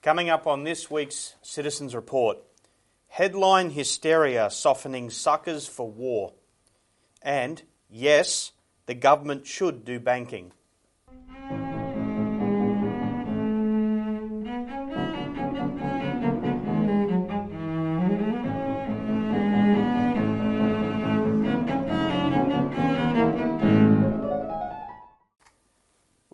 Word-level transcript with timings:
Coming 0.00 0.30
up 0.30 0.46
on 0.46 0.62
this 0.62 0.88
week's 0.88 1.34
Citizens 1.42 1.92
Report 1.92 2.38
Headline 3.08 3.70
Hysteria 3.70 4.48
Softening 4.48 5.10
Suckers 5.10 5.66
for 5.66 5.90
War. 5.90 6.34
And, 7.20 7.60
yes, 7.90 8.52
the 8.86 8.94
government 8.94 9.44
should 9.44 9.84
do 9.84 9.98
banking. 9.98 10.52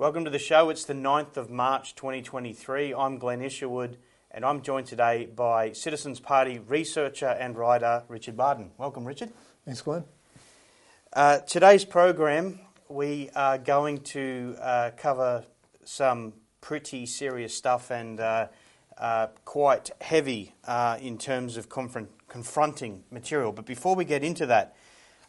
Welcome 0.04 0.26
to 0.26 0.30
the 0.30 0.38
show. 0.38 0.68
It's 0.68 0.84
the 0.84 0.92
9th 0.92 1.38
of 1.38 1.48
March 1.48 1.94
2023. 1.94 2.92
I'm 2.92 3.16
Glen 3.16 3.40
Isherwood 3.40 3.96
and 4.30 4.44
I'm 4.44 4.60
joined 4.60 4.86
today 4.86 5.24
by 5.34 5.72
Citizens 5.72 6.20
Party 6.20 6.58
researcher 6.58 7.28
and 7.28 7.56
writer 7.56 8.02
Richard 8.08 8.36
Bardon. 8.36 8.72
Welcome, 8.76 9.06
Richard. 9.06 9.30
Thanks, 9.64 9.80
Glenn. 9.80 10.04
Uh, 11.14 11.38
today's 11.38 11.86
program, 11.86 12.60
we 12.90 13.30
are 13.34 13.56
going 13.56 14.00
to 14.00 14.56
uh, 14.60 14.90
cover 14.94 15.42
some 15.86 16.34
pretty 16.60 17.06
serious 17.06 17.56
stuff 17.56 17.90
and 17.90 18.20
uh, 18.20 18.48
uh 18.98 19.28
quite 19.46 19.90
heavy 20.02 20.54
uh, 20.66 20.98
in 21.00 21.16
terms 21.16 21.56
of 21.56 21.70
confront- 21.70 22.28
confronting 22.28 23.04
material. 23.10 23.52
But 23.52 23.64
before 23.64 23.96
we 23.96 24.04
get 24.04 24.22
into 24.22 24.44
that, 24.44 24.76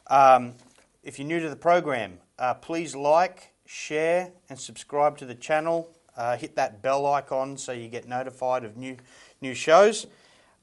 um, 0.07 0.55
if 1.01 1.17
you're 1.17 1.29
new 1.29 1.39
to 1.39 1.49
the 1.49 1.55
program, 1.55 2.19
uh, 2.37 2.55
please 2.55 2.93
like, 2.93 3.53
share 3.65 4.31
and 4.49 4.59
subscribe 4.59 5.17
to 5.17 5.25
the 5.25 5.35
channel. 5.35 5.89
Uh, 6.15 6.37
hit 6.37 6.55
that 6.55 6.81
bell 6.81 7.05
icon 7.05 7.57
so 7.57 7.71
you 7.71 7.87
get 7.87 8.07
notified 8.07 8.63
of 8.63 8.77
new, 8.77 8.97
new 9.41 9.53
shows. 9.53 10.07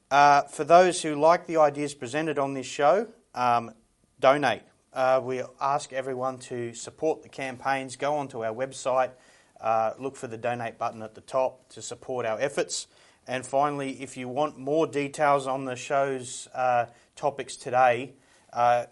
Uh, 0.09 0.41
for 0.43 0.63
those 0.63 1.01
who 1.01 1.15
like 1.15 1.47
the 1.47 1.57
ideas 1.57 1.93
presented 1.93 2.39
on 2.39 2.53
this 2.53 2.65
show, 2.65 3.07
um, 3.35 3.73
donate. 4.19 4.61
Uh, 4.93 5.19
we 5.23 5.41
ask 5.59 5.91
everyone 5.91 6.37
to 6.37 6.73
support 6.73 7.23
the 7.23 7.29
campaigns. 7.29 7.95
Go 7.95 8.15
onto 8.15 8.43
our 8.43 8.53
website, 8.53 9.11
uh, 9.59 9.93
look 9.99 10.15
for 10.15 10.27
the 10.27 10.37
donate 10.37 10.77
button 10.77 11.01
at 11.01 11.15
the 11.15 11.21
top 11.21 11.67
to 11.69 11.81
support 11.81 12.25
our 12.25 12.39
efforts. 12.39 12.87
And 13.27 13.45
finally, 13.45 14.01
if 14.01 14.17
you 14.17 14.27
want 14.27 14.57
more 14.57 14.85
details 14.85 15.47
on 15.47 15.65
the 15.65 15.75
show's 15.75 16.47
uh, 16.53 16.87
topics 17.15 17.55
today, 17.55 18.13
uh, 18.51 18.85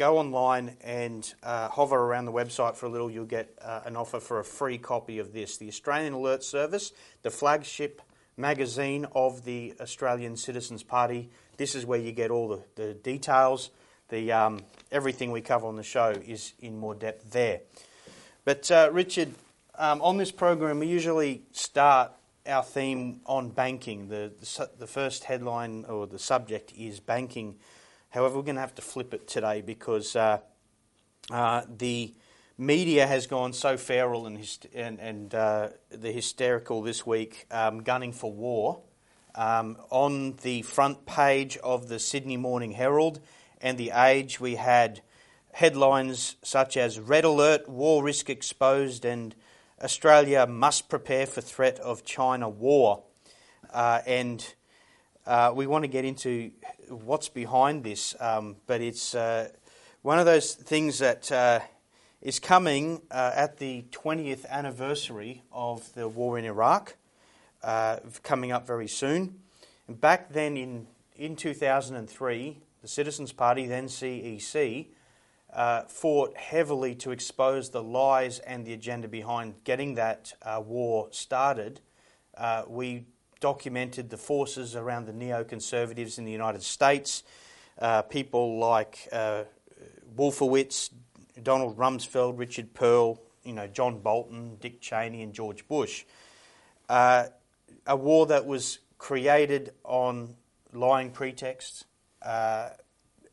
go 0.00 0.16
online 0.16 0.74
and 0.80 1.34
uh, 1.42 1.68
hover 1.68 1.94
around 1.94 2.24
the 2.24 2.32
website 2.32 2.74
for 2.74 2.86
a 2.86 2.88
little. 2.88 3.10
You'll 3.10 3.26
get 3.26 3.52
uh, 3.60 3.82
an 3.84 3.96
offer 3.96 4.18
for 4.18 4.40
a 4.40 4.44
free 4.44 4.78
copy 4.78 5.18
of 5.18 5.34
this. 5.34 5.58
The 5.58 5.68
Australian 5.68 6.14
Alert 6.14 6.42
Service, 6.42 6.92
the 7.20 7.28
flagship 7.28 8.00
magazine 8.34 9.06
of 9.14 9.44
the 9.44 9.74
Australian 9.78 10.38
Citizens 10.38 10.82
Party. 10.82 11.28
This 11.58 11.74
is 11.74 11.84
where 11.84 12.00
you 12.00 12.12
get 12.12 12.30
all 12.30 12.48
the, 12.48 12.62
the 12.76 12.94
details. 12.94 13.68
The, 14.08 14.32
um, 14.32 14.60
everything 14.90 15.32
we 15.32 15.42
cover 15.42 15.66
on 15.66 15.76
the 15.76 15.82
show 15.82 16.14
is 16.26 16.54
in 16.60 16.78
more 16.78 16.94
depth 16.94 17.30
there. 17.32 17.60
But, 18.46 18.70
uh, 18.70 18.88
Richard, 18.94 19.34
um, 19.78 20.00
on 20.00 20.16
this 20.16 20.32
program, 20.32 20.78
we 20.78 20.86
usually 20.86 21.42
start 21.52 22.10
our 22.46 22.62
theme 22.62 23.20
on 23.26 23.50
banking. 23.50 24.08
The, 24.08 24.32
the, 24.40 24.70
the 24.78 24.86
first 24.86 25.24
headline 25.24 25.84
or 25.86 26.06
the 26.06 26.18
subject 26.18 26.72
is 26.74 27.00
banking 27.00 27.56
However, 28.10 28.36
we're 28.36 28.42
going 28.42 28.56
to 28.56 28.60
have 28.60 28.74
to 28.74 28.82
flip 28.82 29.14
it 29.14 29.28
today 29.28 29.60
because 29.60 30.16
uh, 30.16 30.38
uh, 31.30 31.62
the 31.78 32.12
media 32.58 33.06
has 33.06 33.28
gone 33.28 33.52
so 33.52 33.76
feral 33.76 34.26
and, 34.26 34.66
and, 34.74 34.98
and 34.98 35.34
uh, 35.34 35.68
the 35.90 36.10
hysterical 36.10 36.82
this 36.82 37.06
week, 37.06 37.46
um, 37.52 37.82
gunning 37.82 38.12
for 38.12 38.32
war. 38.32 38.82
Um, 39.36 39.76
on 39.90 40.34
the 40.42 40.62
front 40.62 41.06
page 41.06 41.56
of 41.58 41.88
the 41.88 42.00
Sydney 42.00 42.36
Morning 42.36 42.72
Herald 42.72 43.20
and 43.60 43.78
The 43.78 43.92
Age, 43.94 44.40
we 44.40 44.56
had 44.56 45.02
headlines 45.52 46.34
such 46.42 46.76
as 46.76 46.98
Red 46.98 47.24
Alert, 47.24 47.68
War 47.68 48.02
Risk 48.02 48.28
Exposed, 48.28 49.04
and 49.04 49.36
Australia 49.80 50.48
must 50.48 50.88
prepare 50.88 51.26
for 51.26 51.40
threat 51.40 51.78
of 51.78 52.04
China 52.04 52.48
war. 52.48 53.04
Uh, 53.72 54.00
and 54.04 54.54
uh, 55.30 55.52
we 55.54 55.64
want 55.64 55.84
to 55.84 55.88
get 55.88 56.04
into 56.04 56.50
what's 56.88 57.28
behind 57.28 57.84
this, 57.84 58.16
um, 58.18 58.56
but 58.66 58.80
it's 58.80 59.14
uh, 59.14 59.48
one 60.02 60.18
of 60.18 60.26
those 60.26 60.54
things 60.54 60.98
that 60.98 61.30
uh, 61.30 61.60
is 62.20 62.40
coming 62.40 63.00
uh, 63.12 63.30
at 63.36 63.58
the 63.58 63.84
20th 63.92 64.44
anniversary 64.48 65.44
of 65.52 65.94
the 65.94 66.08
war 66.08 66.36
in 66.36 66.44
Iraq, 66.44 66.96
uh, 67.62 67.98
coming 68.24 68.50
up 68.50 68.66
very 68.66 68.88
soon. 68.88 69.38
And 69.86 70.00
back 70.00 70.32
then 70.32 70.56
in, 70.56 70.88
in 71.14 71.36
2003, 71.36 72.58
the 72.82 72.88
Citizens 72.88 73.30
Party, 73.30 73.68
then 73.68 73.86
CEC, 73.86 74.88
uh, 75.52 75.82
fought 75.82 76.36
heavily 76.36 76.96
to 76.96 77.12
expose 77.12 77.70
the 77.70 77.84
lies 77.84 78.40
and 78.40 78.66
the 78.66 78.72
agenda 78.72 79.06
behind 79.06 79.54
getting 79.62 79.94
that 79.94 80.32
war 80.66 81.06
started. 81.12 81.78
we 82.66 83.04
documented 83.40 84.10
the 84.10 84.16
forces 84.16 84.76
around 84.76 85.06
the 85.06 85.12
neoconservatives 85.12 86.18
in 86.18 86.24
the 86.24 86.32
United 86.32 86.62
States, 86.62 87.22
uh, 87.78 88.02
people 88.02 88.58
like 88.58 89.08
uh, 89.12 89.44
Wolfowitz, 90.16 90.90
Donald 91.42 91.76
Rumsfeld, 91.76 92.38
Richard 92.38 92.74
Perle, 92.74 93.18
you 93.44 93.54
know, 93.54 93.66
John 93.66 94.00
Bolton, 94.00 94.56
Dick 94.60 94.80
Cheney, 94.80 95.22
and 95.22 95.32
George 95.32 95.66
Bush. 95.66 96.04
Uh, 96.88 97.26
a 97.86 97.96
war 97.96 98.26
that 98.26 98.46
was 98.46 98.78
created 98.98 99.72
on 99.84 100.36
lying 100.72 101.10
pretexts 101.10 101.84
uh, 102.22 102.70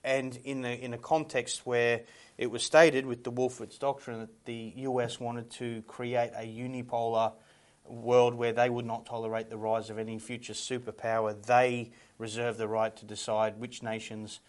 and 0.03 0.37
in 0.45 0.63
a, 0.63 0.73
in 0.73 0.93
a 0.93 0.97
context 0.97 1.65
where 1.65 2.01
it 2.37 2.49
was 2.49 2.63
stated 2.63 3.05
with 3.05 3.23
the 3.23 3.31
Wolfowitz 3.31 3.77
Doctrine 3.77 4.19
that 4.19 4.45
the 4.45 4.73
US 4.77 5.19
wanted 5.19 5.49
to 5.51 5.81
create 5.87 6.31
a 6.35 6.45
unipolar 6.45 7.33
world 7.89 8.35
where 8.35 8.53
they 8.53 8.69
would 8.69 8.85
not 8.85 9.05
tolerate 9.05 9.49
the 9.49 9.57
rise 9.57 9.89
of 9.89 9.97
any 9.97 10.19
future 10.19 10.53
superpower. 10.53 11.35
They 11.45 11.91
reserve 12.17 12.57
the 12.57 12.67
right 12.67 12.95
to 12.97 13.05
decide 13.05 13.59
which 13.59 13.83
nations 13.83 14.39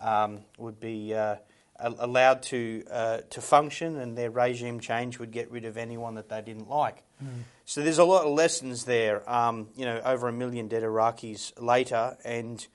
um, 0.00 0.40
would 0.58 0.78
be 0.80 1.14
uh, 1.14 1.36
allowed 1.78 2.42
to 2.42 2.84
uh, 2.90 3.18
to 3.30 3.40
function, 3.40 3.96
and 3.96 4.16
their 4.16 4.30
regime 4.30 4.80
change 4.80 5.18
would 5.18 5.30
get 5.30 5.50
rid 5.50 5.64
of 5.64 5.76
anyone 5.76 6.14
that 6.14 6.28
they 6.28 6.40
didn't 6.42 6.68
like. 6.68 7.02
Mm. 7.22 7.42
So 7.64 7.82
there's 7.82 7.98
a 7.98 8.04
lot 8.04 8.24
of 8.24 8.32
lessons 8.32 8.84
there. 8.84 9.28
Um, 9.30 9.68
you 9.76 9.84
know, 9.84 10.00
over 10.04 10.28
a 10.28 10.32
million 10.32 10.68
dead 10.68 10.82
Iraqis 10.82 11.52
later, 11.60 12.16
and 12.24 12.66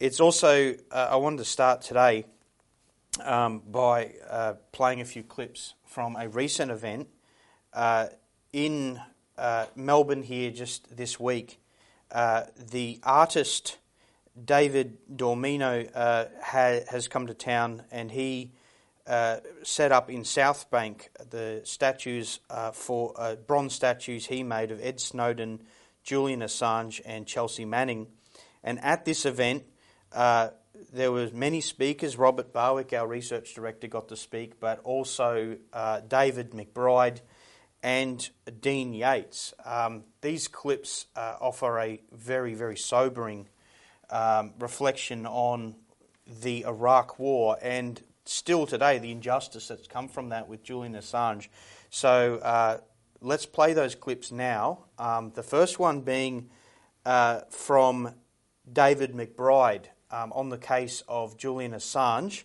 it's 0.00 0.20
also 0.20 0.74
uh, 0.90 1.08
I 1.10 1.16
wanted 1.16 1.38
to 1.38 1.44
start 1.44 1.82
today 1.82 2.24
um, 3.22 3.60
by 3.60 4.14
uh, 4.28 4.54
playing 4.72 5.00
a 5.00 5.04
few 5.04 5.22
clips 5.22 5.74
from 5.84 6.16
a 6.16 6.28
recent 6.28 6.70
event 6.70 7.08
uh, 7.72 8.06
in 8.52 9.00
uh, 9.36 9.66
Melbourne 9.74 10.22
here 10.22 10.50
just 10.50 10.96
this 10.96 11.18
week, 11.18 11.58
uh, 12.10 12.44
the 12.70 13.00
artist 13.02 13.78
David 14.42 14.98
Dormino 15.12 15.88
uh, 15.94 16.26
ha- 16.42 16.80
has 16.88 17.08
come 17.08 17.26
to 17.26 17.34
town 17.34 17.82
and 17.90 18.10
he 18.10 18.52
uh, 19.06 19.38
set 19.62 19.92
up 19.92 20.10
in 20.10 20.24
South 20.24 20.70
Bank 20.70 21.10
the 21.30 21.60
statues 21.64 22.40
uh, 22.48 22.70
for 22.70 23.12
uh, 23.16 23.34
bronze 23.34 23.74
statues 23.74 24.26
he 24.26 24.42
made 24.42 24.70
of 24.70 24.80
Ed 24.82 25.00
Snowden, 25.00 25.60
Julian 26.02 26.40
Assange, 26.40 27.00
and 27.04 27.26
Chelsea 27.26 27.64
Manning. 27.64 28.06
And 28.62 28.78
at 28.80 29.04
this 29.04 29.26
event, 29.26 29.64
there 30.12 31.12
were 31.12 31.28
many 31.32 31.60
speakers. 31.60 32.16
Robert 32.16 32.52
Barwick, 32.52 32.92
our 32.92 33.06
research 33.06 33.54
director, 33.54 33.88
got 33.88 34.08
to 34.08 34.16
speak, 34.16 34.58
but 34.58 34.80
also 34.84 35.58
David 36.08 36.52
McBride 36.52 37.20
and 37.84 38.30
Dean 38.62 38.94
Yates. 38.94 39.52
Um, 39.62 40.04
these 40.22 40.48
clips 40.48 41.04
uh, 41.14 41.36
offer 41.38 41.78
a 41.78 42.00
very, 42.10 42.54
very 42.54 42.78
sobering 42.78 43.46
um, 44.08 44.54
reflection 44.58 45.26
on 45.26 45.74
the 46.40 46.64
Iraq 46.64 47.18
War 47.18 47.58
and 47.60 48.02
still 48.24 48.64
today 48.64 48.98
the 48.98 49.10
injustice 49.10 49.68
that's 49.68 49.86
come 49.86 50.08
from 50.08 50.30
that 50.30 50.48
with 50.48 50.62
Julian 50.62 50.94
Assange. 50.94 51.48
So 51.90 52.36
uh, 52.36 52.78
let's 53.20 53.44
play 53.44 53.74
those 53.74 53.94
clips 53.94 54.32
now. 54.32 54.84
Um, 54.98 55.32
the 55.34 55.42
first 55.42 55.78
one 55.78 56.00
being 56.00 56.48
uh, 57.04 57.40
from 57.50 58.14
David 58.72 59.12
McBride 59.12 59.84
um, 60.10 60.32
on 60.32 60.48
the 60.48 60.56
case 60.56 61.02
of 61.06 61.36
Julian 61.36 61.72
Assange, 61.72 62.44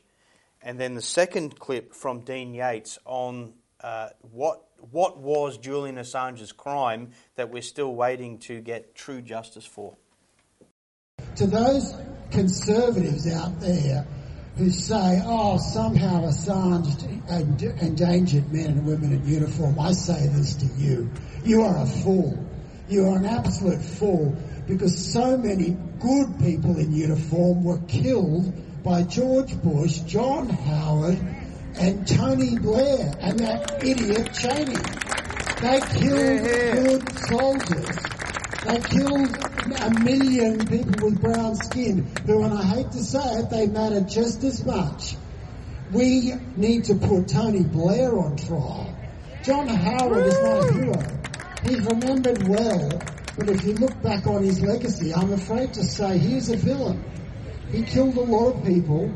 and 0.61 0.77
then 0.77 0.95
the 0.95 1.01
second 1.01 1.57
clip 1.57 1.93
from 1.93 2.25
Dean 2.25 2.53
Yates 2.53 2.99
on 3.05 3.53
uh, 3.79 4.09
what 4.19 4.65
what 4.91 5.17
was 5.17 5.57
Julian 5.57 5.95
Assange's 5.95 6.51
crime 6.51 7.11
that 7.35 7.51
we're 7.51 7.61
still 7.61 7.93
waiting 7.93 8.39
to 8.39 8.61
get 8.61 8.95
true 8.95 9.21
justice 9.21 9.65
for? 9.65 9.95
To 11.35 11.47
those 11.47 11.93
conservatives 12.31 13.31
out 13.31 13.59
there 13.59 14.05
who 14.57 14.69
say, 14.71 15.21
oh, 15.25 15.57
somehow 15.57 16.23
Assange 16.23 17.81
endangered 17.81 18.51
men 18.51 18.65
and 18.65 18.85
women 18.85 19.13
in 19.13 19.25
uniform, 19.25 19.79
I 19.79 19.93
say 19.93 20.27
this 20.27 20.55
to 20.55 20.65
you. 20.65 21.09
You 21.43 21.63
are 21.63 21.77
a 21.81 21.85
fool. 21.85 22.45
You're 22.89 23.15
an 23.15 23.25
absolute 23.25 23.81
fool 23.81 24.35
because 24.67 25.13
so 25.13 25.37
many 25.37 25.77
good 25.99 26.39
people 26.39 26.77
in 26.77 26.91
uniform 26.91 27.63
were 27.63 27.79
killed 27.87 28.83
by 28.83 29.03
George 29.03 29.55
Bush, 29.61 29.99
John 29.99 30.49
Howard, 30.49 31.17
and 31.75 32.07
Tony 32.07 32.57
Blair 32.57 33.13
and 33.19 33.39
that 33.39 33.83
idiot 33.83 34.33
Cheney. 34.33 34.75
They 35.61 35.79
killed 35.99 36.43
good 36.43 37.19
soldiers. 37.27 37.97
They 38.65 38.79
killed 38.79 39.49
a 39.81 39.99
million 39.99 40.65
people 40.67 41.09
with 41.09 41.21
brown 41.21 41.55
skin 41.55 42.09
who, 42.25 42.43
and 42.43 42.53
I 42.53 42.63
hate 42.63 42.91
to 42.91 43.03
say 43.03 43.19
it, 43.19 43.49
they 43.49 43.67
matter 43.67 44.01
just 44.01 44.43
as 44.43 44.65
much. 44.65 45.15
We 45.91 46.33
need 46.55 46.85
to 46.85 46.95
put 46.95 47.27
Tony 47.27 47.63
Blair 47.63 48.17
on 48.17 48.37
trial. 48.37 48.95
John 49.43 49.67
Howard 49.67 50.27
is 50.27 50.39
not 50.39 50.69
a 50.69 50.73
hero. 50.73 51.19
He's 51.63 51.85
remembered 51.85 52.47
well, 52.47 53.01
but 53.37 53.49
if 53.49 53.63
you 53.65 53.73
look 53.73 54.01
back 54.01 54.27
on 54.27 54.43
his 54.43 54.61
legacy, 54.61 55.13
I'm 55.13 55.33
afraid 55.33 55.73
to 55.73 55.83
say 55.83 56.17
he's 56.17 56.49
a 56.49 56.57
villain. 56.57 57.03
He 57.71 57.83
killed 57.83 58.17
a 58.17 58.21
lot 58.21 58.55
of 58.55 58.65
people, 58.65 59.11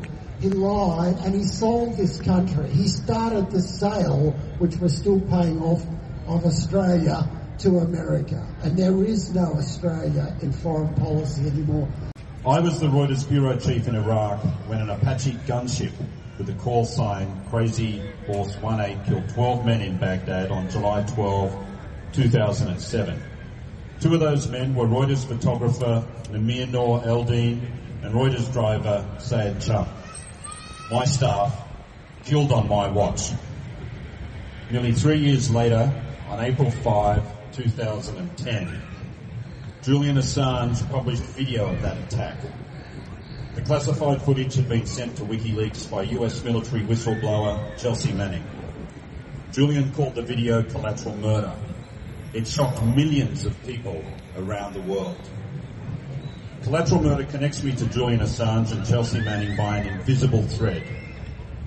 lied, 0.48 1.16
and 1.24 1.34
he 1.34 1.44
sold 1.44 1.96
this 1.96 2.20
country. 2.20 2.68
He 2.70 2.88
started 2.88 3.50
the 3.50 3.60
sale, 3.60 4.32
which 4.58 4.76
we're 4.76 4.88
still 4.88 5.20
paying 5.20 5.60
off, 5.60 5.84
of 6.26 6.44
Australia 6.44 7.28
to 7.58 7.78
America. 7.78 8.46
And 8.62 8.76
there 8.76 9.04
is 9.04 9.34
no 9.34 9.54
Australia 9.54 10.34
in 10.40 10.52
foreign 10.52 10.94
policy 10.94 11.46
anymore. 11.46 11.88
I 12.46 12.60
was 12.60 12.80
the 12.80 12.86
Reuters 12.86 13.28
bureau 13.28 13.56
chief 13.56 13.88
in 13.88 13.94
Iraq 13.94 14.40
when 14.68 14.80
an 14.80 14.90
Apache 14.90 15.32
gunship 15.46 15.92
with 16.36 16.46
the 16.46 16.52
call 16.54 16.84
sign 16.84 17.42
Crazy 17.48 18.02
Horse 18.26 18.56
18 18.56 19.04
killed 19.04 19.28
12 19.30 19.64
men 19.64 19.80
in 19.80 19.98
Baghdad 19.98 20.50
on 20.50 20.68
July 20.68 21.02
12, 21.02 21.56
2007. 22.12 23.22
Two 24.00 24.14
of 24.14 24.20
those 24.20 24.48
men 24.48 24.74
were 24.74 24.86
Reuters 24.86 25.24
photographer 25.24 26.06
Namir 26.30 26.70
Noor-Eldeen 26.70 27.60
and 28.02 28.14
Reuters 28.14 28.52
driver 28.52 29.06
Saeed 29.18 29.60
Chum. 29.60 29.86
My 30.94 31.04
staff 31.06 31.52
killed 32.24 32.52
on 32.52 32.68
my 32.68 32.88
watch. 32.88 33.32
Nearly 34.70 34.92
three 34.92 35.18
years 35.18 35.50
later, 35.50 35.92
on 36.28 36.38
April 36.38 36.70
5, 36.70 37.52
2010, 37.52 38.80
Julian 39.82 40.18
Assange 40.18 40.88
published 40.92 41.24
video 41.24 41.66
of 41.68 41.82
that 41.82 41.98
attack. 41.98 42.36
The 43.56 43.62
classified 43.62 44.22
footage 44.22 44.54
had 44.54 44.68
been 44.68 44.86
sent 44.86 45.16
to 45.16 45.24
WikiLeaks 45.24 45.90
by 45.90 46.02
US 46.02 46.44
military 46.44 46.82
whistleblower 46.82 47.76
Chelsea 47.76 48.12
Manning. 48.12 48.44
Julian 49.50 49.92
called 49.94 50.14
the 50.14 50.22
video 50.22 50.62
collateral 50.62 51.16
murder. 51.16 51.56
It 52.34 52.46
shocked 52.46 52.80
millions 52.84 53.44
of 53.44 53.60
people 53.64 54.04
around 54.36 54.74
the 54.74 54.82
world. 54.82 55.28
Collateral 56.64 57.02
murder 57.02 57.24
connects 57.24 57.62
me 57.62 57.72
to 57.72 57.84
Julian 57.88 58.20
Assange 58.20 58.72
and 58.72 58.86
Chelsea 58.86 59.20
Manning 59.20 59.54
by 59.54 59.76
an 59.76 59.86
invisible 59.86 60.42
thread. 60.44 60.82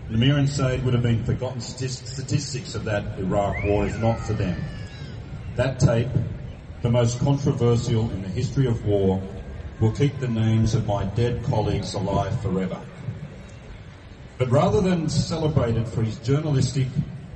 Namir 0.10 0.40
and 0.40 0.50
Saeed 0.50 0.84
would 0.84 0.96
have 0.96 1.04
been 1.04 1.24
forgotten 1.24 1.62
statistics 1.62 2.74
of 2.74 2.84
that 2.86 3.20
Iraq 3.20 3.64
war 3.64 3.86
if 3.86 3.96
not 4.02 4.20
for 4.20 4.34
them. 4.34 4.60
That 5.56 5.80
tape, 5.80 6.08
the 6.82 6.90
most 6.90 7.20
controversial 7.20 8.10
in 8.10 8.24
the 8.24 8.28
history 8.28 8.66
of 8.66 8.84
war, 8.88 9.22
will 9.80 9.92
keep 9.92 10.18
the 10.20 10.28
names 10.28 10.74
of 10.74 10.88
my 10.88 11.06
dead 11.06 11.44
colleagues 11.44 11.94
alive 11.94 12.42
forever. 12.42 12.82
But 14.40 14.50
rather 14.50 14.82
than 14.82 15.10
celebrated 15.10 15.88
for 15.88 16.02
his 16.02 16.18
journalistic 16.18 16.88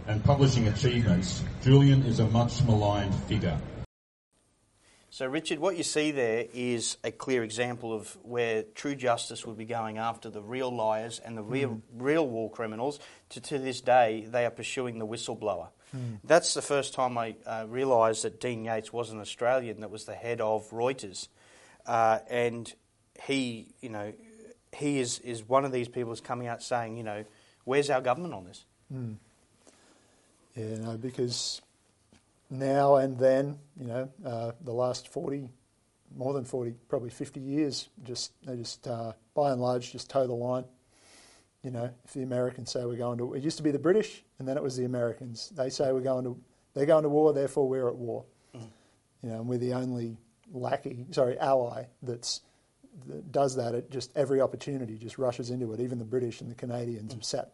and 0.08 0.24
publishing 0.24 0.68
achievements, 0.68 1.44
Julian 1.62 2.08
is 2.08 2.19
a 2.19 2.28
much 2.30 2.63
maligned 2.63 3.13
figure. 3.25 3.60
So, 5.13 5.28
Richard, 5.28 5.60
what 5.60 5.75
you 5.75 5.84
see 5.84 6.12
there 6.12 6.46
is 6.54 6.96
a 7.04 7.12
clear 7.12 7.44
example 7.44 7.94
of 7.94 8.18
where 8.24 8.63
true 8.63 8.96
justice 8.96 9.46
would 9.46 9.58
be 9.58 9.66
going 9.66 9.98
after 9.98 10.30
the 10.30 10.42
real 10.42 10.74
liars 10.74 11.19
and 11.19 11.38
the 11.38 11.44
real, 11.44 11.72
mm. 11.72 11.81
real 11.98 12.25
war 12.25 12.50
criminals. 12.50 12.98
To, 13.31 13.42
to 13.42 13.60
this 13.60 13.81
day, 13.81 14.25
they 14.30 14.46
are 14.46 14.50
pursuing 14.50 15.00
the 15.00 15.06
whistleblower. 15.06 15.68
Mm. 15.94 16.19
That's 16.24 16.54
the 16.54 16.62
first 16.62 16.94
time 16.94 17.18
I 17.18 17.36
uh, 17.46 17.66
realised 17.68 18.24
that 18.24 18.40
Dean 18.40 18.63
Yates 18.63 18.94
was 18.94 19.12
an 19.12 19.19
Australian 19.19 19.81
that 19.81 19.92
was 19.92 20.06
the 20.06 20.13
head 20.13 20.40
of 20.40 20.69
Reuters. 20.69 21.28
Uh, 21.86 22.19
and 22.30 22.74
he, 23.22 23.68
you 23.81 23.90
know, 23.90 24.13
he 24.74 25.00
is, 25.00 25.19
is 25.19 25.44
one 25.44 25.66
of 25.66 25.74
these 25.74 25.90
people 25.90 26.12
who's 26.12 26.22
coming 26.22 26.48
out 26.48 26.63
saying, 26.63 26.96
you 26.96 27.04
know, 27.04 27.25
where's 27.66 27.90
our 27.90 28.00
government 28.00 28.34
on 28.34 28.46
this? 28.46 28.63
Mm. 28.94 29.16
Yeah, 30.56 30.78
no, 30.78 30.96
because 30.96 31.62
now 32.51 32.98
and 32.98 33.18
then, 33.18 33.57
you 33.80 33.88
know, 33.88 34.09
uh, 34.25 34.51
the 34.62 34.74
last 34.74 35.07
40, 35.07 35.50
more 36.15 36.33
than 36.33 36.44
40, 36.44 36.74
probably 36.89 37.09
50 37.09 37.39
years, 37.39 37.89
just 38.03 38.33
they 38.45 38.57
just, 38.57 38.88
uh, 38.88 39.13
by 39.33 39.51
and 39.51 39.62
large, 39.62 39.92
just 39.92 40.09
toe 40.09 40.27
the 40.27 40.33
line. 40.33 40.65
You 41.63 41.71
know, 41.71 41.92
if 42.03 42.13
the 42.13 42.24
Americans 42.24 42.71
say 42.71 42.83
we're 42.86 42.95
going 42.95 43.19
to, 43.19 43.33
it 43.33 43.44
used 43.44 43.57
to 43.57 43.63
be 43.63 43.71
the 43.71 43.80
British, 43.80 44.24
and 44.39 44.48
then 44.48 44.57
it 44.57 44.63
was 44.63 44.75
the 44.75 44.86
Americans. 44.86 45.50
They 45.56 45.69
say 45.69 45.92
we're 45.92 46.01
going 46.01 46.25
to, 46.25 46.38
they're 46.74 46.86
going 46.86 47.03
to 47.03 47.09
war, 47.09 47.33
therefore 47.33 47.69
we're 47.69 47.88
at 47.88 47.95
war. 47.95 48.25
Mm. 48.56 48.68
You 49.24 49.30
know, 49.30 49.36
and 49.36 49.48
we're 49.48 49.59
the 49.59 49.74
only 49.74 50.18
lackey, 50.51 51.06
sorry, 51.12 51.38
ally 51.39 51.86
that's 52.01 52.42
that 53.07 53.31
does 53.31 53.56
that 53.56 53.74
at 53.74 53.89
just 53.89 54.12
every 54.18 54.42
opportunity, 54.42 54.98
just 54.98 55.18
rushes 55.18 55.50
into 55.50 55.71
it. 55.74 55.80
Even 55.80 55.98
the 55.98 56.06
British 56.06 56.42
and 56.42 56.51
the 56.51 56.56
Canadians 56.56 57.12
mm. 57.12 57.18
have 57.18 57.24
sat, 57.24 57.53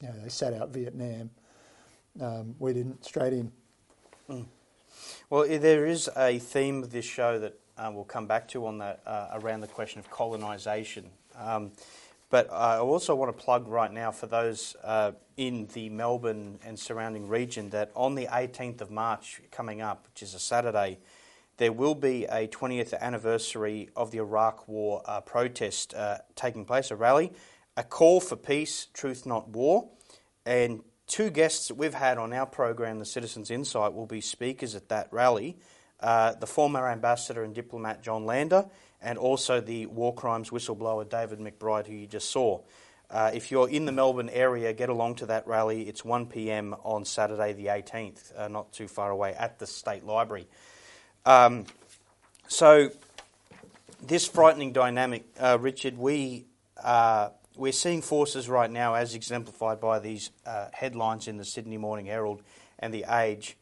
you 0.00 0.08
know, 0.08 0.14
they 0.22 0.28
sat 0.28 0.52
out 0.52 0.70
Vietnam. 0.70 1.30
Um, 2.20 2.54
we 2.58 2.72
didn't 2.72 3.04
straight 3.04 3.32
in. 3.32 3.52
Mm. 4.28 4.46
Well, 5.28 5.46
there 5.46 5.86
is 5.86 6.08
a 6.16 6.38
theme 6.38 6.82
of 6.82 6.90
this 6.90 7.04
show 7.04 7.38
that 7.40 7.58
uh, 7.76 7.90
we'll 7.92 8.04
come 8.04 8.26
back 8.26 8.48
to 8.48 8.66
on 8.66 8.78
that 8.78 9.02
uh, 9.06 9.28
around 9.34 9.60
the 9.60 9.66
question 9.66 9.98
of 9.98 10.10
colonisation. 10.10 11.10
Um, 11.38 11.72
but 12.30 12.50
I 12.50 12.78
also 12.78 13.14
want 13.14 13.36
to 13.36 13.44
plug 13.44 13.68
right 13.68 13.92
now 13.92 14.10
for 14.10 14.26
those 14.26 14.76
uh, 14.82 15.12
in 15.36 15.68
the 15.74 15.90
Melbourne 15.90 16.58
and 16.64 16.78
surrounding 16.78 17.28
region 17.28 17.68
that 17.70 17.90
on 17.94 18.14
the 18.14 18.26
18th 18.26 18.80
of 18.80 18.90
March 18.90 19.42
coming 19.50 19.82
up, 19.82 20.06
which 20.08 20.22
is 20.22 20.32
a 20.32 20.38
Saturday, 20.38 20.98
there 21.58 21.72
will 21.72 21.94
be 21.94 22.24
a 22.24 22.48
20th 22.48 22.98
anniversary 22.98 23.90
of 23.94 24.10
the 24.10 24.18
Iraq 24.18 24.66
War 24.66 25.02
uh, 25.04 25.20
protest 25.20 25.92
uh, 25.92 26.18
taking 26.34 26.64
place, 26.64 26.90
a 26.90 26.96
rally, 26.96 27.30
a 27.76 27.82
call 27.82 28.20
for 28.20 28.36
peace, 28.36 28.86
truth, 28.94 29.26
not 29.26 29.50
war. 29.50 29.90
And 30.46 30.82
two 31.06 31.30
guests 31.30 31.68
that 31.68 31.74
we've 31.74 31.94
had 31.94 32.18
on 32.18 32.32
our 32.32 32.46
program, 32.46 32.98
The 32.98 33.04
Citizens 33.04 33.50
Insight, 33.50 33.94
will 33.94 34.06
be 34.06 34.20
speakers 34.20 34.74
at 34.74 34.88
that 34.88 35.08
rally. 35.12 35.56
Uh, 36.00 36.34
the 36.34 36.46
former 36.46 36.88
ambassador 36.88 37.44
and 37.44 37.54
diplomat 37.54 38.02
John 38.02 38.26
Lander, 38.26 38.66
and 39.00 39.16
also 39.16 39.60
the 39.60 39.86
war 39.86 40.14
crimes 40.14 40.50
whistleblower 40.50 41.08
David 41.08 41.38
McBride, 41.38 41.86
who 41.86 41.94
you 41.94 42.06
just 42.06 42.30
saw. 42.30 42.60
Uh, 43.10 43.30
if 43.32 43.50
you're 43.50 43.68
in 43.68 43.84
the 43.84 43.92
Melbourne 43.92 44.28
area, 44.30 44.72
get 44.72 44.88
along 44.88 45.16
to 45.16 45.26
that 45.26 45.46
rally. 45.46 45.82
It's 45.82 46.04
1 46.04 46.26
pm 46.26 46.74
on 46.82 47.04
Saturday, 47.04 47.52
the 47.52 47.66
18th, 47.66 48.32
uh, 48.36 48.48
not 48.48 48.72
too 48.72 48.88
far 48.88 49.10
away, 49.10 49.34
at 49.34 49.58
the 49.58 49.66
State 49.66 50.04
Library. 50.04 50.48
Um, 51.24 51.64
so, 52.48 52.90
this 54.02 54.26
frightening 54.26 54.72
dynamic, 54.72 55.24
uh, 55.38 55.58
Richard, 55.60 55.96
we 55.96 56.46
uh, 56.82 57.30
we're 57.56 57.72
seeing 57.72 58.02
forces 58.02 58.48
right 58.48 58.70
now, 58.70 58.94
as 58.94 59.14
exemplified 59.14 59.80
by 59.80 59.98
these 59.98 60.30
uh, 60.44 60.68
headlines 60.72 61.28
in 61.28 61.36
the 61.36 61.44
Sydney 61.44 61.78
Morning 61.78 62.06
Herald 62.06 62.42
and 62.78 62.92
the 62.92 63.04
Age, 63.08 63.56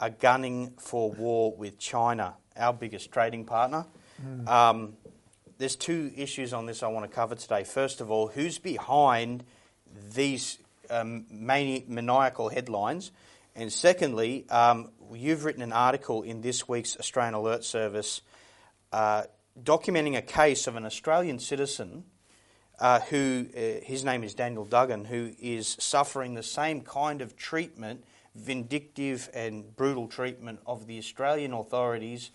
are 0.00 0.10
gunning 0.10 0.72
for 0.78 1.10
war 1.12 1.54
with 1.56 1.78
China, 1.78 2.34
our 2.56 2.72
biggest 2.72 3.12
trading 3.12 3.44
partner. 3.44 3.86
Mm. 4.24 4.48
Um, 4.48 4.96
there's 5.58 5.76
two 5.76 6.12
issues 6.16 6.52
on 6.52 6.66
this 6.66 6.82
I 6.82 6.88
want 6.88 7.08
to 7.08 7.14
cover 7.14 7.34
today. 7.34 7.64
First 7.64 8.00
of 8.00 8.10
all, 8.10 8.26
who's 8.28 8.58
behind 8.58 9.44
these 10.14 10.58
um, 10.90 11.26
maniacal 11.30 12.48
headlines? 12.48 13.12
And 13.54 13.72
secondly, 13.72 14.44
um, 14.50 14.90
you've 15.14 15.44
written 15.44 15.62
an 15.62 15.72
article 15.72 16.22
in 16.22 16.42
this 16.42 16.68
week's 16.68 16.98
Australian 16.98 17.34
Alert 17.34 17.64
Service 17.64 18.20
uh, 18.92 19.24
documenting 19.62 20.16
a 20.16 20.22
case 20.22 20.66
of 20.66 20.76
an 20.76 20.84
Australian 20.84 21.38
citizen 21.38 22.04
uh, 22.78 23.00
who, 23.00 23.46
uh, 23.56 23.84
his 23.84 24.04
name 24.04 24.22
is 24.22 24.34
Daniel 24.34 24.64
Duggan, 24.64 25.04
who 25.04 25.32
is 25.40 25.76
suffering 25.80 26.34
the 26.34 26.42
same 26.42 26.82
kind 26.82 27.22
of 27.22 27.36
treatment, 27.36 28.04
vindictive 28.34 29.30
and 29.32 29.74
brutal 29.76 30.08
treatment 30.08 30.60
of 30.66 30.86
the 30.86 30.98
Australian 30.98 31.52
authorities 31.52 32.30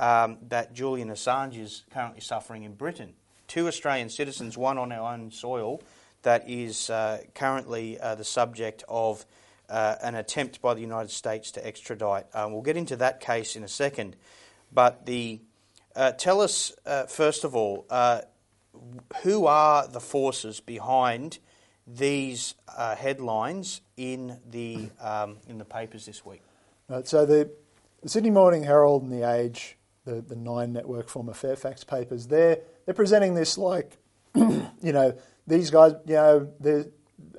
um, 0.00 0.38
that 0.48 0.74
Julian 0.74 1.10
Assange 1.10 1.58
is 1.58 1.84
currently 1.92 2.20
suffering 2.20 2.64
in 2.64 2.74
Britain. 2.74 3.12
Two 3.46 3.68
Australian 3.68 4.08
citizens, 4.08 4.56
one 4.56 4.78
on 4.78 4.90
our 4.90 5.12
own 5.12 5.30
soil, 5.30 5.82
that 6.22 6.48
is 6.48 6.88
uh, 6.88 7.18
currently 7.34 8.00
uh, 8.00 8.14
the 8.14 8.24
subject 8.24 8.84
of 8.88 9.24
uh, 9.68 9.96
an 10.02 10.14
attempt 10.14 10.60
by 10.60 10.74
the 10.74 10.80
United 10.80 11.10
States 11.10 11.50
to 11.52 11.66
extradite. 11.66 12.26
Um, 12.34 12.52
we'll 12.52 12.62
get 12.62 12.76
into 12.76 12.96
that 12.96 13.20
case 13.20 13.56
in 13.56 13.62
a 13.62 13.68
second. 13.68 14.16
But 14.72 15.06
the, 15.06 15.40
uh, 15.94 16.12
tell 16.12 16.40
us, 16.40 16.72
uh, 16.84 17.04
first 17.04 17.44
of 17.44 17.54
all, 17.54 17.86
uh, 17.90 18.22
who 19.22 19.46
are 19.46 19.86
the 19.86 20.00
forces 20.00 20.60
behind 20.60 21.38
these 21.86 22.54
uh, 22.76 22.96
headlines 22.96 23.80
in 23.96 24.38
the, 24.50 24.90
um, 25.00 25.38
in 25.48 25.58
the 25.58 25.64
papers 25.64 26.06
this 26.06 26.24
week? 26.24 26.42
Right, 26.88 27.06
so 27.06 27.24
the, 27.24 27.50
the 28.02 28.08
Sydney 28.08 28.30
Morning 28.30 28.64
Herald 28.64 29.02
and 29.02 29.12
the 29.12 29.28
Age, 29.30 29.76
the, 30.04 30.20
the 30.20 30.36
Nine 30.36 30.72
Network, 30.72 31.08
former 31.08 31.32
Fairfax 31.34 31.84
papers, 31.84 32.26
they're 32.26 32.60
they're 32.84 32.94
presenting 32.94 33.34
this 33.34 33.56
like, 33.56 33.96
you 34.34 34.70
know, 34.82 35.16
these 35.46 35.70
guys, 35.70 35.94
you 36.06 36.14
know, 36.14 36.48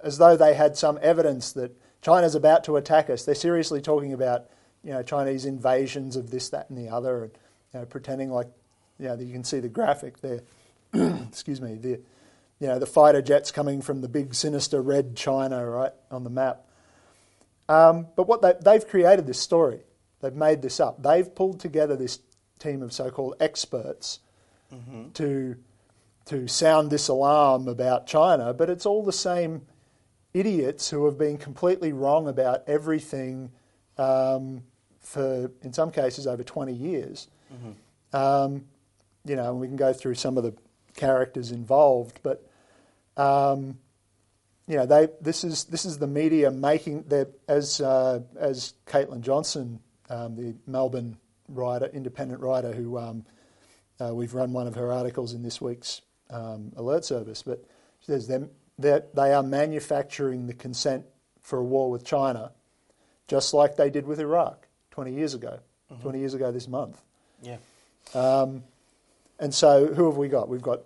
as 0.04 0.18
though 0.18 0.36
they 0.36 0.54
had 0.54 0.78
some 0.78 1.00
evidence 1.02 1.54
that 1.54 1.76
China's 2.02 2.36
about 2.36 2.64
to 2.66 2.78
attack 2.78 3.10
us. 3.10 3.26
They're 3.26 3.36
seriously 3.36 3.82
talking 3.82 4.14
about, 4.14 4.46
you 4.84 4.92
know, 4.92 5.02
Chinese 5.04 5.46
invasions 5.46 6.16
of 6.16 6.30
this, 6.32 6.50
that, 6.50 6.70
and 6.70 6.78
the 6.78 6.90
other, 6.90 7.24
and 7.24 7.32
you 7.74 7.80
know, 7.80 7.86
pretending 7.86 8.32
like, 8.32 8.48
you 9.00 9.08
know, 9.08 9.16
you 9.16 9.34
can 9.34 9.44
see 9.44 9.60
the 9.60 9.70
graphic 9.70 10.22
there. 10.22 10.42
Excuse 11.30 11.62
me, 11.62 11.76
the, 11.76 12.00
you 12.60 12.68
know, 12.68 12.80
the 12.80 12.86
fighter 12.86 13.22
jets 13.22 13.52
coming 13.52 13.82
from 13.82 14.02
the 14.02 14.08
big 14.08 14.34
sinister 14.34 14.82
red 14.82 15.16
China, 15.16 15.66
right, 15.66 15.92
on 16.10 16.24
the 16.24 16.30
map. 16.30 16.66
Um, 17.68 18.08
but 18.16 18.28
what 18.28 18.42
they, 18.42 18.54
they've 18.62 18.88
created 18.88 19.26
this 19.26 19.40
story. 19.40 19.82
They've 20.22 20.34
made 20.34 20.62
this 20.62 20.80
up. 20.80 21.02
They've 21.02 21.34
pulled 21.34 21.60
together 21.60 21.96
this 21.96 22.20
team 22.60 22.82
of 22.82 22.94
so-called 22.94 23.36
experts 23.40 24.20
mm-hmm. 24.74 25.10
to 25.12 25.58
to 26.26 26.48
sound 26.48 26.90
this 26.90 27.08
alarm 27.08 27.68
about 27.68 28.08
China, 28.08 28.52
but 28.52 28.68
it's 28.68 28.88
all 28.88 29.04
the 29.04 29.14
same 29.14 29.62
idiots 30.34 30.90
who 30.90 31.06
have 31.06 31.20
been 31.20 31.38
completely 31.38 31.94
wrong 31.94 32.28
about 32.28 32.64
everything 32.68 33.52
um, 34.00 34.64
for, 35.00 35.52
in 35.62 35.72
some 35.72 35.92
cases, 35.92 36.26
over 36.26 36.44
20 36.44 36.74
years. 36.74 37.28
Mm-hmm. 37.54 38.16
Um, 38.16 38.66
you 39.24 39.36
know, 39.36 39.54
we 39.54 39.68
can 39.68 39.76
go 39.76 39.94
through 39.94 40.16
some 40.16 40.36
of 40.36 40.44
the 40.44 40.54
characters 40.96 41.52
involved, 41.52 42.20
but 42.24 42.48
um, 43.18 43.78
you 44.68 44.78
know, 44.78 44.86
they 44.86 45.08
this 45.22 45.44
is 45.44 45.66
this 45.66 45.86
is 45.86 45.98
the 46.00 46.08
media 46.08 46.52
making 46.52 47.04
that 47.04 47.30
as 47.48 47.80
uh, 47.82 48.22
as 48.38 48.74
Caitlin 48.88 49.22
Johnstone, 49.22 49.80
um, 50.10 50.36
the 50.36 50.56
Melbourne 50.66 51.18
writer, 51.48 51.86
independent 51.94 52.42
writer, 52.42 52.72
who 52.74 52.98
um, 52.98 53.26
uh, 54.02 54.14
we've 54.14 54.34
run 54.34 54.54
one 54.54 54.68
of 54.68 54.76
her 54.76 54.92
articles 54.92 55.34
in 55.34 55.44
this 55.44 55.62
week's 55.62 56.02
um, 56.30 56.72
alert 56.76 57.06
service, 57.06 57.44
but 57.44 57.64
she 58.00 58.08
says 58.08 58.28
them 58.28 58.50
that 58.80 59.16
they 59.16 59.34
are 59.34 59.44
manufacturing 59.44 60.48
the 60.48 60.54
consent 60.54 61.06
for 61.42 61.60
a 61.60 61.64
war 61.64 61.90
with 61.90 62.04
China, 62.04 62.52
just 63.28 63.54
like 63.54 63.76
they 63.78 63.90
did 63.90 64.06
with 64.06 64.20
Iraq 64.20 64.68
20 64.92 65.14
years 65.14 65.34
ago, 65.34 65.60
mm-hmm. 65.92 66.02
20 66.02 66.20
years 66.20 66.34
ago 66.34 66.52
this 66.52 66.68
month. 66.68 67.02
Yeah. 67.42 67.58
Um, 68.14 68.64
and 69.40 69.54
so 69.54 69.94
who 69.94 70.06
have 70.06 70.18
we 70.18 70.28
got? 70.28 70.50
We've 70.50 70.62
got, 70.62 70.82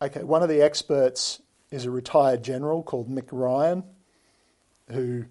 okay, 0.00 0.22
one 0.22 0.42
of 0.42 0.48
the 0.48 0.62
experts 0.62 1.40
is 1.70 1.84
a 1.84 1.90
retired 1.90 2.42
general 2.42 2.82
called 2.82 3.08
Mick 3.08 3.28
Ryan, 3.32 3.84
who, 4.90 5.24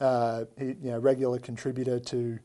uh, 0.00 0.44
he, 0.58 0.66
you 0.66 0.90
know, 0.90 0.98
regular 0.98 1.38
contributor 1.38 2.00
to 2.00 2.38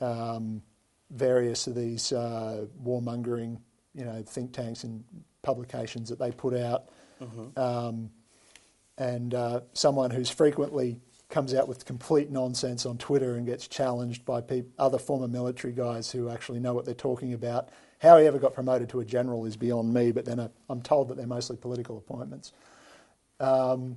um, 0.00 0.62
various 1.10 1.66
of 1.66 1.74
these 1.74 2.12
uh, 2.12 2.66
warmongering, 2.84 3.58
you 3.94 4.04
know, 4.04 4.22
think 4.22 4.52
tanks 4.52 4.84
and 4.84 5.04
publications 5.42 6.08
that 6.10 6.18
they 6.18 6.30
put 6.30 6.54
out. 6.54 6.88
Mm-hmm. 7.20 7.58
Um, 7.58 8.10
and 8.98 9.34
uh, 9.34 9.60
someone 9.72 10.10
who's 10.10 10.30
frequently 10.30 11.00
comes 11.28 11.54
out 11.54 11.68
with 11.68 11.84
complete 11.84 12.30
nonsense 12.30 12.86
on 12.86 12.98
Twitter 12.98 13.34
and 13.34 13.46
gets 13.46 13.66
challenged 13.66 14.24
by 14.24 14.42
other 14.78 14.98
former 14.98 15.28
military 15.28 15.72
guys 15.72 16.10
who 16.10 16.28
actually 16.30 16.60
know 16.60 16.72
what 16.72 16.84
they're 16.84 16.94
talking 16.94 17.32
about. 17.32 17.70
How 17.98 18.18
he 18.18 18.26
ever 18.26 18.38
got 18.38 18.54
promoted 18.54 18.88
to 18.90 19.00
a 19.00 19.04
general 19.04 19.46
is 19.46 19.56
beyond 19.56 19.92
me, 19.92 20.12
but 20.12 20.24
then 20.24 20.50
I'm 20.68 20.82
told 20.82 21.08
that 21.08 21.16
they're 21.16 21.26
mostly 21.26 21.56
political 21.56 21.96
appointments. 21.96 22.52
Um, 23.40 23.96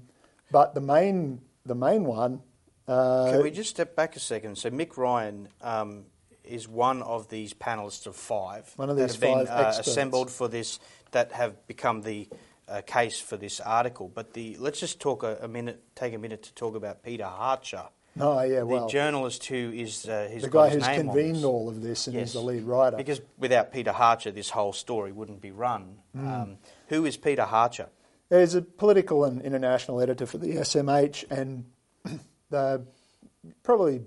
but 0.52 0.74
the 0.74 0.82
main, 0.82 1.42
the 1.66 1.76
main 1.76 2.06
one. 2.06 2.42
Uh, 2.88 3.32
Can 3.32 3.44
we 3.44 3.52
just 3.52 3.70
step 3.70 3.96
back 3.96 4.16
a 4.16 4.20
second? 4.20 4.58
So 4.58 4.72
Mick 4.72 4.98
Ryan 4.98 5.48
um, 5.62 6.06
is 6.44 6.68
one 6.68 7.02
of 7.04 7.30
these 7.30 7.54
panelists 7.54 8.08
of 8.08 8.16
five 8.16 8.72
one 8.76 8.90
of 8.90 8.98
these 8.98 9.18
that 9.18 9.28
have 9.28 9.46
been 9.46 9.48
uh, 9.48 9.74
assembled 9.78 10.32
for 10.32 10.48
this 10.48 10.80
that 11.12 11.32
have 11.34 11.68
become 11.68 12.02
the 12.02 12.28
uh, 12.68 12.82
case 12.86 13.20
for 13.20 13.38
this 13.38 13.60
article. 13.60 14.10
But 14.14 14.34
the 14.34 14.56
let's 14.58 14.80
just 14.80 15.00
talk 15.00 15.24
a, 15.24 15.38
a, 15.42 15.48
minute, 15.48 15.84
take 15.96 16.14
a 16.14 16.18
minute 16.18 16.44
to 16.44 16.54
talk 16.54 16.76
about 16.76 17.04
Peter 17.04 17.26
Hartcher. 17.26 17.90
Oh 18.20 18.42
yeah, 18.42 18.64
well, 18.64 18.86
the 18.86 18.92
journalist 18.92 19.46
who 19.46 19.72
is 19.74 20.08
uh, 20.08 20.28
his 20.32 20.44
the 20.44 20.50
guy 20.50 20.70
who's 20.70 20.86
convened 20.86 21.46
all 21.46 21.70
of 21.70 21.82
this 21.82 22.08
and 22.08 22.16
yes. 22.16 22.28
is 22.28 22.34
the 22.34 22.42
lead 22.42 22.64
writer. 22.64 22.98
Because 22.98 23.22
without 23.38 23.72
Peter 23.72 23.92
Hartcher, 23.92 24.34
this 24.34 24.50
whole 24.50 24.74
story 24.74 25.12
wouldn't 25.12 25.42
be 25.42 25.52
run. 25.52 25.98
Mm. 26.16 26.42
Um, 26.42 26.58
who 26.88 27.06
is 27.06 27.18
Peter 27.18 27.44
Hartcher? 27.44 27.88
He's 28.30 28.56
a 28.56 28.62
political 28.62 29.26
and 29.26 29.42
international 29.42 30.02
editor 30.02 30.26
for 30.26 30.38
the 30.38 30.58
SMH, 30.58 31.32
and 31.32 31.66
the, 32.50 32.86
probably 33.64 34.02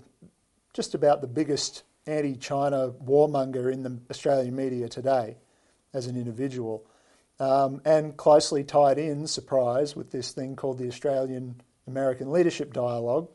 just 0.73 0.95
about 0.95 1.21
the 1.21 1.27
biggest 1.27 1.83
anti-China 2.07 2.91
warmonger 3.03 3.71
in 3.71 3.83
the 3.83 3.99
Australian 4.09 4.55
media 4.55 4.87
today, 4.87 5.37
as 5.93 6.07
an 6.07 6.15
individual 6.15 6.85
um, 7.39 7.81
and 7.85 8.15
closely 8.15 8.63
tied 8.63 8.97
in, 8.97 9.27
surprise, 9.27 9.95
with 9.95 10.11
this 10.11 10.31
thing 10.31 10.55
called 10.55 10.77
the 10.77 10.87
Australian 10.87 11.61
American 11.87 12.31
Leadership 12.31 12.73
Dialogue, 12.73 13.29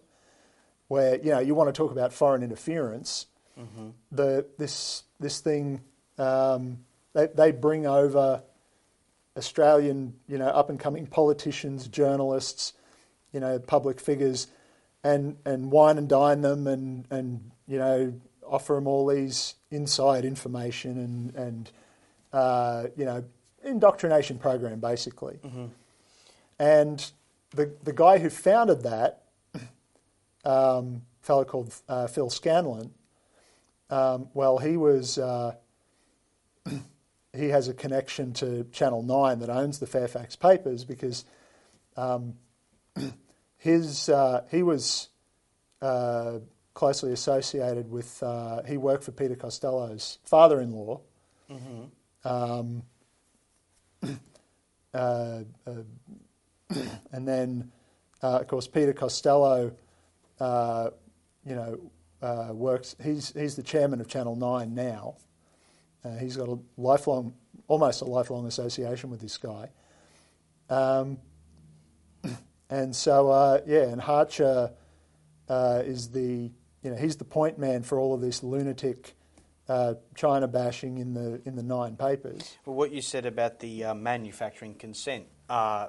where 0.88 1.16
you 1.16 1.30
know 1.30 1.38
you 1.38 1.54
want 1.54 1.68
to 1.68 1.73
talk 1.73 1.92
about 1.92 2.12
foreign 2.12 2.42
interference. 2.42 3.26
Mm-hmm. 3.59 3.88
The 4.12 4.47
this 4.59 5.04
this 5.21 5.40
thing 5.40 5.83
um, 6.18 6.78
they 7.14 7.26
they 7.26 7.52
bring 7.52 7.87
over 7.87 8.42
Australian 9.37 10.14
you 10.26 10.38
know 10.38 10.49
up 10.49 10.71
and 10.71 10.78
coming 10.78 11.07
politicians, 11.07 11.88
journalists, 11.88 12.73
you 13.33 13.40
know 13.40 13.59
public 13.59 14.00
figures, 14.00 14.49
and 15.04 15.37
and 15.45 15.71
wine 15.71 15.99
and 15.99 16.09
dine 16.09 16.40
them 16.40 16.66
and 16.66 17.07
and 17.11 17.50
you 17.66 17.78
know 17.78 18.14
offer 18.47 18.75
them 18.75 18.87
all 18.87 19.07
these 19.07 19.54
inside 19.71 20.25
information 20.25 20.99
and 20.99 21.35
and 21.35 21.71
uh, 22.33 22.87
you 22.97 23.04
know 23.04 23.25
indoctrination 23.62 24.38
program, 24.38 24.80
basically. 24.80 25.38
Mm-hmm. 25.45 25.66
And 26.59 27.12
the 27.50 27.73
the 27.85 27.92
guy 27.92 28.18
who 28.18 28.30
founded 28.30 28.83
that, 28.83 29.23
um, 30.45 31.02
a 31.23 31.26
fellow 31.26 31.45
called 31.45 31.75
uh, 31.88 32.07
Phil 32.07 32.30
Scanlon, 32.30 32.92
um, 33.90 34.28
well, 34.35 34.59
he 34.59 34.76
was 34.76 35.18
uh, 35.18 35.54
he 37.33 37.49
has 37.49 37.68
a 37.68 37.75
connection 37.75 38.33
to 38.35 38.64
Channel 38.64 39.02
Nine 39.02 39.38
that 39.40 39.50
owns 39.50 39.78
the 39.78 39.87
Fairfax 39.87 40.37
papers 40.37 40.85
because 40.85 41.25
um, 41.97 42.35
his 43.57 44.09
uh, 44.09 44.45
he 44.50 44.62
was 44.62 45.09
uh, 45.80 46.38
closely 46.75 47.12
associated 47.12 47.90
with 47.90 48.23
uh, 48.23 48.62
he 48.62 48.76
worked 48.76 49.04
for 49.04 49.12
Peter 49.12 49.37
Costello's 49.37 50.18
father-in-law. 50.25 51.00
Mm-hmm. 51.50 52.28
Um, 52.28 52.83
uh, 54.95 55.40
uh, 55.66 55.73
and 57.12 57.26
then, 57.26 57.73
uh, 58.23 58.40
of 58.40 58.49
course, 58.49 58.68
Peter 58.68 58.92
Costello, 58.92 59.73
you 60.40 61.54
know, 61.54 62.52
works. 62.52 62.97
He's 63.02 63.33
he's 63.33 63.57
the 63.57 63.62
chairman 63.62 64.00
of 64.00 64.09
Channel 64.09 64.37
Nine 64.37 64.75
now. 64.75 65.16
he's 66.18 66.37
got 66.37 66.49
a 66.49 66.59
lifelong, 66.76 67.35
almost 67.66 68.02
a 68.02 68.07
lifelong 68.07 68.47
association 68.47 69.11
with 69.11 69.21
this 69.21 69.37
guy. 69.37 69.71
Um, 70.71 71.18
and 72.71 72.95
so, 72.95 73.30
uh, 73.30 73.61
yeah, 73.66 73.85
and 73.85 74.00
Hartcher 74.00 74.73
uh, 75.49 75.83
is 75.85 76.11
the, 76.11 76.50
you 76.83 76.90
know, 76.90 76.97
he's 76.97 77.16
the 77.16 77.25
point 77.25 77.59
man 77.59 77.83
for 77.83 77.99
all 77.99 78.14
of 78.14 78.21
this 78.21 78.42
lunatic 78.42 79.14
uh, 79.68 79.95
China 80.14 80.49
bashing 80.49 80.99
in 80.99 81.12
the 81.12 81.40
in 81.45 81.54
the 81.54 81.62
nine 81.62 81.97
papers. 81.97 82.57
Well, 82.64 82.76
what 82.76 82.90
you 82.90 83.02
said 83.02 83.26
about 83.26 83.61
the 83.61 83.85
uh, 83.85 83.95
manufacturing 83.95 84.75
consent, 84.75 85.26
uh, 85.49 85.88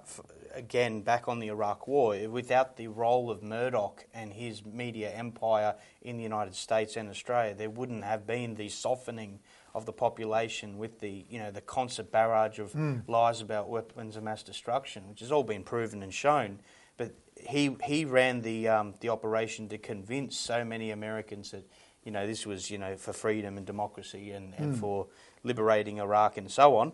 again, 0.53 1.01
back 1.01 1.27
on 1.27 1.39
the 1.39 1.48
Iraq 1.48 1.88
War, 1.88 2.15
without 2.29 2.77
the 2.77 2.88
role 2.88 3.29
of 3.29 3.44
Murdoch 3.44 4.06
and 4.13 4.34
his 4.34 4.65
media 4.65 5.12
empire 5.12 5.75
in 6.01 6.18
the 6.18 6.24
United 6.24 6.56
States 6.56 6.96
and 6.96 7.10
Australia, 7.10 7.53
there 7.53 7.70
wouldn't 7.70 8.03
have 8.03 8.25
been 8.25 8.56
the 8.56 8.70
softening 8.70 9.39
of 9.75 9.86
the 9.86 9.94
population 9.94 10.77
with 10.77 11.00
the 11.00 11.25
you 11.29 11.38
know 11.38 11.51
the 11.51 11.62
constant 11.62 12.12
barrage 12.12 12.58
of 12.58 12.74
mm. 12.74 13.08
lies 13.08 13.39
about 13.39 13.70
weapons 13.70 14.15
of 14.15 14.24
mass 14.24 14.44
destruction, 14.44 15.08
which 15.08 15.20
has 15.20 15.32
all 15.32 15.44
been 15.44 15.63
proven 15.63 16.01
and 16.01 16.13
shown. 16.13 16.60
But 16.98 17.13
he 17.36 17.75
he 17.84 18.06
ran 18.06 18.41
the 18.41 18.68
um, 18.68 18.96
the 19.00 19.10
operation 19.10 19.70
to 19.70 19.77
convince 19.77 20.38
so 20.38 20.65
many 20.65 20.91
Americans 20.91 21.51
that 21.51 21.65
you 22.03 22.12
know, 22.12 22.25
this 22.25 22.46
was, 22.46 22.72
you 22.72 22.77
know, 22.77 22.96
for 22.96 23.13
freedom 23.13 23.58
and 23.58 23.65
democracy 23.65 24.32
and, 24.32 24.53
and 24.58 24.75
mm. 24.75 24.79
for 24.79 25.08
liberating 25.44 26.00
Iraq 26.00 26.38
and 26.38 26.50
so 26.50 26.77
on. 26.77 26.91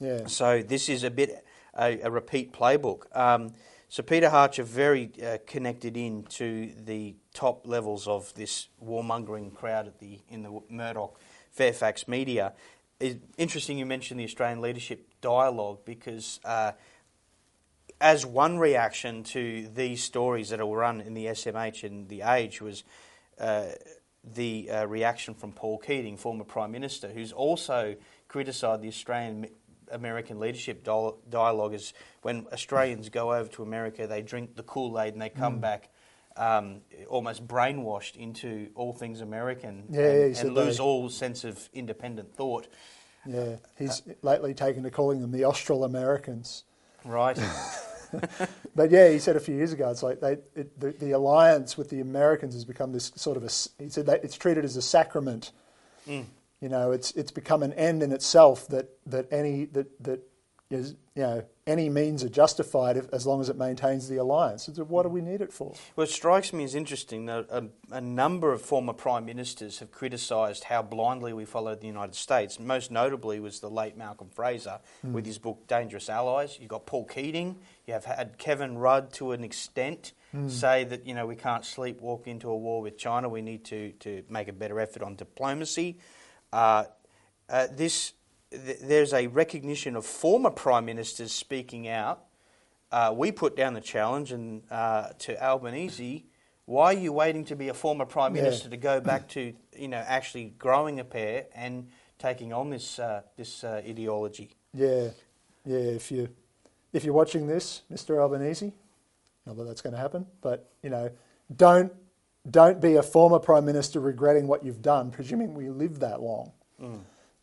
Yeah. 0.00 0.26
So 0.26 0.62
this 0.62 0.88
is 0.88 1.04
a 1.04 1.10
bit 1.10 1.44
a, 1.78 2.00
a 2.00 2.10
repeat 2.10 2.52
playbook. 2.52 3.14
Um, 3.16 3.52
so 3.88 4.02
Peter 4.02 4.30
Hartcher 4.30 4.64
very 4.64 5.10
uh, 5.22 5.38
connected 5.46 5.96
in 5.96 6.24
to 6.30 6.72
the 6.82 7.14
top 7.34 7.66
levels 7.66 8.08
of 8.08 8.32
this 8.34 8.68
warmongering 8.82 9.54
crowd 9.54 9.86
at 9.86 9.98
the 9.98 10.20
in 10.30 10.42
the 10.42 10.60
Murdoch 10.70 11.20
Fairfax 11.50 12.08
media. 12.08 12.54
It's 13.00 13.18
interesting 13.36 13.78
you 13.78 13.84
mentioned 13.84 14.18
the 14.18 14.24
Australian 14.24 14.60
leadership 14.60 15.06
dialogue 15.20 15.80
because 15.84 16.40
uh, 16.44 16.72
as 18.00 18.24
one 18.24 18.58
reaction 18.58 19.22
to 19.24 19.68
these 19.74 20.02
stories 20.02 20.48
that 20.50 20.60
are 20.60 20.66
run 20.66 21.00
in 21.00 21.14
the 21.14 21.26
SMH 21.26 21.84
and 21.84 22.08
the 22.08 22.22
Age 22.22 22.60
was 22.60 22.84
uh, 23.38 23.66
the 24.24 24.70
uh, 24.70 24.86
reaction 24.86 25.34
from 25.34 25.52
Paul 25.52 25.78
Keating, 25.78 26.16
former 26.16 26.44
Prime 26.44 26.72
Minister, 26.72 27.08
who's 27.08 27.32
also 27.32 27.96
criticised 28.28 28.82
the 28.82 28.88
Australian 28.88 29.48
American 29.92 30.40
leadership 30.40 30.84
dialogue 30.84 31.74
is 31.74 31.92
when 32.22 32.46
Australians 32.52 33.08
go 33.08 33.32
over 33.32 33.48
to 33.50 33.62
America, 33.62 34.06
they 34.06 34.22
drink 34.22 34.56
the 34.56 34.62
Kool 34.62 35.00
Aid 35.00 35.12
and 35.12 35.22
they 35.22 35.28
come 35.28 35.58
mm. 35.58 35.62
back 35.62 35.90
um, 36.36 36.80
almost 37.08 37.46
brainwashed 37.46 38.16
into 38.16 38.70
all 38.74 38.92
things 38.92 39.20
American 39.20 39.84
yeah, 39.90 40.00
and, 40.00 40.36
and 40.36 40.54
lose 40.54 40.80
all 40.80 41.08
sense 41.08 41.44
of 41.44 41.68
independent 41.72 42.34
thought. 42.34 42.68
Yeah, 43.26 43.56
he's 43.78 44.02
uh, 44.08 44.14
lately 44.22 44.54
taken 44.54 44.82
to 44.82 44.90
calling 44.90 45.20
them 45.20 45.30
the 45.30 45.44
Austral 45.44 45.84
Americans. 45.84 46.64
Right. 47.04 47.38
but 48.74 48.90
yeah, 48.90 49.10
he 49.10 49.18
said 49.18 49.36
a 49.36 49.40
few 49.40 49.54
years 49.54 49.72
ago, 49.72 49.90
it's 49.90 50.02
like 50.02 50.20
they, 50.20 50.38
it, 50.54 50.78
the, 50.78 50.90
the, 50.92 51.12
alliance 51.12 51.76
with 51.76 51.90
the 51.90 52.00
Americans 52.00 52.54
has 52.54 52.64
become 52.64 52.92
this 52.92 53.12
sort 53.14 53.36
of 53.36 53.44
a. 53.44 53.50
He 53.82 53.88
said 53.88 54.06
that 54.06 54.24
it's 54.24 54.36
treated 54.36 54.64
as 54.64 54.76
a 54.76 54.82
sacrament. 54.82 55.52
Mm. 56.08 56.26
You 56.62 56.68
know, 56.68 56.92
it's 56.92 57.10
it's 57.12 57.32
become 57.32 57.64
an 57.64 57.72
end 57.72 58.04
in 58.04 58.12
itself 58.12 58.68
that 58.68 58.88
that 59.06 59.26
any 59.32 59.64
that 59.66 60.02
that 60.04 60.20
is 60.70 60.94
you 61.14 61.22
know 61.22 61.44
any 61.66 61.88
means 61.88 62.24
are 62.24 62.28
justified 62.28 62.96
if, 62.96 63.12
as 63.12 63.26
long 63.26 63.40
as 63.40 63.48
it 63.48 63.56
maintains 63.56 64.08
the 64.08 64.16
alliance. 64.16 64.70
So 64.72 64.84
what 64.84 65.02
do 65.02 65.08
we 65.08 65.20
need 65.20 65.40
it 65.40 65.52
for? 65.52 65.74
Well, 65.96 66.04
it 66.04 66.10
strikes 66.10 66.52
me 66.52 66.62
as 66.62 66.76
interesting 66.76 67.26
that 67.26 67.46
a, 67.50 67.64
a 67.90 68.00
number 68.00 68.52
of 68.52 68.62
former 68.62 68.92
prime 68.92 69.24
ministers 69.24 69.80
have 69.80 69.90
criticised 69.90 70.64
how 70.64 70.82
blindly 70.82 71.32
we 71.32 71.44
followed 71.44 71.80
the 71.80 71.88
United 71.88 72.14
States. 72.14 72.60
Most 72.60 72.92
notably 72.92 73.40
was 73.40 73.58
the 73.58 73.68
late 73.68 73.96
Malcolm 73.96 74.28
Fraser 74.30 74.78
mm. 75.04 75.12
with 75.12 75.26
his 75.26 75.38
book 75.38 75.66
Dangerous 75.66 76.08
Allies. 76.08 76.58
You've 76.60 76.70
got 76.70 76.86
Paul 76.86 77.04
Keating. 77.04 77.58
You 77.86 77.94
have 77.94 78.04
had 78.04 78.38
Kevin 78.38 78.78
Rudd 78.78 79.12
to 79.14 79.32
an 79.32 79.42
extent 79.44 80.12
mm. 80.34 80.48
say 80.48 80.84
that 80.84 81.06
you 81.06 81.14
know 81.14 81.26
we 81.26 81.36
can't 81.36 81.64
sleepwalk 81.64 82.26
into 82.26 82.48
a 82.48 82.56
war 82.56 82.82
with 82.82 82.98
China. 82.98 83.28
We 83.28 83.42
need 83.42 83.64
to 83.66 83.92
to 84.00 84.22
make 84.28 84.48
a 84.48 84.52
better 84.52 84.80
effort 84.80 85.02
on 85.02 85.16
diplomacy. 85.16 85.98
Uh, 86.52 86.84
uh, 87.48 87.66
this 87.70 88.12
th- 88.50 88.78
there's 88.80 89.12
a 89.12 89.26
recognition 89.28 89.96
of 89.96 90.04
former 90.04 90.50
prime 90.50 90.84
ministers 90.84 91.32
speaking 91.32 91.88
out. 91.88 92.24
Uh, 92.90 93.12
we 93.16 93.32
put 93.32 93.56
down 93.56 93.74
the 93.74 93.80
challenge 93.80 94.32
and 94.32 94.62
uh, 94.70 95.08
to 95.18 95.42
Albanese. 95.42 96.26
Why 96.66 96.86
are 96.86 96.98
you 96.98 97.12
waiting 97.12 97.44
to 97.46 97.56
be 97.56 97.68
a 97.68 97.74
former 97.74 98.04
prime 98.04 98.34
minister 98.34 98.64
yeah. 98.66 98.70
to 98.70 98.76
go 98.76 99.00
back 99.00 99.28
to 99.30 99.54
you 99.76 99.88
know 99.88 100.02
actually 100.06 100.54
growing 100.58 101.00
a 101.00 101.04
pair 101.04 101.46
and 101.54 101.88
taking 102.18 102.52
on 102.52 102.70
this 102.70 102.98
uh, 102.98 103.22
this 103.36 103.64
uh, 103.64 103.82
ideology? 103.86 104.54
Yeah, 104.74 105.08
yeah. 105.64 105.78
If 105.78 106.12
you 106.12 106.28
if 106.92 107.04
you're 107.04 107.14
watching 107.14 107.46
this, 107.46 107.82
Mr. 107.92 108.20
Albanese, 108.20 108.72
not 109.46 109.56
that 109.56 109.64
that's 109.64 109.80
going 109.80 109.94
to 109.94 109.98
happen, 109.98 110.26
but 110.40 110.70
you 110.82 110.90
know, 110.90 111.10
don't 111.54 111.92
don't 112.50 112.80
be 112.80 112.96
a 112.96 113.02
former 113.02 113.38
prime 113.38 113.64
minister 113.64 114.00
regretting 114.00 114.46
what 114.46 114.64
you've 114.64 114.82
done, 114.82 115.10
presuming 115.10 115.54
we 115.54 115.68
live 115.68 116.00
that 116.00 116.20
long. 116.20 116.52
Mm 116.80 117.00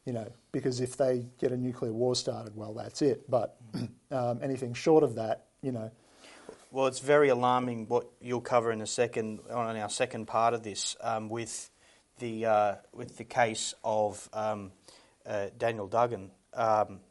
you 0.09 0.13
know, 0.13 0.27
because 0.51 0.81
if 0.81 0.97
they 0.97 1.27
get 1.39 1.51
a 1.51 1.57
nuclear 1.57 1.93
war 1.93 2.15
started, 2.15 2.55
well, 2.55 2.73
that's 2.73 3.03
it. 3.03 3.29
But 3.29 3.55
um, 4.11 4.39
anything 4.41 4.73
short 4.73 5.03
of 5.03 5.13
that, 5.15 5.45
you 5.61 5.71
know. 5.71 5.91
Well, 6.71 6.87
it's 6.87 6.97
very 6.97 7.29
alarming 7.29 7.87
what 7.87 8.07
you'll 8.19 8.41
cover 8.41 8.71
in 8.71 8.81
a 8.81 8.87
second 8.87 9.39
on 9.51 9.77
our 9.77 9.87
second 9.87 10.25
part 10.25 10.55
of 10.55 10.63
this 10.63 10.95
um, 11.01 11.29
with 11.29 11.69
the 12.17 12.45
uh, 12.47 12.75
with 12.91 13.17
the 13.17 13.23
case 13.23 13.75
of 13.83 14.27
um, 14.33 14.71
uh, 15.27 15.49
Daniel 15.59 15.85
Duggan 15.85 16.31
um, 16.55 17.01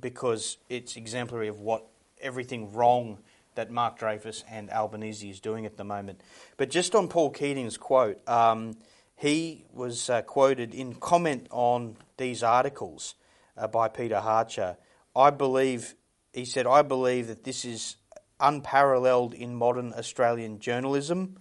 because 0.00 0.58
it's 0.68 0.94
exemplary 0.94 1.48
of 1.48 1.58
what 1.58 1.84
everything 2.20 2.72
wrong 2.72 3.18
that 3.54 3.70
Mark 3.70 3.98
Dreyfus 3.98 4.44
and 4.50 4.70
Albanese 4.70 5.28
is 5.28 5.40
doing 5.40 5.66
at 5.66 5.76
the 5.76 5.84
moment. 5.84 6.20
But 6.56 6.70
just 6.70 6.94
on 6.94 7.08
Paul 7.08 7.30
Keating's 7.30 7.76
quote, 7.76 8.26
um, 8.28 8.76
he 9.16 9.64
was 9.72 10.10
uh, 10.10 10.22
quoted 10.22 10.74
in 10.74 10.94
comment 10.94 11.46
on 11.50 11.96
these 12.16 12.42
articles 12.42 13.14
uh, 13.56 13.68
by 13.68 13.88
Peter 13.88 14.16
Hartcher. 14.16 14.76
I 15.14 15.30
believe, 15.30 15.94
he 16.32 16.44
said, 16.44 16.66
I 16.66 16.82
believe 16.82 17.28
that 17.28 17.44
this 17.44 17.64
is 17.64 17.96
unparalleled 18.40 19.34
in 19.34 19.54
modern 19.54 19.92
Australian 19.94 20.58
journalism. 20.58 21.38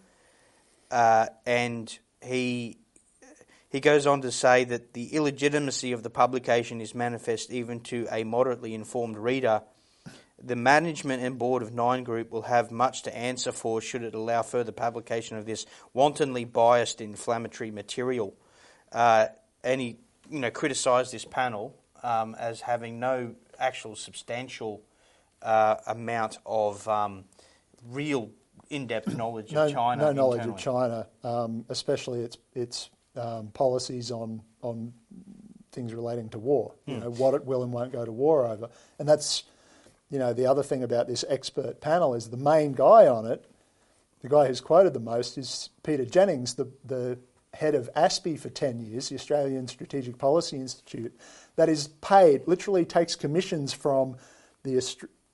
Uh, 0.92 1.28
and 1.46 1.98
he 2.22 2.78
he 3.74 3.80
goes 3.80 4.06
on 4.06 4.22
to 4.22 4.32
say 4.32 4.66
that 4.66 4.94
the 4.94 5.16
illegitimacy 5.16 5.94
of 5.94 6.04
the 6.04 6.12
publication 6.12 6.80
is 6.80 6.94
manifest 6.94 7.52
even 7.52 7.80
to 7.80 8.08
a 8.12 8.24
moderately 8.24 8.76
informed 8.76 9.18
reader. 9.18 9.64
The 10.46 10.56
management 10.58 11.24
and 11.24 11.40
board 11.40 11.64
of 11.64 11.74
Nine 11.74 12.04
Group 12.04 12.30
will 12.30 12.42
have 12.44 12.70
much 12.70 13.04
to 13.04 13.16
answer 13.16 13.52
for 13.52 13.80
should 13.80 14.04
it 14.04 14.14
allow 14.14 14.42
further 14.42 14.74
publication 14.74 15.38
of 15.38 15.46
this 15.46 15.66
wantonly 15.94 16.44
biased 16.44 17.00
inflammatory 17.00 17.72
material. 17.72 18.36
Uh, 18.92 19.28
and 19.64 19.80
he 19.80 19.98
you 20.30 20.40
know, 20.40 20.52
criticised 20.52 21.14
this 21.14 21.26
panel 21.26 21.76
um, 22.04 22.36
as 22.38 22.62
having 22.62 23.00
no 23.00 23.36
actual 23.60 23.96
substantial 23.96 24.82
uh, 25.42 25.76
amount 25.88 26.38
of 26.46 26.88
um, 26.88 27.24
real 27.90 28.30
in-depth 28.70 29.16
knowledge 29.16 29.52
no, 29.52 29.66
of 29.66 29.74
China. 29.74 30.04
No 30.04 30.12
knowledge 30.12 30.46
internally. 30.46 30.56
of 30.56 31.14
China, 31.24 31.36
um, 31.36 31.66
especially 31.70 32.22
its 32.22 32.38
its 32.54 32.90
um, 33.16 33.48
policies 33.48 34.12
on 34.12 34.42
on 34.62 34.94
things 35.72 35.94
relating 35.94 36.30
to 36.30 36.40
war. 36.40 36.74
You 36.86 36.96
hmm. 36.96 37.02
know 37.02 37.12
what 37.12 37.34
it 37.34 37.46
will 37.46 37.64
and 37.64 37.72
won't 37.72 37.92
go 37.92 38.06
to 38.06 38.12
war 38.12 38.48
over, 38.48 38.70
and 39.00 39.08
that's 39.08 39.44
you 40.13 40.19
know 40.19 40.32
the 40.32 40.45
other 40.45 40.62
thing 40.62 40.84
about 40.84 41.08
this 41.08 41.26
expert 41.28 41.82
panel 41.82 42.13
is 42.13 42.30
the 42.30 42.38
main 42.38 42.73
guy 42.73 43.08
on 43.08 43.26
it. 43.26 43.43
The 44.21 44.30
guy 44.30 44.47
who's 44.47 44.62
quoted 44.62 44.93
the 44.93 44.99
most 44.99 45.38
is 45.38 45.69
Peter 45.82 46.06
Jennings, 46.06 46.54
the 46.54 46.69
the 46.86 47.17
head 47.54 47.76
of 47.76 47.89
ASPI 47.95 48.39
for 48.39 48.49
10 48.49 48.80
years, 48.80 49.10
the 49.10 49.15
Australian 49.15 49.67
Strategic 49.67 50.17
Policy 50.17 50.58
Institute, 50.58 51.13
that 51.56 51.69
is 51.69 51.88
paid, 51.88 52.41
literally 52.47 52.86
takes 52.86 53.15
commissions 53.15 53.73
from 53.73 54.15
the, 54.63 54.71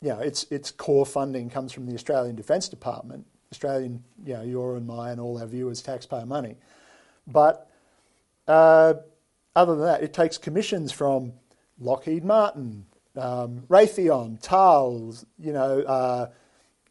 you 0.01 0.09
know, 0.09 0.19
its, 0.19 0.43
its 0.51 0.71
core 0.71 1.05
funding 1.05 1.49
comes 1.49 1.71
from 1.71 1.85
the 1.85 1.93
Australian 1.93 2.35
Defence 2.35 2.67
Department, 2.67 3.25
Australian, 3.53 4.03
you 4.25 4.33
know, 4.33 4.41
your 4.41 4.75
and 4.75 4.85
my 4.85 5.11
and 5.11 5.21
all 5.21 5.39
our 5.39 5.47
viewers' 5.47 5.81
taxpayer 5.81 6.25
money. 6.25 6.57
But 7.25 7.69
uh, 8.47 8.95
other 9.55 9.75
than 9.75 9.85
that, 9.85 10.03
it 10.03 10.13
takes 10.13 10.37
commissions 10.37 10.91
from 10.91 11.33
Lockheed 11.79 12.25
Martin, 12.25 12.85
um, 13.15 13.63
Raytheon, 13.67 14.39
Thales, 14.39 15.25
you 15.37 15.53
know, 15.53 15.81
uh, 15.81 16.29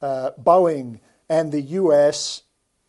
uh, 0.00 0.30
Boeing, 0.40 1.00
and 1.28 1.52
the 1.52 1.60
US 1.60 2.42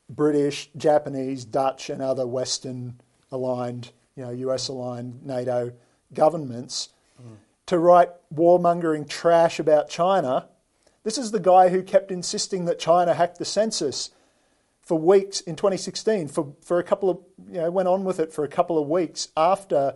British, 0.10 0.70
Japanese, 0.76 1.46
Dutch, 1.46 1.90
and 1.90 2.02
other 2.02 2.26
Western 2.26 3.00
aligned, 3.32 3.92
you 4.16 4.24
know, 4.24 4.32
US 4.32 4.68
aligned 4.68 5.26
NATO 5.26 5.72
governments 6.14 6.90
mm. 7.22 7.36
to 7.68 7.78
write 7.78 8.10
warmongering 8.34 9.08
trash 9.08 9.60
about 9.60 9.90
China. 9.90 10.48
This 11.04 11.18
is 11.18 11.32
the 11.32 11.40
guy 11.40 11.70
who 11.70 11.84
kept 11.84 12.12
insisting 12.12 12.66
that 12.66 12.80
China 12.80 13.14
hacked 13.14 13.38
the 13.38 13.46
census 13.46 14.12
for 14.82 14.98
weeks 14.98 15.40
in 15.42 15.56
2016. 15.56 16.28
For, 16.28 16.54
for 16.62 16.80
a 16.80 16.84
couple 16.84 17.10
of, 17.10 17.20
you 17.48 17.62
know, 17.62 17.70
went 17.70 17.88
on 17.88 18.04
with 18.04 18.20
it 18.20 18.34
for 18.34 18.44
a 18.44 18.50
couple 18.50 18.82
of 18.82 18.88
weeks 18.88 19.28
after 19.38 19.96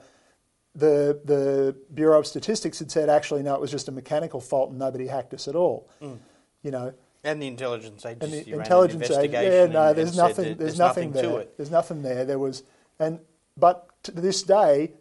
the 0.75 1.19
the 1.23 1.75
Bureau 1.93 2.19
of 2.19 2.27
Statistics 2.27 2.79
had 2.79 2.91
said 2.91 3.09
actually 3.09 3.43
no, 3.43 3.53
it 3.55 3.61
was 3.61 3.71
just 3.71 3.87
a 3.87 3.91
mechanical 3.91 4.41
fault 4.41 4.71
and 4.71 4.79
nobody 4.79 5.07
hacked 5.07 5.33
us 5.33 5.47
at 5.47 5.55
all. 5.55 5.89
Mm. 6.01 6.19
You 6.63 6.71
know, 6.71 6.93
and 7.23 7.41
the 7.41 7.47
intelligence 7.47 8.05
agency. 8.05 8.37
And 8.37 8.45
the 8.45 8.53
intelligence 8.53 9.09
agency. 9.09 9.31
Yeah, 9.31 9.65
no, 9.67 9.93
there's 9.93 10.17
nothing. 10.17 10.43
There's, 10.43 10.57
there's, 10.57 10.79
nothing, 10.79 11.11
nothing 11.11 11.31
there. 11.31 11.45
There's 11.57 11.71
nothing 11.71 12.01
there. 12.01 12.25
There 12.25 12.39
was, 12.39 12.63
and 12.99 13.19
but 13.55 13.87
to 14.03 14.11
this 14.11 14.43
day, 14.43 14.91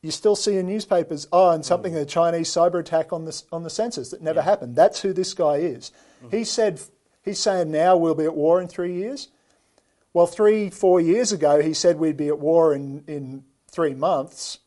you 0.00 0.10
still 0.10 0.36
see 0.36 0.56
in 0.56 0.66
newspapers, 0.66 1.28
oh, 1.32 1.50
and 1.50 1.64
something 1.64 1.92
mm. 1.92 2.00
a 2.00 2.06
Chinese 2.06 2.48
cyber 2.48 2.80
attack 2.80 3.12
on 3.12 3.26
the 3.26 3.42
on 3.52 3.62
the 3.62 3.70
census 3.70 4.10
that 4.10 4.22
never 4.22 4.40
yeah. 4.40 4.44
happened. 4.44 4.74
That's 4.74 5.02
who 5.02 5.12
this 5.12 5.34
guy 5.34 5.56
is. 5.56 5.92
Mm. 6.24 6.32
He 6.32 6.44
said 6.44 6.80
he's 7.22 7.38
saying 7.38 7.70
now 7.70 7.96
we'll 7.96 8.14
be 8.14 8.24
at 8.24 8.34
war 8.34 8.60
in 8.60 8.66
three 8.66 8.94
years. 8.94 9.28
Well, 10.14 10.26
three 10.26 10.70
four 10.70 10.98
years 11.00 11.30
ago 11.30 11.60
he 11.60 11.74
said 11.74 11.98
we'd 11.98 12.16
be 12.16 12.28
at 12.28 12.38
war 12.38 12.74
in 12.74 13.04
in 13.06 13.44
three 13.70 13.94
months. 13.94 14.60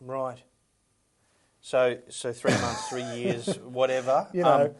Right. 0.00 0.42
So 1.60 1.98
so 2.08 2.32
three 2.32 2.52
months, 2.52 2.88
three 2.88 3.02
years, 3.16 3.58
whatever. 3.58 4.28
You 4.32 4.42
know. 4.42 4.66
Um, 4.66 4.74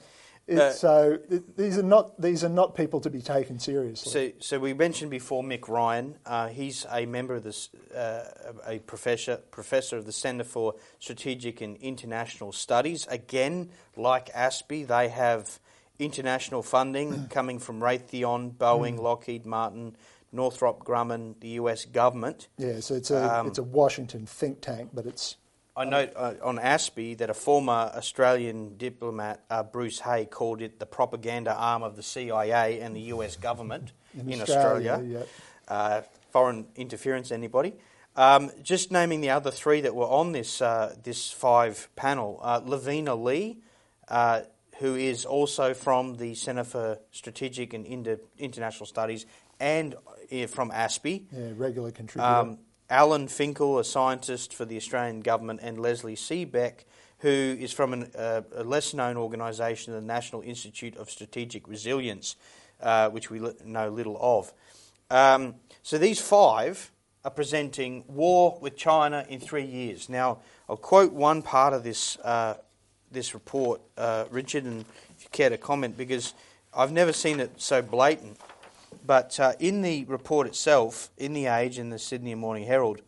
uh, 0.51 0.71
so 0.71 1.19
these 1.57 1.77
are 1.77 1.83
not 1.83 2.21
these 2.21 2.43
are 2.43 2.49
not 2.49 2.75
people 2.75 3.01
to 3.01 3.11
be 3.11 3.21
taken 3.21 3.59
seriously. 3.59 4.11
So, 4.11 4.33
so 4.39 4.59
we 4.59 4.73
mentioned 4.73 5.11
before 5.11 5.43
Mick 5.43 5.69
Ryan. 5.69 6.17
Uh, 6.25 6.49
he's 6.49 6.87
a 6.91 7.05
member 7.05 7.35
of 7.35 7.43
this, 7.43 7.69
uh, 7.95 8.25
a 8.67 8.79
professor 8.79 9.37
professor 9.51 9.99
of 9.99 10.07
the 10.07 10.13
Centre 10.13 10.45
for 10.45 10.75
Strategic 10.99 11.61
and 11.61 11.77
International 11.77 12.53
Studies. 12.53 13.07
Again, 13.11 13.71
like 13.97 14.33
ASPI, 14.33 14.87
they 14.87 15.09
have 15.09 15.59
international 15.99 16.63
funding 16.63 17.27
coming 17.31 17.59
from 17.59 17.81
Raytheon, 17.81 18.55
Boeing, 18.55 18.97
mm. 18.97 19.03
Lockheed 19.03 19.45
Martin, 19.45 19.97
Northrop 20.33 20.85
Grumman, 20.85 21.35
the 21.41 21.49
U.S. 21.49 21.85
government. 21.85 22.49
Yeah, 22.59 22.81
so 22.81 22.95
it's 22.95 23.11
a 23.11 23.39
um, 23.39 23.47
it's 23.47 23.59
a 23.59 23.63
Washington 23.63 24.27
think 24.27 24.61
tank, 24.61 24.91
but 24.93 25.07
it's 25.07 25.37
I 25.79 25.85
note 25.85 26.13
uh, 26.17 26.35
on 26.43 26.59
ASPI 26.59 27.19
that 27.19 27.31
a 27.31 27.35
former 27.35 27.93
Australian 27.95 28.77
diplomat, 28.77 29.45
uh, 29.49 29.63
Bruce 29.63 30.01
Haigh, 30.01 30.25
called 30.25 30.61
it 30.61 30.81
the 30.81 30.87
propaganda 30.87 31.55
arm 31.55 31.85
of 31.85 31.95
the 31.95 32.03
CIA 32.03 32.81
and 32.81 32.97
the 32.97 33.13
US 33.13 33.37
government 33.37 33.93
in, 34.19 34.33
in 34.33 34.41
Australia. 34.41 34.95
Australia. 34.95 35.27
Uh, 35.69 36.01
foreign 36.31 36.67
interference, 36.75 37.31
anybody. 37.31 37.75
Um, 38.17 38.51
just 38.61 38.91
naming 38.91 39.21
the 39.21 39.31
other 39.31 39.53
three 39.53 39.81
that 39.83 39.95
were 39.95 40.09
on 40.09 40.33
this 40.33 40.61
uh, 40.61 40.97
this 41.05 41.31
five 41.31 41.89
panel: 41.95 42.41
uh, 42.43 42.61
Lavina 42.65 43.15
Lee, 43.15 43.59
uh, 44.09 44.41
who 44.79 44.97
is 44.97 45.25
also 45.25 45.75
from 45.75 46.17
the 46.17 46.35
Centre 46.35 46.65
for 46.65 46.99
Strategic 47.13 47.73
and 47.73 47.87
Inter- 47.87 48.19
International 48.37 48.87
Studies, 48.87 49.27
and 49.61 49.95
from 50.49 50.71
ASPI. 50.71 51.25
Yeah, 51.33 51.53
regular 51.57 51.91
contributor. 51.91 52.33
Um, 52.33 52.59
Alan 52.91 53.29
Finkel, 53.29 53.79
a 53.79 53.85
scientist 53.85 54.55
for 54.55 54.65
the 54.65 54.77
Australian 54.77 55.21
government, 55.21 55.61
and 55.63 55.79
Lesley 55.79 56.17
Seebeck, 56.17 56.85
who 57.19 57.29
is 57.29 57.73
from 57.73 57.93
an, 57.93 58.11
uh, 58.17 58.43
a 58.55 58.65
less 58.65 58.95
known 58.95 59.17
organisation, 59.17 59.93
the 59.93 60.01
National 60.01 60.41
Institute 60.43 60.97
of 60.97 61.11
Strategic 61.11 61.69
Resilience, 61.69 62.37
uh, 62.81 63.11
which 63.11 63.31
we 63.31 63.41
know 63.65 63.89
little 63.91 64.17
of. 64.21 64.53
Um, 65.11 65.57
so 65.83 65.99
these 65.99 66.21
five 66.21 66.91
are 67.25 67.31
presenting 67.31 68.05
war 68.07 68.59
with 68.61 68.77
China 68.77 69.27
in 69.29 69.41
three 69.41 69.65
years. 69.65 70.09
Now, 70.09 70.39
I'll 70.69 70.77
quote 70.77 71.13
one 71.13 71.43
part 71.43 71.75
of 71.75 71.83
this 71.83 72.17
uh, 72.19 72.55
this 73.11 73.35
report, 73.35 73.81
uh, 73.97 74.25
Richard, 74.31 74.65
and 74.65 74.85
if 75.17 75.25
you 75.25 75.29
care 75.31 75.49
to 75.49 75.59
comment, 75.59 75.97
because 75.97 76.35
I've 76.75 76.93
never 76.93 77.13
seen 77.13 77.41
it 77.41 77.53
so 77.57 77.81
blatant. 77.83 78.39
But 79.07 79.39
uh, 79.41 79.53
in 79.59 79.83
the 79.83 80.05
report 80.05 80.47
itself, 80.47 81.11
in 81.17 81.33
the 81.33 81.47
Age 81.47 81.79
and 81.79 81.93
the 81.93 81.99
Sydney 81.99 82.35
Morning 82.35 82.65
Herald, 82.65 83.03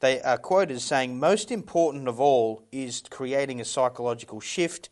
they 0.00 0.20
are 0.22 0.38
quoted 0.38 0.76
as 0.76 0.84
saying, 0.84 1.18
"Most 1.18 1.50
important 1.50 2.06
of 2.06 2.20
all 2.20 2.62
is 2.70 3.02
creating 3.10 3.60
a 3.60 3.64
psychological 3.64 4.40
shift." 4.40 4.90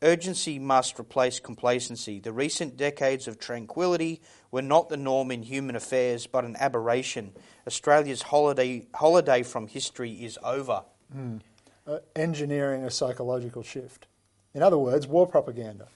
Urgency 0.00 0.60
must 0.60 0.98
replace 1.00 1.40
complacency. 1.40 2.20
The 2.20 2.32
recent 2.32 2.76
decades 2.76 3.26
of 3.26 3.40
tranquility 3.40 4.20
were 4.52 4.62
not 4.62 4.88
the 4.88 4.96
norm 4.96 5.32
in 5.32 5.42
human 5.42 5.74
affairs, 5.74 6.28
but 6.28 6.44
an 6.44 6.56
aberration. 6.60 7.32
Australia's 7.66 8.22
holiday, 8.22 8.86
holiday 8.94 9.42
from 9.42 9.66
history 9.66 10.12
is 10.12 10.38
over. 10.44 10.84
Uh, 11.86 11.98
engineering 12.14 12.84
a 12.84 12.90
psychological 12.90 13.62
shift. 13.62 14.06
In 14.54 14.62
other 14.62 14.78
words, 14.78 15.06
war 15.06 15.26
propaganda. 15.26 15.88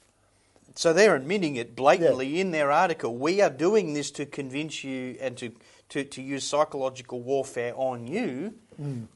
So 0.74 0.92
they're 0.92 1.14
admitting 1.16 1.56
it 1.56 1.76
blatantly 1.76 2.40
in 2.40 2.50
their 2.50 2.70
article. 2.70 3.16
We 3.16 3.40
are 3.42 3.50
doing 3.50 3.92
this 3.92 4.11
to 4.12 4.26
convince 4.26 4.82
you 4.82 5.16
and 5.20 5.37
to, 5.38 5.52
to, 5.90 6.04
to 6.04 6.22
use 6.22 6.44
psychological 6.44 7.20
warfare 7.20 7.74
on 7.76 8.06
you. 8.06 8.54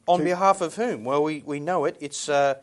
On 0.07 0.19
To- 0.19 0.23
behalf 0.23 0.61
of 0.61 0.75
whom? 0.75 1.03
Well, 1.03 1.23
we, 1.23 1.43
we 1.45 1.59
know 1.59 1.85
it. 1.85 1.97
It's, 1.99 2.29
uh, 2.29 2.55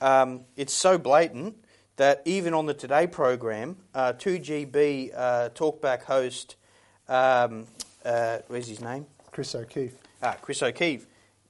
um, 0.00 0.42
it's 0.56 0.74
so 0.74 0.98
blatant 0.98 1.56
that 1.96 2.22
even 2.24 2.54
on 2.54 2.66
the 2.66 2.74
Today 2.74 3.06
program, 3.06 3.76
uh, 3.94 4.14
2GB 4.14 5.12
uh, 5.14 5.50
talkback 5.50 6.02
host, 6.02 6.56
um, 7.08 7.66
uh, 8.04 8.38
where's 8.48 8.66
his 8.68 8.80
name? 8.80 9.06
Chris 9.30 9.54
O'Keeffe. 9.54 9.94
Ah, 10.22 10.36
Chris 10.42 10.62
O'Keeffe, 10.62 11.06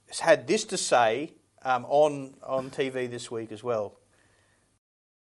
has 0.09 0.21
had 0.21 0.47
this 0.47 0.65
to 0.65 0.77
say 0.77 1.33
um, 1.65 1.85
on, 1.87 2.35
on 2.43 2.71
TV 2.71 3.11
this 3.11 3.31
week 3.31 3.53
as 3.53 3.65
well. 3.65 3.95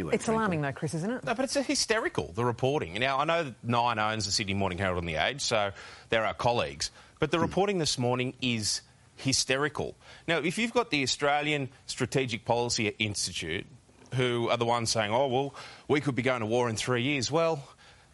It's 0.01 0.27
alarming, 0.27 0.61
though, 0.63 0.73
Chris, 0.73 0.95
isn't 0.95 1.09
it? 1.09 1.25
No, 1.25 1.35
but 1.35 1.45
it's 1.45 1.55
hysterical, 1.55 2.33
the 2.35 2.45
reporting. 2.45 2.95
Now, 2.95 3.19
I 3.19 3.25
know 3.25 3.45
that 3.45 3.55
Nine 3.63 4.01
owns 4.01 4.27
the 4.27 4.33
Sydney 4.33 4.55
Morning 4.55 4.77
Herald 4.77 4.99
and 4.99 5.09
The 5.09 5.15
Age, 5.15 5.41
so 5.41 5.71
they're 6.09 6.27
our 6.27 6.35
colleagues. 6.35 6.91
But 7.21 7.31
the 7.31 7.39
reporting 7.39 7.79
this 7.79 7.97
morning 7.97 8.35
is 8.43 8.81
hysterical. 9.15 9.95
Now, 10.27 10.39
if 10.39 10.59
you've 10.59 10.73
got 10.73 10.91
the 10.91 11.05
Australian 11.05 11.69
Strategic 11.87 12.45
Policy 12.45 12.89
Institute, 12.99 13.67
who 14.15 14.49
are 14.49 14.57
the 14.57 14.65
ones 14.65 14.91
saying, 14.91 15.13
oh, 15.13 15.29
well, 15.29 15.55
we 15.87 16.01
could 16.01 16.17
be 16.17 16.23
going 16.23 16.41
to 16.41 16.47
war 16.47 16.69
in 16.69 16.75
three 16.75 17.03
years, 17.03 17.31
well, 17.31 17.63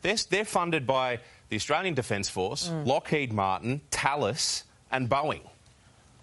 they're, 0.03 0.17
they're 0.29 0.45
funded 0.45 0.87
by 0.87 1.21
the 1.49 1.57
Australian 1.57 1.95
Defence 1.95 2.29
Force, 2.29 2.69
hmm. 2.69 2.85
Lockheed 2.85 3.33
Martin, 3.33 3.81
Thales, 3.91 4.65
and 4.93 5.09
Boeing. 5.09 5.49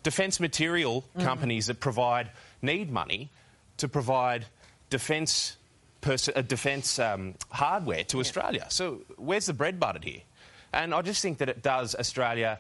Defence 0.04 0.39
material 0.39 1.02
hmm. 1.15 1.22
companies 1.24 1.65
that 1.65 1.80
provide 1.80 2.30
need 2.62 2.91
money 2.91 3.32
to 3.78 3.88
provide 3.88 4.46
defence 4.89 5.58
uh, 6.06 6.41
defence 6.41 7.00
um, 7.00 7.36
hardware 7.50 8.04
to 8.06 8.19
Australia. 8.19 8.65
So 8.69 9.02
where's 9.17 9.47
the 9.47 9.54
bread 9.54 9.80
buttered 9.80 10.04
here? 10.04 10.21
And 10.71 10.93
I 10.93 11.02
just 11.02 11.21
think 11.21 11.39
that 11.39 11.50
it 11.50 11.62
does 11.62 11.95
Australia 11.95 12.60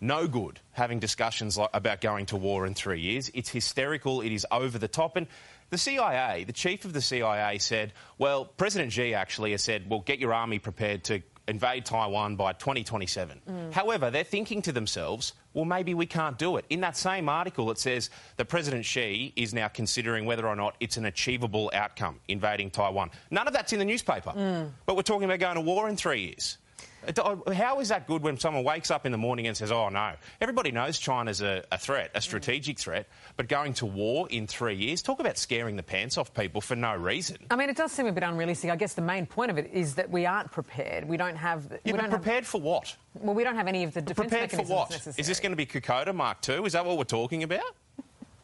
no 0.00 0.28
good 0.28 0.60
having 0.72 0.98
discussions 0.98 1.56
like, 1.56 1.70
about 1.72 2.00
going 2.00 2.26
to 2.26 2.36
war 2.36 2.66
in 2.66 2.74
three 2.74 3.00
years. 3.00 3.30
It's 3.34 3.48
hysterical. 3.48 4.20
It 4.20 4.32
is 4.32 4.46
over 4.50 4.78
the 4.78 4.88
top. 4.88 5.16
And 5.16 5.26
the 5.70 5.78
CIA, 5.78 6.44
the 6.44 6.52
chief 6.52 6.84
of 6.84 6.92
the 6.92 7.00
CIA, 7.00 7.58
said, 7.58 7.92
"Well, 8.18 8.44
President 8.44 8.92
Xi 8.92 9.14
actually 9.14 9.50
has 9.52 9.62
said, 9.62 9.88
well, 9.90 10.00
get 10.00 10.18
your 10.18 10.32
army 10.32 10.58
prepared 10.58 11.04
to." 11.04 11.22
Invade 11.48 11.84
Taiwan 11.84 12.36
by 12.36 12.52
2027. 12.54 13.40
Mm. 13.48 13.72
However, 13.72 14.10
they're 14.10 14.24
thinking 14.24 14.62
to 14.62 14.72
themselves, 14.72 15.32
well, 15.54 15.64
maybe 15.64 15.94
we 15.94 16.06
can't 16.06 16.38
do 16.38 16.56
it. 16.56 16.64
In 16.70 16.80
that 16.80 16.96
same 16.96 17.28
article, 17.28 17.70
it 17.70 17.78
says 17.78 18.10
that 18.36 18.46
President 18.46 18.84
Xi 18.84 19.32
is 19.36 19.54
now 19.54 19.68
considering 19.68 20.26
whether 20.26 20.46
or 20.46 20.56
not 20.56 20.76
it's 20.80 20.96
an 20.96 21.06
achievable 21.06 21.70
outcome, 21.72 22.20
invading 22.28 22.70
Taiwan. 22.70 23.10
None 23.30 23.46
of 23.46 23.52
that's 23.52 23.72
in 23.72 23.78
the 23.78 23.84
newspaper. 23.84 24.30
Mm. 24.30 24.70
But 24.86 24.96
we're 24.96 25.02
talking 25.02 25.24
about 25.24 25.38
going 25.38 25.54
to 25.54 25.60
war 25.60 25.88
in 25.88 25.96
three 25.96 26.22
years. 26.22 26.58
It- 27.06 27.18
oh, 27.18 27.42
How 27.52 27.80
is 27.80 27.88
that 27.88 28.06
good 28.06 28.22
when 28.22 28.38
someone 28.38 28.64
wakes 28.64 28.90
up 28.90 29.06
in 29.06 29.12
the 29.12 29.18
morning 29.18 29.46
and 29.46 29.56
says, 29.56 29.70
oh, 29.72 29.88
no? 29.88 30.12
Everybody 30.40 30.72
knows 30.72 30.98
China's 30.98 31.40
a, 31.40 31.64
a 31.70 31.78
threat, 31.78 32.10
a 32.14 32.20
strategic 32.20 32.78
threat, 32.78 33.06
but 33.36 33.48
going 33.48 33.74
to 33.74 33.86
war 33.86 34.28
in 34.30 34.46
three 34.46 34.74
years, 34.74 35.02
talk 35.02 35.20
about 35.20 35.38
scaring 35.38 35.76
the 35.76 35.82
pants 35.82 36.18
off 36.18 36.34
people 36.34 36.60
for 36.60 36.76
no 36.76 36.94
reason. 36.94 37.38
I 37.50 37.56
mean, 37.56 37.70
it 37.70 37.76
does 37.76 37.92
seem 37.92 38.06
a 38.06 38.12
bit 38.12 38.22
unrealistic. 38.24 38.70
I 38.70 38.76
guess 38.76 38.94
the 38.94 39.02
main 39.02 39.26
point 39.26 39.50
of 39.50 39.58
it 39.58 39.70
is 39.72 39.94
that 39.96 40.10
we 40.10 40.26
aren't 40.26 40.50
prepared. 40.50 41.06
We 41.08 41.16
don't 41.16 41.36
have. 41.36 41.70
we 41.70 41.78
Yeah, 41.84 41.92
don't 41.96 42.10
but 42.10 42.22
prepared 42.22 42.46
for 42.46 42.60
what? 42.60 42.94
Well, 43.14 43.34
we 43.34 43.44
don't 43.44 43.56
have 43.56 43.68
any 43.68 43.84
of 43.84 43.94
the 43.94 44.02
defence 44.02 44.28
Prepared 44.30 44.50
for 44.50 44.62
what? 44.62 44.90
necessary. 44.90 45.14
Is 45.18 45.26
this 45.26 45.40
going 45.40 45.52
to 45.52 45.56
be 45.56 45.66
Kokoda 45.66 46.14
Mark 46.14 46.46
II? 46.48 46.64
Is 46.66 46.72
that 46.74 46.84
what 46.84 46.98
we're 46.98 47.04
talking 47.04 47.42
about? 47.42 47.62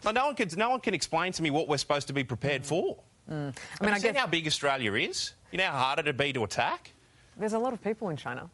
No, 0.04 0.10
no 0.10 0.26
one 0.26 0.34
can. 0.34 0.48
No 0.56 0.70
one 0.70 0.80
can 0.80 0.94
explain 0.94 1.32
to 1.32 1.42
me 1.42 1.50
what 1.50 1.68
we're 1.68 1.76
supposed 1.76 2.06
to 2.08 2.12
be 2.12 2.24
prepared 2.24 2.64
for. 2.66 2.96
Mm. 3.30 3.34
I 3.34 3.34
mean, 3.36 3.54
Have 3.80 3.92
I 3.92 3.98
guess 4.00 4.16
how 4.16 4.26
big 4.26 4.46
Australia 4.46 4.94
is? 4.94 5.32
You 5.52 5.58
know 5.58 5.66
how 5.66 5.78
hard 5.78 5.98
it'd 6.00 6.16
be 6.16 6.32
to 6.32 6.42
attack. 6.44 6.92
There's 7.36 7.52
a 7.52 7.58
lot 7.58 7.72
of 7.72 7.82
people 7.82 8.08
in 8.10 8.16
China. 8.16 8.48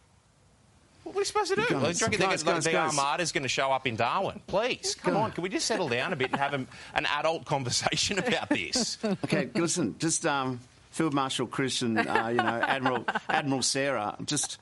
What 1.05 1.15
are 1.15 1.19
we 1.19 1.25
supposed 1.25 1.51
to 1.51 1.57
do? 1.57 1.63
Guys, 1.69 1.99
Do 1.99 2.05
you 2.05 2.07
reckon 2.07 2.21
they're 2.21 2.29
guys, 2.29 2.43
gonna- 2.43 2.57
guys, 2.57 2.65
the 2.65 2.71
guys. 2.73 2.99
Armada's 2.99 3.33
going 3.33 3.43
to 3.45 3.49
show 3.49 3.71
up 3.73 3.87
in 3.87 3.97
Darwin? 3.97 4.41
Please, 4.47 4.95
come 4.95 5.17
on. 5.17 5.33
Can 5.33 5.43
we 5.43 5.49
just 5.49 5.67
settle 5.67 5.89
down 5.89 6.13
a 6.13 6.17
bit 6.17 6.31
and 6.33 6.39
have 6.41 6.53
a, 6.55 6.67
an 6.95 7.07
adult 7.07 7.45
conversation 7.47 8.19
about 8.27 8.49
this? 8.51 8.99
Okay, 9.25 9.49
listen, 9.55 9.97
just 9.99 10.27
um, 10.27 10.61
Field 10.91 11.15
Marshal 11.15 11.47
Chris 11.47 11.81
and 11.83 11.99
uh, 11.99 12.29
you 12.31 12.37
know 12.37 12.45
Admiral 12.45 13.05
Admiral 13.29 13.63
Sarah. 13.63 14.17
Just, 14.27 14.59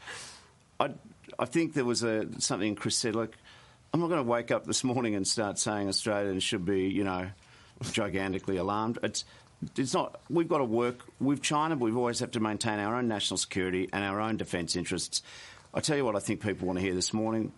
I, 0.78 0.90
I 1.38 1.46
think 1.46 1.74
there 1.74 1.84
was 1.84 2.02
a 2.04 2.26
something 2.40 2.76
Chris 2.76 2.96
said. 2.96 3.16
Like, 3.16 3.36
I'm 3.92 3.98
not 4.00 4.06
going 4.08 4.22
to 4.24 4.30
wake 4.30 4.50
up 4.52 4.66
this 4.66 4.84
morning 4.84 5.16
and 5.16 5.26
start 5.26 5.58
saying 5.58 5.88
Australians 5.88 6.44
should 6.44 6.64
be, 6.64 6.82
you 6.82 7.02
know, 7.02 7.28
gigantically 7.90 8.56
alarmed. 8.58 8.98
It's, 9.02 9.24
it's 9.76 9.94
not. 9.94 10.20
We've 10.28 10.48
got 10.48 10.58
to 10.58 10.64
work 10.64 11.00
with 11.20 11.42
China, 11.42 11.76
but 11.76 11.84
we've 11.84 11.96
always 11.96 12.20
have 12.20 12.32
to 12.32 12.40
maintain 12.40 12.78
our 12.78 12.96
own 12.96 13.08
national 13.08 13.38
security 13.38 13.88
and 13.92 14.04
our 14.04 14.20
own 14.20 14.36
defence 14.36 14.76
interests. 14.76 15.22
I 15.74 15.80
tell 15.80 15.96
you 15.96 16.04
what, 16.04 16.16
I 16.16 16.20
think 16.20 16.42
people 16.42 16.66
want 16.66 16.78
to 16.78 16.84
hear 16.84 16.94
this 16.94 17.12
morning 17.12 17.52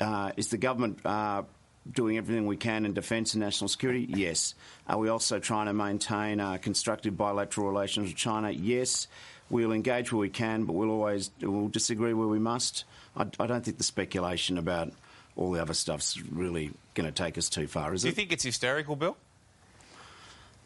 uh, 0.00 0.32
is 0.36 0.48
the 0.48 0.58
government 0.58 1.00
uh, 1.04 1.42
doing 1.90 2.16
everything 2.16 2.46
we 2.46 2.56
can 2.56 2.84
in 2.84 2.92
defence 2.92 3.34
and 3.34 3.40
national 3.40 3.68
security? 3.68 4.06
Yes. 4.08 4.54
Are 4.86 4.98
we 4.98 5.08
also 5.08 5.38
trying 5.38 5.66
to 5.66 5.72
maintain 5.72 6.40
uh, 6.40 6.58
constructive 6.58 7.16
bilateral 7.16 7.68
relations 7.68 8.08
with 8.08 8.16
China? 8.16 8.50
Yes. 8.50 9.08
We'll 9.48 9.72
engage 9.72 10.12
where 10.12 10.20
we 10.20 10.28
can, 10.28 10.64
but 10.64 10.74
we'll 10.74 10.90
always 10.90 11.30
we'll 11.40 11.68
disagree 11.68 12.14
where 12.14 12.28
we 12.28 12.38
must. 12.38 12.84
I, 13.16 13.26
I 13.40 13.46
don't 13.46 13.64
think 13.64 13.78
the 13.78 13.84
speculation 13.84 14.58
about 14.58 14.92
all 15.36 15.50
the 15.50 15.60
other 15.60 15.74
stuff's 15.74 16.20
really 16.20 16.70
going 16.94 17.06
to 17.06 17.12
take 17.12 17.36
us 17.36 17.48
too 17.48 17.66
far, 17.66 17.92
is 17.94 18.04
it? 18.04 18.06
Do 18.06 18.08
you 18.10 18.14
think 18.14 18.32
it's 18.32 18.44
hysterical, 18.44 18.94
Bill? 18.94 19.16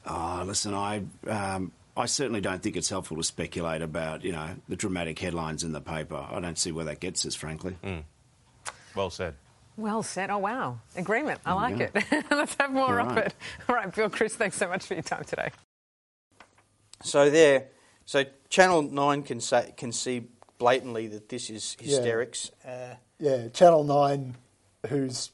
Oh, 0.07 0.43
listen, 0.47 0.75
I 0.75 1.03
um, 1.29 1.73
I 1.97 2.07
certainly 2.07 2.41
don't 2.41 2.63
think 2.63 2.77
it's 2.77 2.89
helpful 2.91 3.17
to 3.17 3.23
speculate 3.23 3.83
about 3.83 4.25
you 4.25 4.33
know 4.33 4.51
the 4.69 4.77
dramatic 4.77 5.19
headlines 5.19 5.65
in 5.65 5.73
the 5.73 5.81
paper. 5.81 6.17
I 6.31 6.41
don't 6.41 6.59
see 6.59 6.73
where 6.73 6.85
that 6.87 7.01
gets 7.01 7.25
us, 7.27 7.35
frankly. 7.35 7.77
Well 8.95 9.11
said. 9.11 9.35
Well 9.77 10.03
said. 10.05 10.31
Oh, 10.31 10.39
wow. 10.39 10.79
Agreement. 10.95 11.41
I 11.45 11.53
like 11.55 11.79
Yeah. 11.79 11.89
it. 11.95 12.25
Let's 12.31 12.55
have 12.61 12.71
more 12.71 13.01
All 13.01 13.09
of 13.11 13.17
right. 13.17 13.27
it. 13.27 13.35
All 13.69 13.75
right, 13.75 13.93
Bill, 13.93 14.09
Chris, 14.09 14.37
thanks 14.37 14.57
so 14.57 14.69
much 14.69 14.87
for 14.87 14.95
your 14.95 15.03
time 15.03 15.25
today. 15.25 15.51
So 17.03 17.29
there, 17.29 17.67
so 18.05 18.25
Channel 18.51 18.83
Nine 18.83 19.23
can 19.25 19.41
say 19.41 19.75
can 19.77 19.91
see 19.93 20.29
blatantly 20.59 21.09
that 21.09 21.29
this 21.29 21.51
is 21.51 21.77
Yeah. 21.81 21.87
hysterics. 21.97 22.51
Uh, 22.65 22.95
Yeah, 23.19 23.49
Channel 23.49 23.85
9, 23.85 24.35
whose 24.89 25.31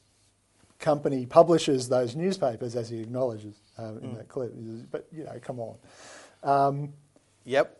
company 0.79 1.25
publishes 1.25 1.89
those 1.89 2.15
newspapers, 2.15 2.75
as 2.75 2.89
he 2.89 2.99
acknowledges 3.01 3.55
um, 3.77 3.99
in 3.99 4.15
that 4.15 4.27
clip. 4.27 4.51
But, 4.91 5.07
you 5.11 5.23
know, 5.23 5.39
come 5.41 5.59
on. 5.59 5.75
Um, 6.43 6.93
Yep. 7.43 7.77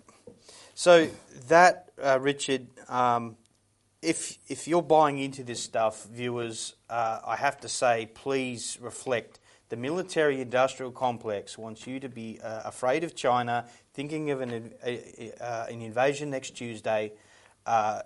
So 0.74 1.08
that, 1.48 1.92
uh, 2.02 2.20
Richard, 2.20 2.68
um, 2.90 3.38
if 4.02 4.40
if 4.48 4.68
you're 4.68 4.82
buying 4.82 5.20
into 5.20 5.44
this 5.44 5.62
stuff, 5.62 6.06
viewers, 6.06 6.74
uh, 6.90 7.20
I 7.26 7.36
have 7.36 7.60
to 7.62 7.70
say, 7.70 8.10
please 8.14 8.80
reflect. 8.82 9.40
The 9.70 9.78
military-industrial 9.78 10.92
complex 10.92 11.58
wants 11.58 11.88
you 11.88 12.00
to 12.02 12.10
be 12.10 12.40
uh, 12.44 12.64
afraid 12.66 13.06
of 13.06 13.16
China, 13.16 13.66
thinking 13.94 14.32
of 14.32 14.42
an, 14.42 14.74
a, 14.84 15.32
uh, 15.40 15.68
an 15.70 15.82
invasion 15.82 16.30
next 16.30 16.52
Tuesday. 16.58 17.14
Uh, 17.66 18.02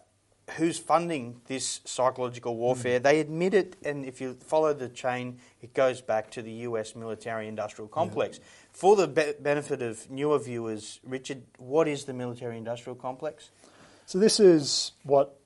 who's 0.58 0.78
funding 0.78 1.42
this 1.48 1.82
psychological 1.86 2.56
warfare. 2.56 3.00
They 3.00 3.20
admit 3.20 3.54
it, 3.54 3.76
and 3.84 4.06
if 4.06 4.22
you 4.22 4.36
follow 4.36 4.74
the 4.74 4.90
chain, 4.90 5.40
it 5.62 5.74
goes 5.74 6.02
back 6.02 6.30
to 6.32 6.42
the 6.42 6.52
US 6.52 6.96
military 6.96 7.48
industrial 7.48 7.88
complex. 7.88 8.40
For 8.72 8.96
the 8.96 9.08
be- 9.08 9.34
benefit 9.40 9.82
of 9.82 10.10
newer 10.10 10.40
viewers, 10.40 11.00
Richard, 11.04 11.44
what 11.58 11.88
is 11.88 12.06
the 12.06 12.14
military 12.14 12.58
industrial 12.58 12.96
complex? 12.96 13.50
So 14.06 14.20
this 14.20 14.40
is 14.40 14.92
what 15.04 15.40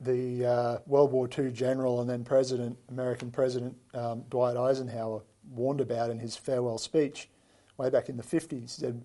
the 0.00 0.44
uh, 0.44 0.78
World 0.86 1.12
War 1.12 1.28
II 1.36 1.50
general 1.52 2.00
and 2.00 2.10
then 2.10 2.24
President, 2.24 2.76
American 2.90 3.30
President 3.30 3.76
um, 3.94 4.24
Dwight 4.28 4.56
Eisenhower 4.56 5.22
warned 5.50 5.80
about 5.80 6.10
in 6.10 6.18
his 6.18 6.36
farewell 6.36 6.78
speech 6.78 7.28
way 7.78 7.88
back 7.88 8.08
in 8.08 8.16
the 8.16 8.22
50s. 8.22 8.60
He 8.60 8.66
said, 8.66 9.02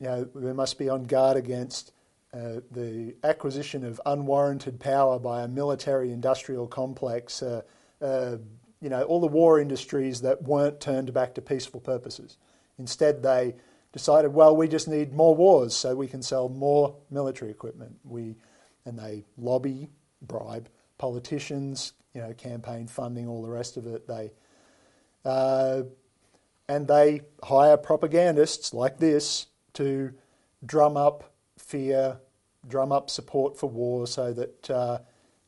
you 0.00 0.06
know, 0.06 0.28
we 0.34 0.52
must 0.52 0.78
be 0.78 0.88
on 0.88 1.04
guard 1.04 1.36
against 1.36 1.92
uh, 2.34 2.60
the 2.70 3.14
acquisition 3.24 3.84
of 3.84 4.00
unwarranted 4.06 4.80
power 4.80 5.18
by 5.18 5.42
a 5.42 5.48
military-industrial 5.48 6.66
complex. 6.66 7.42
Uh, 7.42 7.62
uh, 8.00 8.36
you 8.80 8.88
know, 8.88 9.02
all 9.04 9.20
the 9.20 9.26
war 9.28 9.60
industries 9.60 10.22
that 10.22 10.42
weren't 10.42 10.80
turned 10.80 11.12
back 11.14 11.34
to 11.34 11.42
peaceful 11.42 11.80
purposes. 11.80 12.36
Instead, 12.78 13.22
they 13.22 13.54
decided, 13.92 14.32
well, 14.32 14.56
we 14.56 14.66
just 14.66 14.88
need 14.88 15.12
more 15.12 15.36
wars 15.36 15.74
so 15.74 15.94
we 15.94 16.08
can 16.08 16.22
sell 16.22 16.48
more 16.48 16.96
military 17.10 17.50
equipment. 17.50 17.94
We, 18.02 18.36
and 18.84 18.98
they 18.98 19.24
lobby, 19.36 19.88
bribe 20.20 20.68
politicians, 20.98 21.92
you 22.14 22.20
know, 22.20 22.32
campaign 22.32 22.86
funding, 22.88 23.28
all 23.28 23.42
the 23.42 23.50
rest 23.50 23.76
of 23.76 23.86
it. 23.86 24.08
They, 24.08 24.32
uh, 25.24 25.82
and 26.68 26.88
they 26.88 27.20
hire 27.42 27.76
propagandists 27.76 28.72
like 28.72 28.98
this 28.98 29.46
to 29.74 30.12
drum 30.64 30.96
up 30.96 31.31
fear, 31.58 32.18
drum 32.68 32.92
up 32.92 33.10
support 33.10 33.56
for 33.58 33.68
war, 33.68 34.06
so 34.06 34.32
that 34.32 34.70
uh, 34.70 34.98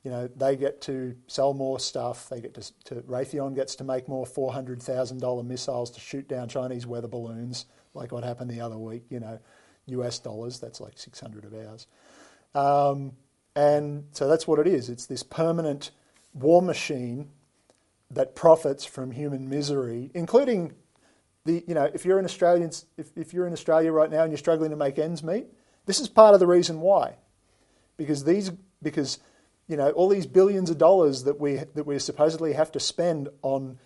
you 0.02 0.10
know 0.10 0.28
they 0.36 0.56
get 0.56 0.80
to 0.82 1.16
sell 1.26 1.54
more 1.54 1.78
stuff. 1.80 2.28
They 2.28 2.40
get 2.40 2.54
to, 2.54 2.72
to 2.84 2.94
Raytheon 3.02 3.54
gets 3.54 3.74
to 3.76 3.84
make 3.84 4.08
more 4.08 4.26
four 4.26 4.52
hundred 4.52 4.82
thousand 4.82 5.20
dollar 5.20 5.42
missiles 5.42 5.90
to 5.92 6.00
shoot 6.00 6.28
down 6.28 6.48
Chinese 6.48 6.86
weather 6.86 7.08
balloons, 7.08 7.66
like 7.94 8.12
what 8.12 8.24
happened 8.24 8.50
the 8.50 8.60
other 8.60 8.78
week. 8.78 9.04
You 9.10 9.20
know, 9.20 9.38
U.S. 9.86 10.18
dollars. 10.18 10.60
That's 10.60 10.80
like 10.80 10.98
six 10.98 11.20
hundred 11.20 11.44
of 11.44 11.54
ours. 11.54 11.86
Um, 12.54 13.12
and 13.56 14.04
so 14.12 14.28
that's 14.28 14.46
what 14.46 14.58
it 14.58 14.66
is. 14.66 14.88
It's 14.88 15.06
this 15.06 15.22
permanent 15.22 15.90
war 16.32 16.60
machine 16.60 17.30
that 18.10 18.34
profits 18.34 18.84
from 18.84 19.10
human 19.12 19.48
misery, 19.48 20.10
including 20.14 20.72
the, 21.44 21.64
you 21.66 21.74
know, 21.74 21.90
if 21.92 22.04
you're 22.04 22.18
in 22.18 22.24
Australian, 22.24 22.70
if, 22.96 23.10
if 23.16 23.32
you're 23.32 23.46
in 23.46 23.52
Australia 23.52 23.92
right 23.92 24.10
now 24.10 24.22
and 24.22 24.32
you're 24.32 24.38
struggling 24.38 24.70
to 24.70 24.76
make 24.76 24.98
ends 24.98 25.22
meet, 25.22 25.46
this 25.86 26.00
is 26.00 26.08
part 26.08 26.34
of 26.34 26.40
the 26.40 26.46
reason 26.46 26.80
why, 26.80 27.16
because 27.96 28.24
these, 28.24 28.50
because 28.82 29.18
you 29.68 29.76
know, 29.76 29.90
all 29.90 30.08
these 30.08 30.26
billions 30.26 30.70
of 30.70 30.78
dollars 30.78 31.24
that 31.24 31.40
we 31.40 31.56
that 31.74 31.86
we 31.86 31.98
supposedly 31.98 32.52
have 32.52 32.70
to 32.72 32.80
spend 32.80 33.28
on 33.42 33.78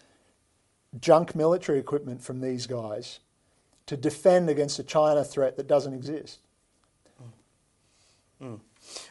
junk 0.98 1.34
military 1.34 1.78
equipment 1.78 2.22
from 2.22 2.40
these 2.40 2.66
guys 2.66 3.20
to 3.86 3.96
defend 3.96 4.50
against 4.50 4.78
a 4.78 4.82
China 4.82 5.24
threat 5.24 5.56
that 5.56 5.66
doesn't 5.66 5.94
exist. 5.94 6.40
Mm. 8.42 8.60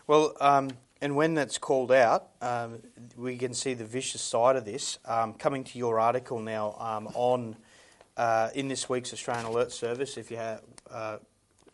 Well, 0.05 0.33
um, 0.39 0.69
and 1.01 1.15
when 1.15 1.33
that's 1.33 1.57
called 1.57 1.91
out, 1.91 2.29
um, 2.41 2.81
we 3.15 3.37
can 3.37 3.53
see 3.53 3.73
the 3.73 3.85
vicious 3.85 4.21
side 4.21 4.55
of 4.55 4.65
this. 4.65 4.99
Um, 5.05 5.33
coming 5.33 5.63
to 5.65 5.77
your 5.77 5.99
article 5.99 6.39
now 6.39 6.75
um, 6.79 7.07
on 7.13 7.55
uh, 8.15 8.49
in 8.55 8.67
this 8.67 8.89
week's 8.89 9.13
Australian 9.13 9.45
Alert 9.45 9.71
Service, 9.71 10.17
if 10.17 10.31
you 10.31 10.37
ha- 10.37 10.59
uh, 10.89 11.17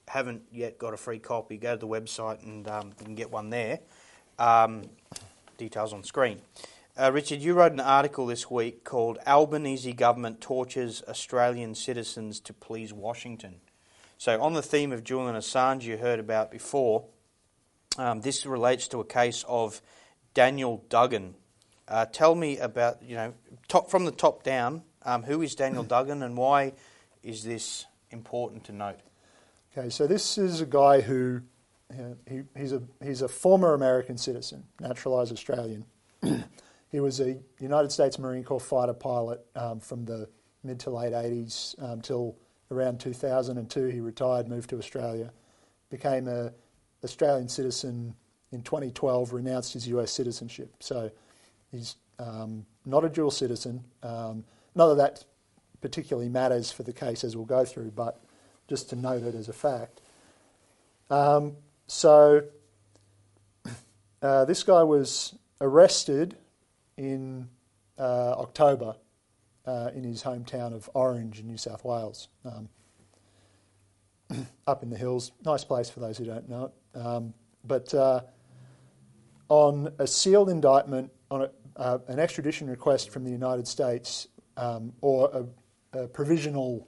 haven't 0.08 0.44
yet 0.52 0.78
got 0.78 0.94
a 0.94 0.98
free 0.98 1.20
copy, 1.20 1.58
go 1.58 1.76
to 1.76 1.80
the 1.80 1.88
website 1.88 2.44
and 2.44 2.68
um, 2.68 2.94
you 3.00 3.06
can 3.06 3.16
get 3.16 3.32
one 3.32 3.50
there. 3.50 3.80
Um, 4.39 4.84
details 5.58 5.94
on 5.94 6.04
screen. 6.04 6.42
Uh, 7.00 7.12
Richard, 7.12 7.42
you 7.42 7.54
wrote 7.54 7.72
an 7.72 7.80
article 7.80 8.28
this 8.28 8.52
week 8.52 8.84
called 8.84 9.18
Albanese 9.26 9.94
Government 9.94 10.42
Tortures 10.42 11.02
Australian 11.08 11.74
Citizens 11.74 12.39
to 12.42 12.54
Please 12.54 12.94
Washington. 12.94 13.56
So, 14.20 14.39
on 14.42 14.54
the 14.54 14.62
theme 14.62 14.92
of 14.92 15.04
Julian 15.04 15.36
Assange 15.36 15.84
you 15.84 15.98
heard 15.98 16.20
about 16.20 16.52
before, 16.52 17.06
um, 17.98 18.22
this 18.22 18.46
relates 18.46 18.88
to 18.89 19.00
a 19.00 19.06
case 19.06 19.44
of 19.48 19.82
Daniel 20.34 20.84
Duggan. 20.89 21.36
Uh, 21.88 22.06
tell 22.06 22.36
me 22.36 22.58
about, 22.60 23.02
you 23.02 23.16
know, 23.16 23.34
top, 23.68 23.89
from 23.89 24.06
the 24.06 24.12
top 24.12 24.44
down, 24.44 24.84
um, 25.04 25.24
who 25.24 25.42
is 25.42 25.56
Daniel 25.56 25.84
Duggan 25.84 26.24
and 26.24 26.38
why 26.38 26.74
is 27.24 27.44
this 27.44 27.86
important 28.12 28.66
to 28.66 28.72
note? 28.72 29.00
Okay, 29.75 29.89
so 29.89 30.05
this 30.05 30.38
is 30.38 30.62
a 30.62 30.67
guy 30.67 31.01
who 31.01 31.41
he, 32.29 32.41
he's, 32.55 32.73
a, 32.73 32.83
he's 33.03 33.23
a 33.23 33.27
former 33.27 33.73
American 33.73 34.17
citizen, 34.17 34.63
naturalised 34.79 35.31
Australian. 35.31 35.86
he 36.91 36.99
was 36.99 37.19
a 37.19 37.39
United 37.59 37.91
States 37.91 38.19
Marine 38.19 38.43
Corps 38.43 38.59
fighter 38.59 38.93
pilot 38.93 39.43
um, 39.55 39.79
from 39.79 40.05
the 40.05 40.29
mid 40.63 40.79
to 40.81 40.91
late 40.91 41.13
80s 41.13 41.81
um, 41.81 42.33
around 42.69 42.99
2002. 42.99 43.88
He 43.88 43.99
retired, 43.99 44.47
moved 44.47 44.69
to 44.69 44.77
Australia, 44.77 45.31
became 45.89 46.27
a 46.27 46.53
Australian 47.03 47.49
citizen 47.49 48.13
in 48.51 48.62
2012, 48.62 49.33
renounced 49.33 49.73
his 49.73 49.88
US 49.88 50.12
citizenship. 50.12 50.71
So 50.81 51.09
he's 51.71 51.95
um, 52.19 52.65
not 52.86 53.05
a 53.05 53.09
dual 53.09 53.31
citizen. 53.31 53.83
Um, 54.03 54.45
not 54.75 54.89
that 54.89 54.97
that 54.97 55.25
particularly 55.81 56.29
matters 56.29 56.71
for 56.71 56.83
the 56.83 56.93
case 56.93 57.23
as 57.23 57.36
we'll 57.36 57.45
go 57.45 57.65
through, 57.65 57.91
but 57.91 58.23
just 58.73 58.89
to 58.89 58.95
note 58.95 59.21
it 59.21 59.36
as 59.36 59.49
a 59.49 59.53
fact. 59.53 60.01
Um, 61.12 61.57
so 61.86 62.41
uh, 64.23 64.45
this 64.45 64.63
guy 64.63 64.81
was 64.81 65.36
arrested 65.62 66.36
in 66.97 67.49
uh, 67.99 68.31
October 68.31 68.95
uh, 69.67 69.91
in 69.93 70.03
his 70.03 70.23
hometown 70.23 70.73
of 70.73 70.89
Orange 70.95 71.39
in 71.39 71.45
New 71.45 71.57
South 71.57 71.86
Wales, 71.86 72.29
um, 72.45 72.67
up 74.65 74.81
in 74.81 74.89
the 74.89 74.97
hills. 74.97 75.31
Nice 75.45 75.63
place 75.63 75.91
for 75.91 75.99
those 75.99 76.17
who 76.17 76.25
don't 76.25 76.49
know 76.49 76.65
it. 76.65 76.97
Um, 76.97 77.36
but 77.63 77.93
uh, 77.93 78.21
on 79.49 79.93
a 79.99 80.07
sealed 80.07 80.49
indictment, 80.49 81.12
on 81.29 81.43
a, 81.43 81.49
uh, 81.75 81.99
an 82.07 82.17
extradition 82.17 82.67
request 82.67 83.12
from 83.12 83.23
the 83.23 83.29
United 83.29 83.67
States, 83.67 84.29
um, 84.57 84.93
or 84.99 85.29
a, 85.93 85.99
a 85.99 86.07
provisional 86.07 86.88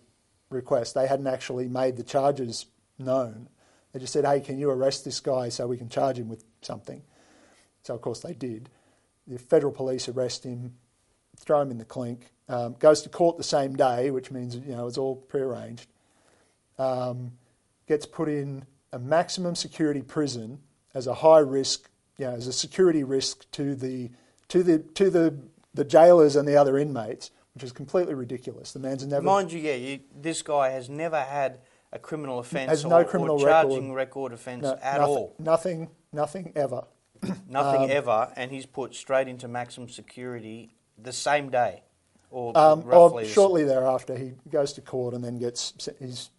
request, 0.56 0.96
they 0.96 1.08
hadn't 1.08 1.28
actually 1.28 1.68
made 1.68 1.98
the 1.98 2.04
charges 2.04 2.66
known. 2.98 3.50
They 3.94 4.00
just 4.00 4.14
said, 4.14 4.26
hey, 4.26 4.42
can 4.42 4.58
you 4.58 4.70
arrest 4.70 5.06
this 5.06 5.20
guy 5.20 5.50
so 5.50 5.68
we 5.68 5.78
can 5.78 5.90
charge 5.90 6.18
him 6.18 6.28
with 6.28 6.44
something? 6.62 7.02
So, 7.84 7.94
of 7.94 8.02
course, 8.02 8.22
they 8.22 8.34
did. 8.34 8.70
The 9.28 9.40
federal 9.40 9.72
police 9.72 10.10
arrest 10.10 10.44
him, 10.44 10.74
throw 11.38 11.62
him 11.62 11.72
in 11.72 11.78
the 11.78 11.86
clink, 11.86 12.32
um, 12.48 12.76
goes 12.80 13.02
to 13.04 13.10
court 13.10 13.38
the 13.38 13.44
same 13.44 13.76
day, 13.76 14.12
which 14.12 14.32
means 14.32 14.56
you 14.56 14.76
know 14.76 14.88
it's 14.88 14.98
all 14.98 15.16
prearranged. 15.16 15.88
Um, 16.78 17.32
gets 17.88 18.06
put 18.06 18.30
in 18.30 18.66
a 18.92 19.00
maximum 19.00 19.56
security 19.56 20.02
prison 20.02 20.60
as 20.94 21.08
a 21.08 21.14
high 21.14 21.40
risk, 21.40 21.90
you 22.18 22.26
know, 22.26 22.34
as 22.34 22.48
a 22.48 22.54
security 22.54 23.04
risk 23.04 23.50
to 23.52 23.76
the 23.76 24.12
to 24.50 24.64
the 24.64 24.80
to 24.80 25.10
the 25.10 25.40
the 25.74 25.84
jailers 25.84 26.36
and 26.36 26.48
the 26.48 26.56
other 26.56 26.78
inmates, 26.78 27.32
which 27.56 27.64
is 27.64 27.72
completely 27.72 28.14
ridiculous. 28.14 28.74
The 28.74 28.80
man's 28.80 29.06
never. 29.08 29.24
Mind 29.24 29.52
you, 29.52 29.60
yeah, 29.60 29.76
you, 29.76 30.02
this 30.14 30.42
guy 30.42 30.70
has 30.70 30.90
never 30.90 31.20
had 31.20 31.60
a 31.94 31.98
criminal 31.98 32.40
offence 32.40 32.70
has 32.70 32.86
or, 32.86 32.90
no 32.90 33.04
criminal 33.06 33.42
or 33.42 33.48
charging 33.48 33.94
record, 33.94 34.32
record 34.32 34.34
offence 34.34 34.64
no, 34.64 34.78
at 34.82 35.00
nothing, 35.00 35.16
all. 35.16 35.36
Nothing, 35.40 35.90
nothing 36.12 36.52
ever. 36.56 36.84
Nothing 37.50 37.84
Um, 37.84 37.92
ever, 37.92 38.34
and 38.36 38.52
he's 38.52 38.66
put 38.66 38.94
straight 38.94 39.30
into 39.30 39.48
maximum 39.48 39.88
security 39.88 40.76
the 41.02 41.14
same 41.14 41.50
day, 41.50 41.82
or 42.30 42.56
Um, 42.56 42.82
roughly. 42.82 43.24
or 43.24 43.28
shortly 43.28 43.64
thereafter, 43.64 44.18
he 44.18 44.34
goes 44.52 44.74
to 44.74 44.82
court 44.82 45.14
and 45.14 45.24
then 45.24 45.40
gets 45.40 45.74
he's 45.98 46.30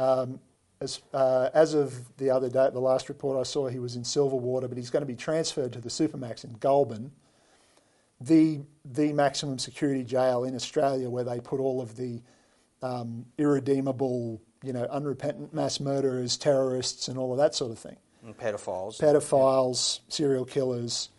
um, 0.00 0.40
as 0.80 1.00
uh, 1.14 1.48
as 1.54 1.74
of 1.74 2.16
the 2.18 2.28
other 2.28 2.50
day, 2.50 2.68
the 2.72 2.80
last 2.80 3.08
report 3.08 3.38
I 3.38 3.44
saw, 3.44 3.68
he 3.68 3.78
was 3.78 3.94
in 3.94 4.02
Silverwater, 4.02 4.68
but 4.68 4.76
he's 4.76 4.90
going 4.90 5.02
to 5.02 5.06
be 5.06 5.14
transferred 5.14 5.72
to 5.74 5.80
the 5.80 5.88
Supermax 5.88 6.44
in 6.44 6.54
Goulburn, 6.58 7.12
the 8.20 8.60
the 8.84 9.12
maximum 9.12 9.58
security 9.58 10.04
jail 10.04 10.44
in 10.44 10.54
Australia, 10.54 11.10
where 11.10 11.24
they 11.24 11.40
put 11.40 11.60
all 11.60 11.80
of 11.80 11.96
the 11.96 12.22
um, 12.82 13.26
irredeemable, 13.38 14.40
you 14.62 14.72
know, 14.72 14.86
unrepentant 14.90 15.52
mass 15.52 15.80
murderers, 15.80 16.36
terrorists, 16.36 17.08
and 17.08 17.18
all 17.18 17.32
of 17.32 17.38
that 17.38 17.54
sort 17.54 17.72
of 17.72 17.78
thing 17.78 17.96
and 18.26 18.36
pedophiles. 18.36 18.98
pedophiles, 19.00 20.00
serial 20.08 20.44
killers. 20.44 21.10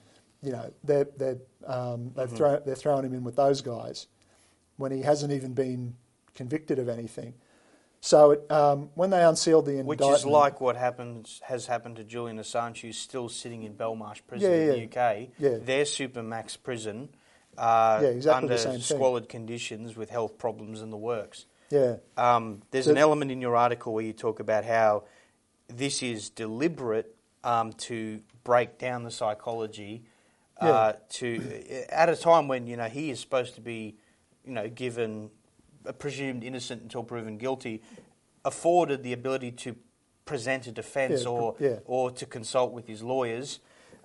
You 0.44 0.52
know, 0.52 0.74
they're, 0.84 1.08
they're, 1.18 1.38
um, 1.66 2.12
they've 2.16 2.30
thrown, 2.30 2.62
they're 2.66 2.76
throwing 2.76 3.06
him 3.06 3.14
in 3.14 3.24
with 3.24 3.36
those 3.36 3.62
guys 3.62 4.08
when 4.76 4.92
he 4.92 5.02
hasn't 5.02 5.34
even 5.34 5.54
been 5.54 5.96
convicted 6.36 6.78
of 6.78 6.90
anything. 6.90 7.34
So 8.00 8.32
it, 8.32 8.52
um, 8.52 8.90
when 8.96 9.10
they 9.10 9.24
unsealed 9.24 9.66
the 9.66 9.72
indictment, 9.80 10.00
Which 10.02 10.20
is 10.20 10.26
like 10.26 10.62
what 10.62 10.76
happens 10.78 11.42
has 11.46 11.66
happened 11.66 11.96
to 11.98 12.04
Julian 12.04 12.38
Assange, 12.38 12.82
who's 12.82 12.98
still 12.98 13.28
sitting 13.28 13.64
in 13.64 13.74
Belmarsh 13.74 14.22
prison 14.28 14.52
Yeah, 14.52 14.58
in 14.74 14.90
the. 14.90 15.00
UK. 15.00 15.30
Yeah. 15.40 15.58
Their 15.60 15.84
supermax 15.84 16.58
prison, 16.62 17.10
uh, 17.58 18.00
Yeah, 18.04 18.10
exactly 18.10 18.44
under 18.44 18.58
same 18.58 18.72
thing. 18.74 18.82
squalid 18.82 19.30
conditions 19.30 19.96
with 19.98 20.10
health 20.10 20.38
problems 20.38 20.82
in 20.82 20.90
the 20.92 20.98
works. 20.98 21.46
yeah, 21.70 21.96
Um, 22.16 22.62
there's 22.72 22.86
So- 22.86 22.92
an 22.92 22.98
element 22.98 23.32
in 23.32 23.42
your 23.42 23.56
article 23.58 23.94
where 23.94 24.04
you 24.06 24.14
talk 24.14 24.40
about 24.40 24.64
how 24.64 25.04
this 25.68 26.02
is 26.04 26.30
deliberate 26.30 27.14
um, 27.44 27.74
to 27.74 28.22
break 28.44 28.78
down 28.78 29.04
the 29.04 29.12
psychology. 29.12 30.04
Yeah. 30.62 30.70
Uh, 30.72 30.94
to 31.10 31.86
at 31.90 32.10
a 32.10 32.16
time 32.16 32.48
when 32.48 32.66
you 32.68 32.78
know 32.78 32.86
he 32.86 33.10
is 33.12 33.20
supposed 33.20 33.56
to 33.56 33.62
be, 33.62 33.96
you 34.44 34.52
know, 34.54 34.68
given 34.68 35.30
presumed 35.94 36.44
innocent 36.44 36.82
until 36.82 37.04
proven 37.04 37.38
guilty, 37.38 37.82
afforded 38.46 39.04
the 39.04 39.14
ability 39.14 39.52
to 39.52 39.76
present 40.26 40.68
a 40.68 40.72
defence 40.72 41.24
Yeah, 41.24 41.30
or 41.30 41.56
yeah. 41.60 41.80
or 41.86 42.12
to 42.12 42.26
consult 42.26 42.74
with 42.74 42.88
his 42.88 43.02
lawyers. 43.02 43.60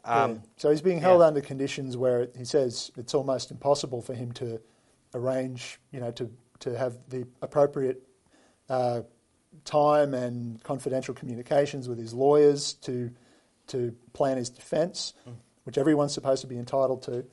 Yeah. 0.04 0.22
Um, 0.24 0.42
So 0.56 0.70
he's 0.70 0.82
being 0.82 1.00
held 1.00 1.20
yeah. 1.20 1.26
under 1.28 1.40
conditions 1.40 1.96
where 1.96 2.28
he 2.36 2.44
says 2.44 2.90
it's 2.96 3.14
almost 3.14 3.50
impossible 3.50 4.02
for 4.02 4.14
him 4.14 4.32
to 4.32 4.60
arrange, 5.14 5.78
you 5.92 6.00
know, 6.00 6.10
to, 6.12 6.30
to 6.60 6.76
have 6.78 6.96
the 7.08 7.26
appropriate 7.40 8.02
uh, 8.68 9.02
time 9.64 10.14
and 10.14 10.62
confidential 10.62 11.14
communications 11.14 11.88
with 11.88 11.98
his 11.98 12.14
lawyers 12.14 12.72
to 12.74 13.10
to 13.68 13.94
plan 14.12 14.36
his 14.38 14.50
defence, 14.50 15.14
Mm. 15.28 15.34
which 15.64 15.78
everyone's 15.78 16.12
supposed 16.12 16.40
to 16.42 16.46
be 16.48 16.58
entitled 16.58 17.02
to. 17.02 17.24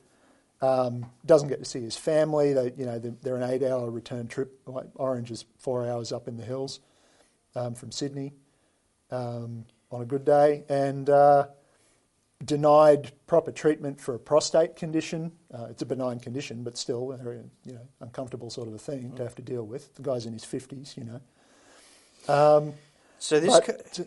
Um, 0.62 1.06
doesn't 1.24 1.48
get 1.48 1.58
to 1.60 1.64
see 1.64 1.80
his 1.80 1.96
family. 1.96 2.52
They, 2.52 2.72
you 2.76 2.84
know, 2.84 2.98
they're, 2.98 3.36
an 3.36 3.50
eight-hour 3.50 3.90
return 3.90 4.28
trip. 4.28 4.60
Like 4.66 4.86
Orange 4.94 5.30
is 5.30 5.46
four 5.58 5.88
hours 5.88 6.12
up 6.12 6.28
in 6.28 6.36
the 6.36 6.44
hills 6.44 6.80
um, 7.54 7.74
from 7.74 7.90
Sydney 7.90 8.34
um, 9.10 9.64
on 9.90 10.02
a 10.02 10.04
good 10.04 10.24
day, 10.24 10.64
and 10.68 11.08
uh, 11.08 11.46
denied 12.44 13.12
proper 13.26 13.52
treatment 13.52 14.00
for 14.00 14.14
a 14.14 14.18
prostate 14.18 14.76
condition. 14.76 15.32
Uh, 15.52 15.66
it's 15.70 15.82
a 15.82 15.86
benign 15.86 16.20
condition, 16.20 16.62
but 16.62 16.76
still 16.76 17.16
very 17.22 17.40
you 17.64 17.72
know 17.72 17.88
uncomfortable 18.00 18.50
sort 18.50 18.68
of 18.68 18.74
a 18.74 18.78
thing 18.78 19.12
to 19.12 19.22
have 19.22 19.34
to 19.34 19.42
deal 19.42 19.64
with. 19.64 19.94
The 19.94 20.02
guy's 20.02 20.26
in 20.26 20.32
his 20.32 20.44
fifties, 20.44 20.94
you 20.96 21.04
know. 21.04 21.20
Um, 22.28 22.74
so 23.18 23.40
this, 23.40 23.60
co- 23.60 24.04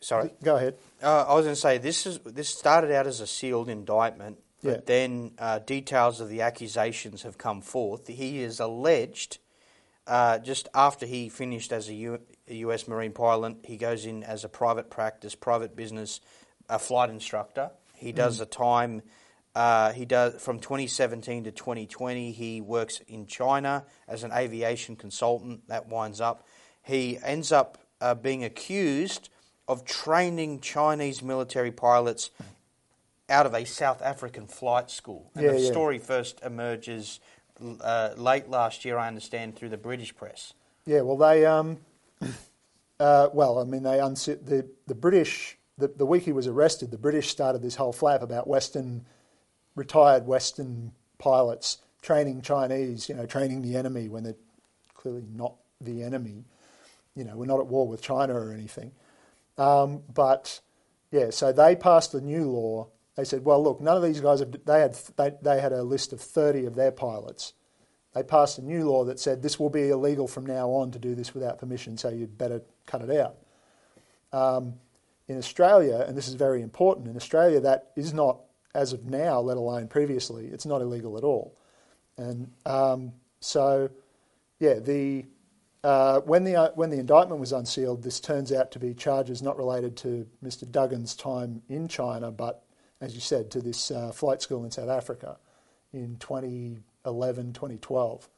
sorry, 0.00 0.30
go 0.42 0.56
ahead. 0.56 0.74
Uh, 1.02 1.24
I 1.28 1.34
was 1.34 1.44
going 1.44 1.54
to 1.54 1.60
say 1.60 1.78
this 1.78 2.06
is 2.06 2.18
this 2.20 2.48
started 2.48 2.90
out 2.92 3.06
as 3.06 3.20
a 3.20 3.26
sealed 3.26 3.68
indictment, 3.68 4.38
but 4.62 4.70
Yeah. 4.70 4.80
then 4.86 5.32
uh, 5.38 5.58
details 5.60 6.20
of 6.20 6.28
the 6.28 6.40
accusations 6.42 7.22
have 7.22 7.38
come 7.38 7.60
forth. 7.60 8.06
He 8.08 8.40
is 8.42 8.60
alleged 8.60 9.38
uh, 10.06 10.38
just 10.38 10.68
after 10.74 11.04
he 11.06 11.28
finished 11.28 11.70
as 11.70 11.88
a, 11.88 11.94
U- 11.94 12.20
a 12.48 12.54
U.S. 12.54 12.88
Marine 12.88 13.12
pilot, 13.12 13.56
he 13.64 13.76
goes 13.76 14.06
in 14.06 14.24
as 14.24 14.42
a 14.42 14.48
private 14.48 14.88
practice, 14.90 15.34
private 15.34 15.76
business, 15.76 16.20
a 16.68 16.78
flight 16.78 17.10
instructor. 17.10 17.70
He 17.94 18.12
does 18.12 18.40
a 18.40 18.46
time. 18.46 19.02
Uh, 19.54 19.92
he 19.92 20.04
does 20.06 20.40
from 20.40 20.60
2017 20.60 21.44
to 21.44 21.50
2020. 21.50 22.32
He 22.32 22.60
works 22.62 23.00
in 23.06 23.26
China 23.26 23.84
as 24.06 24.24
an 24.24 24.32
aviation 24.32 24.96
consultant. 24.96 25.68
That 25.68 25.88
winds 25.88 26.20
up. 26.22 26.46
He 26.82 27.18
ends 27.22 27.52
up 27.52 27.76
uh, 28.00 28.14
being 28.14 28.44
accused 28.44 29.28
of 29.66 29.84
training 29.84 30.60
Chinese 30.60 31.22
military 31.22 31.72
pilots 31.72 32.30
out 33.28 33.46
of 33.46 33.54
a 33.54 33.64
South 33.64 34.02
African 34.02 34.46
flight 34.46 34.90
school. 34.90 35.30
And 35.34 35.44
Yeah, 35.44 35.52
the 35.52 35.58
yeah. 35.60 35.70
story 35.70 35.98
first 35.98 36.40
emerges 36.42 37.20
uh, 37.80 38.10
late 38.16 38.48
last 38.48 38.84
year, 38.84 38.98
I 38.98 39.08
understand, 39.08 39.56
through 39.56 39.70
the 39.70 39.76
British 39.78 40.14
press. 40.14 40.54
Yeah, 40.86 41.02
well, 41.02 41.16
they, 41.16 41.44
um, 41.44 41.78
uh, 43.00 43.28
well, 43.32 43.58
I 43.58 43.64
mean, 43.64 43.82
they 43.82 43.98
unse- 43.98 44.44
the 44.44 44.66
the 44.86 44.94
British. 44.94 45.56
The, 45.76 45.88
the 45.88 46.06
week 46.06 46.24
he 46.24 46.32
was 46.32 46.48
arrested, 46.48 46.90
the 46.90 46.98
British 46.98 47.28
started 47.28 47.62
this 47.62 47.76
whole 47.76 47.92
flap 47.92 48.20
about 48.20 48.48
Western 48.48 49.04
retired 49.76 50.26
Western 50.26 50.90
pilots 51.18 51.78
training 52.02 52.42
Chinese, 52.42 53.08
you 53.08 53.14
know, 53.14 53.26
training 53.26 53.62
the 53.62 53.76
enemy 53.76 54.08
when 54.08 54.24
they're 54.24 54.34
clearly 54.94 55.24
not 55.32 55.54
the 55.80 56.02
enemy. 56.02 56.44
You 57.14 57.24
know, 57.24 57.36
we're 57.36 57.46
not 57.46 57.60
at 57.60 57.66
war 57.66 57.86
with 57.86 58.02
China 58.02 58.34
or 58.34 58.52
anything. 58.52 58.92
Um, 59.56 60.02
but 60.12 60.60
yeah, 61.10 61.30
so 61.30 61.52
they 61.52 61.76
passed 61.76 62.14
a 62.14 62.20
new 62.20 62.50
law. 62.50 62.88
They 63.18 63.24
said, 63.24 63.44
well, 63.44 63.60
look, 63.60 63.80
none 63.80 63.96
of 63.96 64.04
these 64.04 64.20
guys 64.20 64.38
have. 64.38 64.54
They 64.64 64.78
had 64.78 64.94
they, 65.16 65.32
they 65.42 65.60
had 65.60 65.72
a 65.72 65.82
list 65.82 66.12
of 66.12 66.20
thirty 66.20 66.66
of 66.66 66.76
their 66.76 66.92
pilots. 66.92 67.52
They 68.14 68.22
passed 68.22 68.58
a 68.58 68.62
new 68.62 68.88
law 68.88 69.04
that 69.06 69.18
said 69.18 69.42
this 69.42 69.58
will 69.58 69.70
be 69.70 69.88
illegal 69.88 70.28
from 70.28 70.46
now 70.46 70.68
on 70.70 70.92
to 70.92 71.00
do 71.00 71.16
this 71.16 71.34
without 71.34 71.58
permission. 71.58 71.98
So 71.98 72.10
you'd 72.10 72.38
better 72.38 72.62
cut 72.86 73.02
it 73.02 73.10
out. 73.10 73.38
Um, 74.32 74.74
in 75.26 75.36
Australia, 75.36 76.04
and 76.06 76.16
this 76.16 76.28
is 76.28 76.34
very 76.34 76.62
important, 76.62 77.08
in 77.08 77.16
Australia 77.16 77.58
that 77.58 77.90
is 77.96 78.14
not, 78.14 78.38
as 78.72 78.92
of 78.92 79.04
now, 79.06 79.40
let 79.40 79.56
alone 79.56 79.88
previously, 79.88 80.46
it's 80.46 80.64
not 80.64 80.80
illegal 80.80 81.18
at 81.18 81.24
all. 81.24 81.58
And 82.16 82.52
um, 82.66 83.10
so, 83.40 83.90
yeah, 84.60 84.74
the 84.74 85.26
uh, 85.82 86.20
when 86.20 86.44
the 86.44 86.54
uh, 86.54 86.70
when 86.76 86.90
the 86.90 87.00
indictment 87.00 87.40
was 87.40 87.50
unsealed, 87.50 88.04
this 88.04 88.20
turns 88.20 88.52
out 88.52 88.70
to 88.70 88.78
be 88.78 88.94
charges 88.94 89.42
not 89.42 89.56
related 89.56 89.96
to 89.96 90.24
Mr. 90.40 90.70
Duggan's 90.70 91.16
time 91.16 91.62
in 91.68 91.88
China, 91.88 92.30
but 92.30 92.62
as 93.00 93.14
you 93.14 93.20
said, 93.20 93.50
to 93.52 93.60
this 93.60 93.90
uh, 93.90 94.12
flight 94.12 94.42
school 94.42 94.64
in 94.64 94.70
South 94.70 94.88
Africa 94.88 95.36
in 95.92 96.16
2011, 96.18 97.52
2012, 97.52 98.28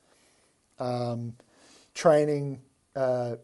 um, 0.78 1.34
training 1.94 2.60
uh, 2.94 3.36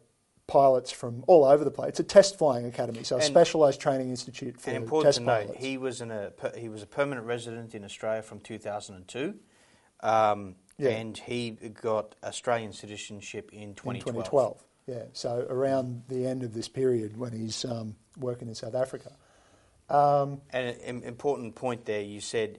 pilots 0.46 0.90
from 0.92 1.24
all 1.26 1.44
over 1.44 1.64
the 1.64 1.70
place. 1.70 1.90
It's 1.90 2.00
a 2.00 2.04
test 2.04 2.38
flying 2.38 2.66
academy, 2.66 3.02
so 3.02 3.16
a 3.16 3.22
specialised 3.22 3.80
training 3.80 4.10
institute 4.10 4.60
for 4.60 4.70
And 4.70 4.76
important 4.84 5.08
test 5.14 5.18
to 5.18 5.24
note, 5.24 5.46
pilots. 5.46 5.64
he 5.64 5.78
was 5.78 6.00
in 6.00 6.10
a 6.10 6.32
he 6.56 6.68
was 6.68 6.82
a 6.82 6.86
permanent 6.86 7.26
resident 7.26 7.74
in 7.74 7.84
Australia 7.84 8.22
from 8.22 8.40
2002, 8.40 9.34
um, 10.00 10.54
Yeah. 10.78 10.90
and 10.90 11.16
he 11.16 11.50
got 11.50 12.14
Australian 12.22 12.72
citizenship 12.72 13.50
in 13.52 13.70
in 13.70 13.74
2012. 13.74 14.04
2012. 14.04 14.62
Yeah, 14.86 15.02
so 15.14 15.44
around 15.50 16.04
the 16.06 16.26
end 16.26 16.44
of 16.44 16.54
this 16.54 16.68
period 16.68 17.16
when 17.16 17.32
he's 17.32 17.64
um, 17.64 17.96
working 18.18 18.46
in 18.46 18.54
South 18.54 18.76
Africa. 18.76 19.16
Um, 19.88 20.40
And 20.52 20.76
an 20.84 21.02
important 21.04 21.54
point 21.54 21.84
there, 21.84 22.02
you 22.02 22.20
said 22.20 22.58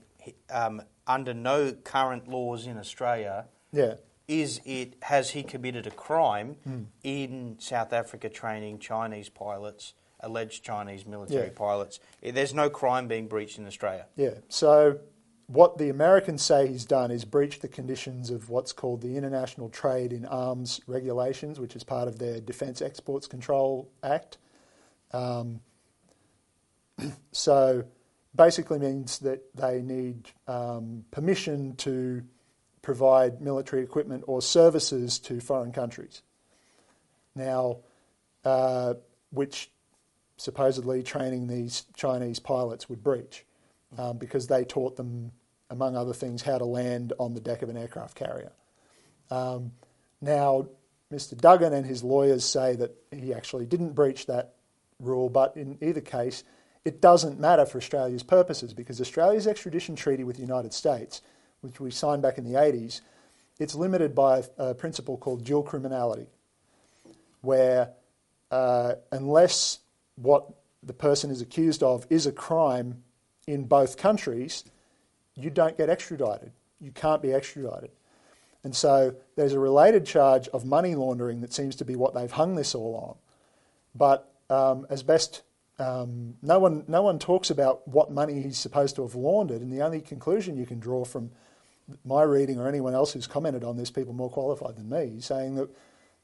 um, 0.50 0.82
under 1.06 1.32
no 1.34 1.72
current 1.72 2.28
laws 2.28 2.66
in 2.66 2.76
Australia 2.78 3.46
yeah, 3.72 3.94
is 4.26 4.60
it 4.64 4.94
has 5.02 5.30
he 5.30 5.42
committed 5.42 5.86
a 5.86 5.90
crime 5.90 6.56
Hmm. 6.64 6.82
in 7.02 7.56
South 7.58 7.92
Africa 7.92 8.28
training 8.28 8.78
Chinese 8.78 9.28
pilots, 9.30 9.94
alleged 10.20 10.62
Chinese 10.64 11.06
military 11.06 11.46
Yeah. 11.48 11.52
pilots? 11.54 12.00
Eh, 12.22 12.30
There's 12.30 12.54
no 12.54 12.68
crime 12.70 13.08
being 13.08 13.26
breached 13.28 13.58
in 13.58 13.66
Australia. 13.66 14.06
yeah. 14.16 14.34
So 14.48 15.00
what 15.46 15.78
the 15.78 15.88
Americans 15.88 16.42
say 16.42 16.66
he's 16.66 16.84
done 16.84 17.10
is 17.10 17.24
breached 17.24 17.62
the 17.62 17.68
conditions 17.68 18.28
of 18.30 18.50
what's 18.50 18.72
called 18.72 19.00
the 19.00 19.16
International 19.16 19.70
Trade 19.70 20.12
in 20.12 20.26
Arms 20.26 20.80
Regulations, 20.86 21.58
which 21.58 21.74
is 21.76 21.84
part 21.84 22.06
of 22.08 22.18
their 22.18 22.38
Defence 22.40 22.82
Exports 22.82 23.26
Control 23.26 23.88
Act. 24.02 24.36
Um, 25.12 25.60
so 27.32 27.84
basically 28.34 28.78
means 28.78 29.18
that 29.20 29.42
they 29.54 29.82
need 29.82 30.30
um, 30.46 31.04
permission 31.10 31.74
to 31.76 32.22
provide 32.82 33.40
military 33.40 33.82
equipment 33.82 34.24
or 34.26 34.40
services 34.40 35.18
to 35.18 35.40
foreign 35.40 35.72
countries. 35.72 36.22
Now, 37.34 37.78
uh, 38.44 38.94
which 39.30 39.70
supposedly 40.36 41.02
training 41.02 41.48
these 41.48 41.84
Chinese 41.96 42.38
pilots 42.38 42.88
would 42.88 43.02
breach 43.02 43.44
um, 43.98 44.18
because 44.18 44.46
they 44.46 44.64
taught 44.64 44.96
them, 44.96 45.32
among 45.70 45.96
other 45.96 46.14
things, 46.14 46.42
how 46.42 46.58
to 46.58 46.64
land 46.64 47.12
on 47.18 47.34
the 47.34 47.40
deck 47.40 47.62
of 47.62 47.68
an 47.68 47.76
aircraft 47.76 48.14
carrier. 48.14 48.52
Um, 49.30 49.72
now, 50.20 50.68
Mr. 51.12 51.36
Duggan 51.36 51.72
and 51.72 51.86
his 51.86 52.02
lawyers 52.02 52.44
say 52.44 52.76
that 52.76 52.94
he 53.10 53.34
actually 53.34 53.66
didn't 53.66 53.94
breach 53.94 54.26
that 54.26 54.54
rule, 55.00 55.28
but 55.28 55.56
in 55.56 55.78
either 55.80 56.00
case, 56.00 56.44
it 56.84 57.00
doesn't 57.00 57.38
matter 57.38 57.66
for 57.66 57.78
Australia's 57.78 58.22
purposes 58.22 58.72
because 58.72 59.00
Australia's 59.00 59.46
extradition 59.46 59.96
treaty 59.96 60.24
with 60.24 60.36
the 60.36 60.42
United 60.42 60.72
States, 60.72 61.22
which 61.60 61.80
we 61.80 61.90
signed 61.90 62.22
back 62.22 62.38
in 62.38 62.44
the 62.44 62.58
80s, 62.58 63.00
it's 63.58 63.74
limited 63.74 64.14
by 64.14 64.44
a, 64.56 64.74
principle 64.74 65.16
called 65.16 65.44
dual 65.44 65.62
criminality, 65.62 66.28
where 67.40 67.90
uh, 68.50 68.94
unless 69.10 69.80
what 70.16 70.48
the 70.82 70.92
person 70.92 71.30
is 71.30 71.40
accused 71.40 71.82
of 71.82 72.06
is 72.08 72.26
a 72.26 72.32
crime 72.32 73.02
in 73.46 73.64
both 73.64 73.96
countries, 73.96 74.64
you 75.34 75.50
don't 75.50 75.76
get 75.76 75.88
extradited. 75.88 76.52
You 76.80 76.92
can't 76.92 77.20
be 77.20 77.32
extradited. 77.32 77.90
And 78.64 78.74
so 78.74 79.14
there's 79.36 79.52
a 79.52 79.58
related 79.58 80.06
charge 80.06 80.48
of 80.48 80.64
money 80.64 80.94
laundering 80.94 81.40
that 81.40 81.52
seems 81.52 81.76
to 81.76 81.84
be 81.84 81.96
what 81.96 82.14
they've 82.14 82.30
hung 82.30 82.54
this 82.54 82.74
all 82.74 82.94
on. 82.96 83.16
But 83.94 84.32
um, 84.50 84.86
as 84.90 85.02
best, 85.02 85.42
um, 85.78 86.34
no 86.42 86.58
one 86.58 86.84
no 86.88 87.02
one 87.02 87.18
talks 87.18 87.50
about 87.50 87.86
what 87.86 88.10
money 88.10 88.42
he's 88.42 88.58
supposed 88.58 88.96
to 88.96 89.02
have 89.02 89.14
laundered, 89.14 89.62
and 89.62 89.72
the 89.72 89.82
only 89.82 90.00
conclusion 90.00 90.56
you 90.56 90.66
can 90.66 90.80
draw 90.80 91.04
from 91.04 91.30
my 92.04 92.22
reading 92.22 92.58
or 92.58 92.68
anyone 92.68 92.94
else 92.94 93.12
who's 93.12 93.26
commented 93.26 93.64
on 93.64 93.76
this, 93.76 93.90
people 93.90 94.12
more 94.12 94.30
qualified 94.30 94.76
than 94.76 94.88
me, 94.88 95.20
saying 95.20 95.54
that 95.54 95.68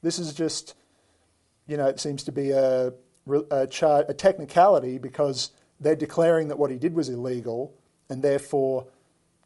this 0.03 0.19
is 0.19 0.35
just, 0.35 0.75
you 1.67 1.77
know, 1.77 1.87
it 1.87 1.99
seems 1.99 2.25
to 2.25 2.33
be 2.33 2.51
a, 2.51 2.93
a, 3.51 3.67
char- 3.67 4.05
a 4.09 4.15
technicality 4.15 4.99
because 4.99 5.51
they're 5.81 5.97
declaring 5.97 6.49
that 6.49 6.59
what 6.59 6.71
he 6.71 6.77
did 6.77 6.95
was 6.95 7.09
illegal, 7.09 7.75
and 8.11 8.23
therefore, 8.23 8.87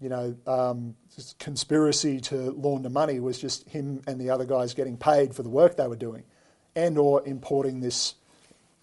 you 0.00 0.08
know, 0.08 0.34
um, 0.46 0.96
conspiracy 1.38 2.20
to 2.20 2.50
launder 2.52 2.90
money 2.90 3.20
was 3.20 3.38
just 3.38 3.68
him 3.68 4.02
and 4.06 4.20
the 4.20 4.30
other 4.30 4.44
guys 4.44 4.74
getting 4.74 4.96
paid 4.96 5.34
for 5.34 5.42
the 5.42 5.48
work 5.48 5.76
they 5.76 5.86
were 5.86 5.96
doing, 5.96 6.24
and 6.74 6.98
or 6.98 7.24
importing 7.26 7.80
this 7.80 8.14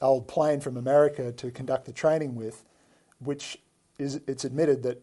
old 0.01 0.27
plane 0.27 0.59
from 0.59 0.77
America 0.77 1.31
to 1.31 1.51
conduct 1.51 1.85
the 1.85 1.93
training 1.93 2.35
with, 2.35 2.63
which 3.19 3.57
is 3.97 4.19
it's 4.27 4.45
admitted 4.45 4.83
that 4.83 5.01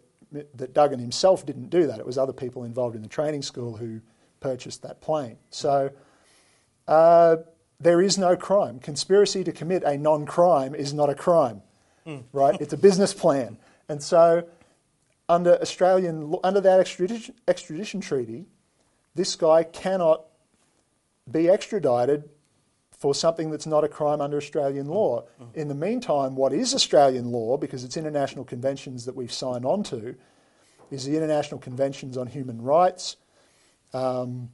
that 0.54 0.72
Duggan 0.72 0.98
himself 0.98 1.44
didn't 1.44 1.68
do 1.68 1.86
that. 1.86 1.98
It 1.98 2.06
was 2.06 2.16
other 2.16 2.32
people 2.32 2.64
involved 2.64 2.96
in 2.96 3.02
the 3.02 3.08
training 3.08 3.42
school 3.42 3.76
who 3.76 4.00
purchased 4.40 4.82
that 4.82 5.02
plane. 5.02 5.36
So 5.50 5.90
uh, 6.88 7.36
there 7.78 8.00
is 8.00 8.16
no 8.16 8.34
crime. 8.36 8.78
Conspiracy 8.78 9.44
to 9.44 9.52
commit 9.52 9.82
a 9.82 9.98
non-crime 9.98 10.74
is 10.74 10.94
not 10.94 11.10
a 11.10 11.14
crime, 11.14 11.62
right? 12.32 12.58
It's 12.60 12.72
a 12.72 12.78
business 12.78 13.12
plan, 13.12 13.58
and 13.88 14.02
so 14.02 14.44
under 15.28 15.60
Australian 15.60 16.34
under 16.42 16.60
that 16.60 16.80
extradition, 16.80 17.34
extradition 17.46 18.00
treaty, 18.00 18.46
this 19.14 19.36
guy 19.36 19.64
cannot 19.64 20.24
be 21.30 21.48
extradited 21.48 22.28
for 23.02 23.16
something 23.16 23.50
that's 23.50 23.66
not 23.66 23.82
a 23.82 23.88
crime 23.88 24.20
under 24.20 24.36
Australian 24.36 24.86
law. 24.86 25.24
In 25.54 25.66
the 25.66 25.74
meantime, 25.74 26.36
what 26.36 26.52
is 26.52 26.72
Australian 26.72 27.32
law, 27.32 27.56
because 27.56 27.82
it's 27.82 27.96
international 27.96 28.44
conventions 28.44 29.06
that 29.06 29.16
we've 29.16 29.32
signed 29.32 29.66
on 29.66 29.82
to, 29.82 30.14
is 30.92 31.04
the 31.04 31.16
International 31.16 31.58
Conventions 31.58 32.16
on 32.16 32.28
Human 32.28 32.62
Rights, 32.62 33.16
um, 33.92 34.50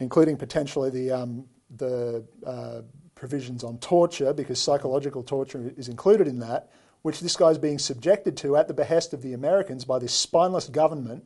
including 0.00 0.36
potentially 0.36 0.90
the, 0.90 1.12
um, 1.12 1.44
the 1.76 2.24
uh, 2.44 2.80
provisions 3.14 3.62
on 3.62 3.78
torture, 3.78 4.32
because 4.32 4.60
psychological 4.60 5.22
torture 5.22 5.72
is 5.76 5.86
included 5.86 6.26
in 6.26 6.40
that, 6.40 6.72
which 7.02 7.20
this 7.20 7.36
guy's 7.36 7.58
being 7.58 7.78
subjected 7.78 8.36
to 8.38 8.56
at 8.56 8.66
the 8.66 8.74
behest 8.74 9.14
of 9.14 9.22
the 9.22 9.34
Americans 9.34 9.84
by 9.84 10.00
this 10.00 10.12
spineless 10.12 10.68
government 10.68 11.22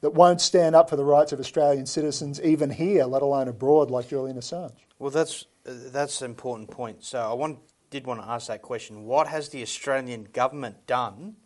that 0.00 0.14
won't 0.14 0.40
stand 0.40 0.76
up 0.76 0.88
for 0.88 0.96
the 0.96 1.04
rights 1.04 1.32
of 1.32 1.40
Australian 1.40 1.86
citizens, 1.86 2.40
even 2.40 2.70
here, 2.70 3.04
let 3.04 3.22
alone 3.22 3.48
abroad, 3.48 3.90
like 3.90 4.08
Julian 4.08 4.36
Assange. 4.36 4.76
Well, 4.98 5.10
that's 5.10 5.46
that's 5.64 6.22
an 6.22 6.30
important 6.30 6.70
point. 6.70 7.04
So 7.04 7.18
I 7.20 7.34
want, 7.34 7.58
did 7.90 8.06
want 8.06 8.22
to 8.22 8.28
ask 8.28 8.46
that 8.48 8.62
question. 8.62 9.04
What 9.04 9.26
has 9.28 9.50
the 9.50 9.62
Australian 9.62 10.24
government 10.32 10.86
done 10.86 11.36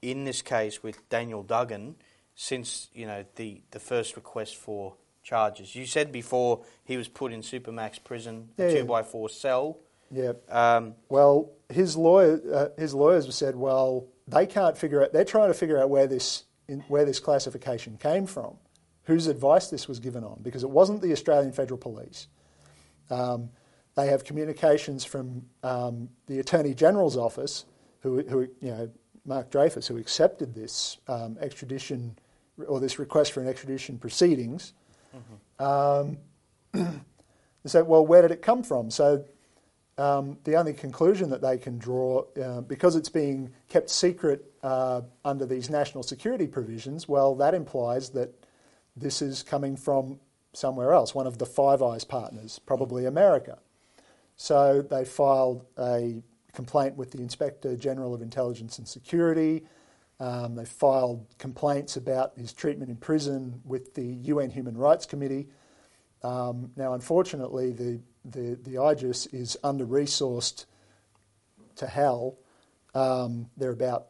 in 0.00 0.24
this 0.24 0.42
case 0.42 0.82
with 0.82 1.08
Daniel 1.08 1.42
Duggan 1.42 1.96
since 2.34 2.88
you 2.94 3.06
know 3.06 3.24
the, 3.36 3.62
the 3.72 3.80
first 3.80 4.16
request 4.16 4.56
for 4.56 4.94
charges? 5.22 5.74
You 5.74 5.86
said 5.86 6.12
before 6.12 6.64
he 6.84 6.96
was 6.96 7.08
put 7.08 7.32
in 7.32 7.40
Supermax 7.40 8.02
prison, 8.02 8.50
Yeah, 8.56 8.66
a 8.66 8.74
two 8.80 8.84
by 8.84 9.02
four 9.02 9.28
cell. 9.28 9.78
Yeah. 10.10 10.32
Um, 10.48 10.94
Well, 11.08 11.50
his 11.68 11.96
lawyer, 11.96 12.40
uh, 12.52 12.68
his 12.80 12.94
lawyers 12.94 13.26
have 13.26 13.34
said, 13.34 13.56
well, 13.56 14.06
they 14.26 14.46
can't 14.46 14.76
figure 14.78 15.02
out. 15.02 15.12
They're 15.12 15.24
trying 15.24 15.48
to 15.48 15.54
figure 15.54 15.78
out 15.78 15.90
where 15.90 16.06
this 16.06 16.44
in, 16.68 16.80
where 16.88 17.04
this 17.04 17.18
classification 17.18 17.96
came 17.96 18.26
from, 18.26 18.56
whose 19.04 19.26
advice 19.26 19.68
this 19.68 19.88
was 19.88 19.98
given 19.98 20.22
on, 20.22 20.38
because 20.42 20.62
it 20.62 20.70
wasn't 20.70 21.02
the 21.02 21.12
Australian 21.12 21.52
Federal 21.52 21.78
Police. 21.78 22.28
Um, 23.10 23.50
they 23.96 24.06
have 24.08 24.22
communications 24.24 25.04
from 25.04 25.46
um, 25.62 26.08
the 26.26 26.38
Attorney 26.38 26.74
General's 26.74 27.16
office, 27.16 27.64
who, 28.00 28.22
who 28.22 28.42
you 28.60 28.70
know, 28.70 28.90
Mark 29.24 29.50
Dreyfus, 29.50 29.88
who 29.88 29.96
accepted 29.96 30.54
this 30.54 30.98
um, 31.08 31.36
extradition 31.40 32.16
or 32.66 32.80
this 32.80 32.98
request 32.98 33.32
for 33.32 33.40
an 33.40 33.48
extradition 33.48 33.98
proceedings. 33.98 34.72
Um, 35.64 36.18
they 36.72 37.66
said, 37.66 37.86
well, 37.86 38.06
where 38.06 38.22
did 38.22 38.30
it 38.30 38.42
come 38.42 38.62
from? 38.62 38.90
So 38.90 39.24
um, 39.98 40.38
the 40.44 40.54
only 40.56 40.72
conclusion 40.72 41.28
that 41.30 41.42
they 41.42 41.58
can 41.58 41.76
draw, 41.76 42.24
uh, 42.40 42.60
because 42.60 42.94
it's 42.94 43.08
being 43.08 43.52
kept 43.68 43.90
secret 43.90 44.52
uh, 44.62 45.02
under 45.24 45.44
these 45.44 45.68
national 45.68 46.04
security 46.04 46.46
provisions, 46.46 47.08
well, 47.08 47.34
that 47.34 47.52
implies 47.52 48.10
that 48.10 48.32
this 48.96 49.20
is 49.20 49.42
coming 49.42 49.76
from 49.76 50.20
somewhere 50.52 50.92
else, 50.92 51.14
one 51.14 51.26
of 51.26 51.38
the 51.38 51.46
Five 51.46 51.82
Eyes 51.82 52.04
partners, 52.04 52.60
probably 52.64 53.06
America. 53.06 53.58
So 54.36 54.82
they 54.82 55.04
filed 55.04 55.66
a 55.76 56.22
complaint 56.52 56.96
with 56.96 57.10
the 57.10 57.18
Inspector 57.18 57.76
General 57.76 58.14
of 58.14 58.22
Intelligence 58.22 58.78
and 58.78 58.86
Security. 58.86 59.64
Um, 60.20 60.54
they 60.54 60.64
filed 60.64 61.26
complaints 61.38 61.96
about 61.96 62.32
his 62.36 62.52
treatment 62.52 62.90
in 62.90 62.96
prison 62.96 63.60
with 63.64 63.94
the 63.94 64.06
UN 64.06 64.50
Human 64.50 64.76
Rights 64.76 65.06
Committee. 65.06 65.48
Um, 66.22 66.70
now, 66.76 66.94
unfortunately, 66.94 67.72
the, 67.72 68.00
the, 68.24 68.58
the 68.62 68.74
IGIS 68.76 69.32
is 69.32 69.56
under 69.62 69.86
resourced 69.86 70.66
to 71.76 71.86
hell. 71.86 72.36
Um, 72.94 73.48
they're 73.56 73.70
about 73.70 74.08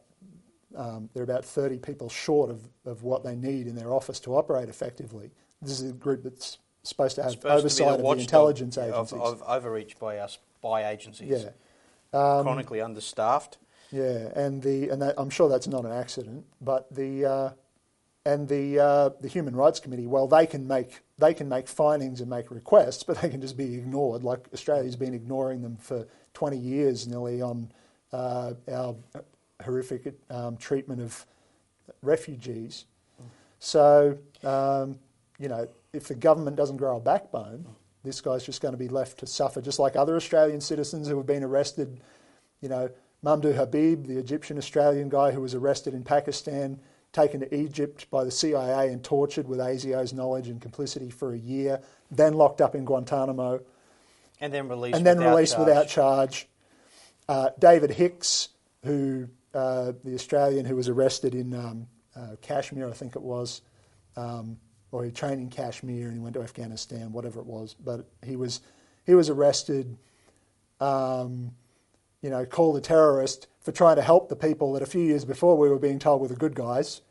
um, 0.77 1.09
they're 1.15 1.25
about 1.25 1.45
30 1.45 1.79
people 1.79 2.09
short 2.09 2.51
of, 2.51 2.61
of 2.85 3.03
what 3.03 3.25
they 3.25 3.35
need 3.35 3.67
in 3.67 3.75
their 3.75 3.93
office 3.93 4.21
to 4.21 4.37
operate 4.37 4.69
effectively. 4.69 5.31
This 5.63 5.81
is 5.81 5.91
a 5.91 5.95
group 5.95 6.23
that's 6.23 6.59
supposed 6.83 7.17
to 7.17 7.23
have 7.23 7.33
supposed 7.33 7.45
to 7.45 7.49
be 7.49 7.85
oversight 7.85 8.01
of 8.01 8.17
the 8.17 8.23
intelligence 8.23 8.77
of, 8.77 8.89
agencies. 8.89 9.19
of 9.19 9.43
overreach 9.43 9.99
by 9.99 10.19
us 10.19 10.39
by 10.61 10.85
agencies. 10.89 11.29
yeah, 11.31 11.51
Um, 12.13 12.45
chronically 12.45 12.81
understaffed. 12.81 13.59
yeah, 13.91 14.31
and 14.37 14.63
the 14.63 14.91
and 14.91 15.01
that, 15.03 15.15
I'm 15.19 15.31
sure 15.31 15.49
that's 15.49 15.67
not 15.69 15.85
an 15.85 15.93
accident, 15.93 16.45
but 16.61 16.87
the 16.95 17.25
uh, 17.25 17.51
and 18.29 18.47
the 18.47 18.79
uh, 18.79 19.11
the 19.23 19.29
Human 19.29 19.57
Rights 19.57 19.81
Committee, 19.81 20.07
well, 20.07 20.27
they 20.29 20.47
can 20.47 20.69
make 20.69 21.01
they 21.17 21.33
can 21.33 21.49
make 21.49 21.67
findings 21.67 22.21
and 22.21 22.29
make 22.29 22.51
requests, 22.51 23.03
but 23.03 23.19
they 23.23 23.31
can 23.31 23.41
just 23.41 23.57
be 23.57 23.75
ignored. 23.75 24.23
Like 24.23 24.47
Australia's 24.53 24.97
been 24.97 25.15
ignoring 25.15 25.63
them 25.63 25.77
for 25.77 26.07
20 26.35 26.59
years 26.59 27.09
nearly 27.09 27.41
on 27.41 27.73
uh, 28.13 28.53
our 28.71 28.95
horrific 29.65 30.15
um, 30.29 30.59
treatment 30.59 31.01
of 31.01 31.25
refugees. 32.03 32.85
So 33.61 34.19
um, 34.45 34.99
you 35.39 35.49
know, 35.49 35.67
if 35.95 36.09
the 36.09 36.15
government 36.15 36.57
doesn't 36.57 36.77
grow 36.77 36.99
a 36.99 37.01
backbone, 37.01 37.65
this 38.05 38.21
guy's 38.21 38.45
just 38.45 38.61
going 38.61 38.73
to 38.73 38.79
be 38.79 38.89
left 38.89 39.19
to 39.21 39.27
suffer, 39.27 39.63
just 39.63 39.79
like 39.79 39.97
other 39.97 40.17
Australian 40.17 40.61
citizens 40.61 41.09
who 41.09 41.17
have 41.17 41.27
been 41.27 41.43
arrested. 41.43 42.01
You 42.61 42.69
know, 42.69 42.91
Mamdouh 43.25 43.55
Habib, 43.55 44.07
the 44.07 44.19
Egyptian 44.19 44.59
Australian 44.59 45.09
guy 45.09 45.31
who 45.31 45.41
was 45.41 45.55
arrested 45.55 45.95
in 45.95 46.05
Pakistan, 46.05 46.79
taken 47.13 47.41
to 47.41 47.55
Egypt 47.55 48.11
by 48.11 48.25
the 48.25 48.31
CIA 48.31 48.93
and 48.93 49.03
tortured 49.03 49.49
with 49.49 49.59
ASIO's 49.59 50.13
knowledge 50.13 50.49
and 50.49 50.61
complicity 50.61 51.11
for 51.11 51.33
a 51.33 51.39
year, 51.39 51.81
then 52.11 52.35
locked 52.35 52.61
up 52.61 52.75
in 52.75 52.85
Guantanamo, 52.85 53.61
And 54.41 54.53
then 54.53 54.69
released 54.69 54.97
and 54.97 55.07
then 55.07 55.19
without 55.19 55.31
released 55.35 55.55
charge. 55.55 55.67
without 55.67 55.89
charge. 55.89 56.49
Uh, 57.29 57.51
David 57.59 57.91
Hicks, 57.91 58.51
who 58.85 59.29
uh, 59.55 59.93
the 60.05 60.15
Australian 60.15 60.65
who 60.65 60.77
was 60.77 60.89
arrested 60.89 61.35
in 61.35 61.55
um, 61.55 61.87
uh, 62.15 62.37
Kashmir, 62.41 62.89
I 62.89 62.93
think 62.93 63.17
it 63.17 63.23
was, 63.23 63.63
um, 64.17 64.59
or 64.93 65.05
he 65.05 65.11
trained 65.11 65.41
in 65.41 65.51
Kashmir 65.51 66.07
and 66.07 66.15
he 66.15 66.21
went 66.21 66.35
to 66.35 66.43
Afghanistan, 66.43 67.13
whatever 67.13 67.41
it 67.41 67.47
was. 67.47 67.75
But 67.75 68.07
he 68.25 68.37
was 68.37 68.61
he 69.07 69.15
was 69.15 69.31
arrested, 69.31 69.97
um, 70.81 71.53
you 72.23 72.31
know, 72.31 72.45
called 72.45 72.77
a 72.77 72.81
terrorist 72.81 73.47
for 73.69 73.73
trying 73.73 73.97
to 73.97 74.03
help 74.03 74.31
the 74.31 74.35
people 74.35 74.73
that 74.73 74.83
a 74.83 74.87
few 74.87 75.03
years 75.03 75.27
before 75.27 75.55
we 75.59 75.69
were 75.69 75.79
being 75.79 75.99
told 75.99 76.23
were 76.23 76.29
the 76.29 76.35
good 76.35 76.55
guys, 76.55 77.03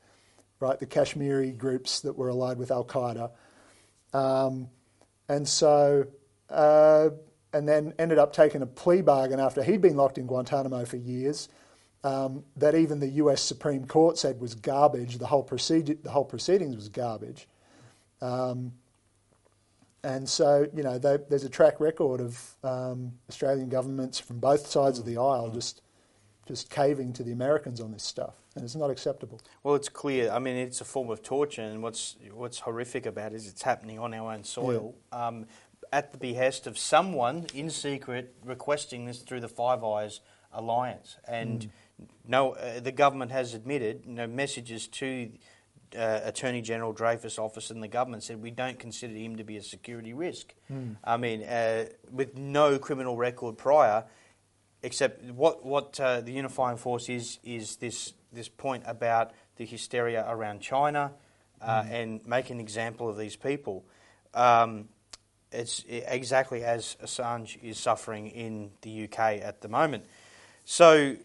right? 0.60 0.80
The 0.80 0.88
Kashmiri 0.88 1.52
groups 1.52 2.00
that 2.00 2.18
were 2.18 2.30
allied 2.30 2.58
with 2.58 2.72
Al 2.72 2.84
Qaeda. 2.84 3.30
Um, 4.12 4.68
and 5.30 5.48
so, 5.48 6.08
uh, 6.50 7.10
and 7.54 7.70
then 7.70 7.94
ended 8.00 8.18
up 8.18 8.34
taking 8.34 8.64
a 8.64 8.66
plea 8.66 9.04
bargain 9.04 9.40
after 9.40 9.62
he'd 9.62 9.82
been 9.82 9.96
locked 9.96 10.18
in 10.18 10.26
Guantanamo 10.26 10.84
for 10.86 10.98
years. 10.98 11.48
Um, 12.04 12.44
that 12.56 12.74
even 12.74 13.02
the 13.02 13.10
U.S. 13.10 13.44
Supreme 13.44 13.86
Court 13.86 14.18
said 14.18 14.40
was 14.40 14.56
garbage. 14.56 15.20
The 15.20 15.28
whole 15.28 15.44
procedure, 15.44 15.94
the 16.02 16.10
whole 16.10 16.26
proceedings 16.26 16.76
was 16.76 16.90
garbage. 16.90 17.48
Um, 18.20 18.74
and 20.04 20.28
so, 20.28 20.68
you 20.74 20.82
know, 20.82 20.98
they, 20.98 21.20
there's 21.30 21.44
a 21.44 21.50
track 21.50 21.80
record 21.80 22.20
of 22.20 22.56
um, 22.64 23.12
Australian 23.30 23.70
governments 23.70 24.20
from 24.20 24.40
both 24.40 24.66
sides 24.66 24.98
of 24.98 25.06
the 25.06 25.18
aisle 25.18 25.52
just 25.52 25.84
just 26.48 26.70
caving 26.70 27.14
to 27.14 27.24
the 27.24 27.32
Americans 27.32 27.82
on 27.82 27.92
this 27.92 28.04
stuff, 28.04 28.36
and 28.56 28.64
it's 28.64 28.76
not 28.76 28.90
acceptable. 28.90 29.42
Well, 29.64 29.76
it's 29.76 29.90
clear. 29.90 30.32
I 30.32 30.40
mean, 30.40 30.56
it's 30.56 30.82
a 30.82 30.86
form 30.86 31.10
of 31.10 31.22
torture, 31.22 31.62
and 31.62 31.84
what's 31.84 32.16
what's 32.34 32.60
horrific 32.60 33.06
about 33.06 33.34
it 33.34 33.36
is 33.36 33.48
it's 33.48 33.64
happening 33.64 34.00
on 34.00 34.14
our 34.14 34.34
own 34.34 34.44
soil, 34.44 34.96
um, 35.12 35.46
at 35.92 36.12
the 36.12 36.18
behest 36.18 36.68
of 36.68 36.78
someone 36.78 37.46
in 37.54 37.70
secret 37.70 38.36
requesting 38.44 39.06
this 39.06 39.20
through 39.20 39.42
the 39.42 39.50
Five 39.50 39.84
Eyes 39.84 40.22
alliance. 40.54 41.18
And 41.28 41.70
no, 42.28 42.54
uh, 42.54 42.80
the 42.80 42.92
government 42.92 43.32
has 43.32 43.54
admitted, 43.54 44.04
you 44.06 44.14
know, 44.14 44.28
messages 44.28 44.88
to 44.88 45.32
uh, 45.98 46.20
Attorney 46.24 46.62
General 46.62 46.92
Dreyfus' 46.94 47.40
office 47.40 47.72
and 47.72 47.82
the 47.82 47.88
government 47.88 48.24
said 48.24 48.42
we 48.42 48.52
don't 48.52 48.78
consider 48.78 49.14
him 49.14 49.38
to 49.38 49.44
be 49.44 49.58
a 49.58 49.62
security 49.62 50.14
risk. 50.14 50.54
I 51.04 51.18
mean, 51.18 51.44
uh, 51.44 51.86
with 52.12 52.38
no 52.38 52.78
criminal 52.78 53.16
record 53.16 53.58
prior, 53.58 54.04
except 54.84 55.24
what 55.32 55.66
what 55.66 56.00
uh, 56.00 56.22
the 56.22 56.32
unifying 56.32 56.78
force 56.78 57.10
is 57.10 57.40
is 57.44 57.78
this 57.78 58.14
this 58.32 58.50
point 58.50 58.84
about 58.86 59.32
the 59.58 59.66
hysteria 59.66 60.26
around 60.28 60.62
China 60.62 61.12
uh, 61.62 61.84
and 61.90 62.26
make 62.28 62.50
an 62.50 62.60
example 62.60 63.10
of 63.10 63.18
these 63.18 63.36
people. 63.36 63.84
Um, 64.34 64.90
it's 65.52 65.84
exactly 65.88 66.64
as 66.64 66.98
Assange 67.04 67.62
is 67.64 67.80
suffering 67.80 68.28
in 68.28 68.72
the 68.82 69.06
UK 69.06 69.20
at 69.42 69.62
the 69.62 69.68
moment. 69.68 70.06
So 70.66 71.16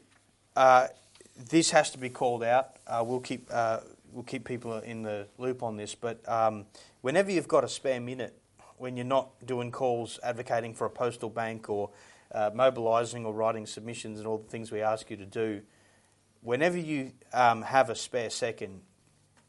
uh, 0.56 0.86
this 1.50 1.70
has 1.70 1.90
to 1.90 1.98
be 1.98 2.08
called 2.08 2.44
out. 2.44 2.76
Uh, 2.86 3.02
we'll 3.04 3.20
keep 3.20 3.48
uh, 3.50 3.80
we'll 4.12 4.22
keep 4.22 4.44
people 4.44 4.78
in 4.78 5.02
the 5.02 5.26
loop 5.38 5.62
on 5.62 5.76
this. 5.76 5.94
But 5.94 6.26
um, 6.28 6.66
whenever 7.00 7.30
you've 7.30 7.48
got 7.48 7.64
a 7.64 7.68
spare 7.68 8.00
minute, 8.00 8.38
when 8.78 8.96
you're 8.96 9.04
not 9.04 9.30
doing 9.44 9.70
calls 9.70 10.18
advocating 10.22 10.74
for 10.74 10.86
a 10.86 10.90
postal 10.90 11.30
bank 11.30 11.68
or 11.68 11.90
uh, 12.34 12.50
mobilising 12.54 13.24
or 13.26 13.32
writing 13.32 13.66
submissions 13.66 14.18
and 14.18 14.26
all 14.26 14.38
the 14.38 14.48
things 14.48 14.70
we 14.70 14.80
ask 14.80 15.10
you 15.10 15.16
to 15.16 15.26
do, 15.26 15.62
whenever 16.40 16.78
you 16.78 17.12
um, 17.32 17.62
have 17.62 17.90
a 17.90 17.94
spare 17.94 18.30
second, 18.30 18.80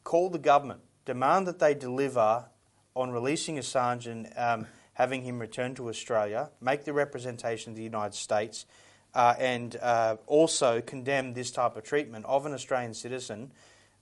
call 0.02 0.30
the 0.30 0.38
government, 0.38 0.80
demand 1.04 1.46
that 1.46 1.58
they 1.58 1.74
deliver 1.74 2.46
on 2.94 3.10
releasing 3.10 3.56
Assange 3.56 4.06
and 4.06 4.32
um, 4.36 4.66
having 4.94 5.22
him 5.22 5.38
return 5.38 5.74
to 5.74 5.88
Australia, 5.88 6.50
make 6.60 6.84
the 6.84 6.92
representation 6.92 7.72
of 7.72 7.76
the 7.76 7.82
United 7.82 8.14
States, 8.14 8.66
uh, 9.14 9.34
and 9.38 9.76
uh, 9.82 10.16
also 10.26 10.80
condemn 10.80 11.34
this 11.34 11.50
type 11.50 11.76
of 11.76 11.84
treatment 11.84 12.24
of 12.26 12.46
an 12.46 12.52
Australian 12.52 12.94
citizen. 12.94 13.52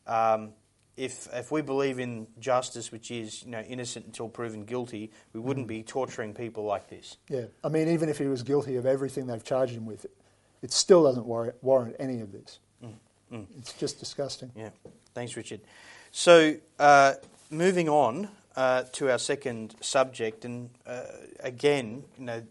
Um, 0.06 0.52
if, 0.96 1.28
if 1.32 1.50
we 1.50 1.62
believe 1.62 1.98
in 1.98 2.26
justice, 2.38 2.92
which 2.92 3.10
is 3.10 3.42
you 3.44 3.50
know 3.50 3.60
innocent 3.60 4.06
until 4.06 4.28
proven 4.28 4.64
guilty, 4.64 5.10
we 5.32 5.40
wouldn't 5.40 5.66
be 5.66 5.82
torturing 5.82 6.34
people 6.34 6.64
like 6.64 6.88
this. 6.88 7.16
Yeah, 7.28 7.46
I 7.64 7.68
mean, 7.68 7.88
even 7.88 8.08
if 8.08 8.18
he 8.18 8.26
was 8.26 8.42
guilty 8.42 8.76
of 8.76 8.86
everything 8.86 9.26
they've 9.26 9.44
charged 9.44 9.74
him 9.74 9.86
with, 9.86 10.06
it 10.62 10.72
still 10.72 11.04
doesn't 11.04 11.26
warrant, 11.26 11.56
warrant 11.62 11.96
any 11.98 12.20
of 12.20 12.32
this. 12.32 12.58
It's 13.58 13.72
just 13.74 13.98
disgusting. 13.98 14.50
Yeah, 14.54 14.70
thanks, 15.14 15.36
Richard. 15.36 15.60
So, 16.10 16.56
uh, 16.78 17.14
moving 17.50 17.88
on 17.88 18.28
uh, 18.56 18.84
to 18.92 19.10
our 19.10 19.18
second 19.18 19.74
subject, 19.80 20.44
and 20.44 20.70
uh, 20.86 21.04
again, 21.40 22.04
you 22.18 22.24
know, 22.24 22.42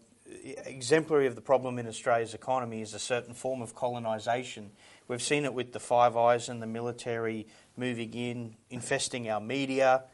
exemplary 0.44 1.26
of 1.26 1.34
the 1.34 1.40
problem 1.40 1.78
in 1.78 1.86
Australia's 1.86 2.34
economy 2.34 2.80
is 2.80 2.94
a 2.94 2.98
certain 2.98 3.34
form 3.34 3.62
of 3.62 3.74
colonisation. 3.74 4.70
We've 5.08 5.22
seen 5.22 5.44
it 5.44 5.54
with 5.54 5.72
the 5.72 5.80
Five 5.80 6.16
Eyes 6.16 6.48
and 6.48 6.62
the 6.62 6.66
military 6.66 7.46
moving 7.76 8.14
in, 8.14 8.56
infesting 8.70 9.28
our 9.28 9.40
media, 9.40 10.04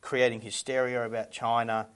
creating 0.00 0.40
hysteria 0.40 1.04
about 1.04 1.30
China, 1.30 1.88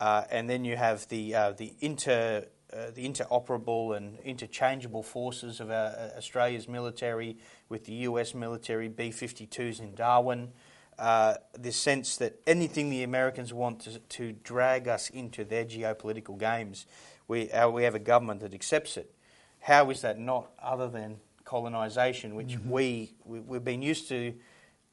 uh, 0.00 0.24
and 0.30 0.48
then 0.48 0.64
you 0.64 0.76
have 0.76 1.08
the 1.08 1.34
uh, 1.34 1.52
the 1.52 1.74
inter 1.80 2.44
uh, 2.72 2.90
the 2.94 3.08
interoperable 3.08 3.96
and 3.96 4.18
interchangeable 4.20 5.02
forces 5.02 5.60
of 5.60 5.70
our, 5.70 5.86
uh, 5.86 6.10
Australia's 6.16 6.68
military 6.68 7.38
with 7.68 7.84
the 7.84 7.92
US 7.92 8.34
military 8.34 8.88
B-52s 8.88 9.80
in 9.80 9.94
Darwin. 9.94 10.52
Uh, 10.98 11.34
this 11.58 11.76
sense 11.76 12.16
that 12.16 12.40
anything 12.46 12.88
the 12.88 13.02
Americans 13.02 13.52
want 13.52 13.80
to, 13.80 13.98
to 13.98 14.32
drag 14.32 14.88
us 14.88 15.10
into 15.10 15.44
their 15.44 15.64
geopolitical 15.64 16.38
games, 16.38 16.86
we, 17.28 17.50
uh, 17.50 17.68
we 17.68 17.84
have 17.84 17.94
a 17.94 18.00
government 18.00 18.40
that 18.40 18.54
accepts 18.54 18.96
it. 18.96 19.12
How 19.60 19.90
is 19.90 20.02
that 20.02 20.18
not 20.18 20.50
other 20.62 20.88
than 20.88 21.16
colonisation, 21.44 22.34
which 22.34 22.58
we, 22.66 23.14
we 23.24 23.40
we've 23.40 23.64
been 23.64 23.82
used 23.82 24.08
to 24.08 24.34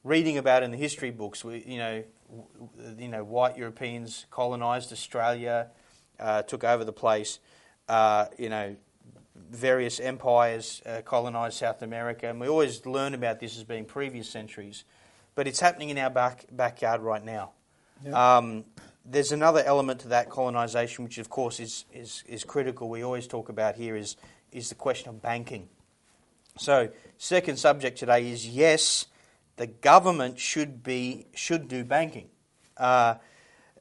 reading 0.02 0.38
about 0.38 0.62
in 0.62 0.70
the 0.70 0.76
history 0.76 1.10
books? 1.10 1.44
We, 1.44 1.64
you 1.66 1.78
know, 1.78 2.04
w- 2.30 2.96
you 2.98 3.08
know, 3.08 3.22
white 3.22 3.56
Europeans 3.56 4.26
colonised 4.30 4.92
Australia, 4.92 5.68
uh, 6.18 6.42
took 6.42 6.64
over 6.64 6.84
the 6.84 6.92
place. 6.92 7.38
Uh, 7.88 8.26
you 8.38 8.48
know, 8.48 8.76
various 9.50 10.00
empires 10.00 10.82
uh, 10.86 11.02
colonised 11.04 11.58
South 11.58 11.82
America, 11.82 12.28
and 12.28 12.40
we 12.40 12.48
always 12.48 12.86
learn 12.86 13.14
about 13.14 13.40
this 13.40 13.56
as 13.56 13.64
being 13.64 13.84
previous 13.84 14.28
centuries. 14.28 14.84
But 15.34 15.46
it's 15.46 15.60
happening 15.60 15.90
in 15.90 15.98
our 15.98 16.10
back, 16.10 16.46
backyard 16.50 17.00
right 17.00 17.24
now. 17.24 17.50
Um, 18.12 18.64
there's 19.04 19.32
another 19.32 19.62
element 19.64 20.00
to 20.00 20.08
that 20.08 20.30
colonisation, 20.30 21.04
which 21.04 21.18
of 21.18 21.28
course 21.28 21.60
is, 21.60 21.84
is, 21.92 22.24
is 22.26 22.44
critical. 22.44 22.88
We 22.88 23.02
always 23.02 23.26
talk 23.26 23.48
about 23.48 23.76
here 23.76 23.96
is, 23.96 24.16
is 24.50 24.70
the 24.70 24.74
question 24.74 25.10
of 25.10 25.20
banking. 25.20 25.68
So, 26.56 26.88
second 27.18 27.58
subject 27.58 27.98
today 27.98 28.30
is 28.30 28.46
yes, 28.48 29.06
the 29.56 29.66
government 29.66 30.38
should 30.38 30.82
be 30.82 31.26
should 31.34 31.66
do 31.66 31.84
banking, 31.84 32.28
uh, 32.76 33.16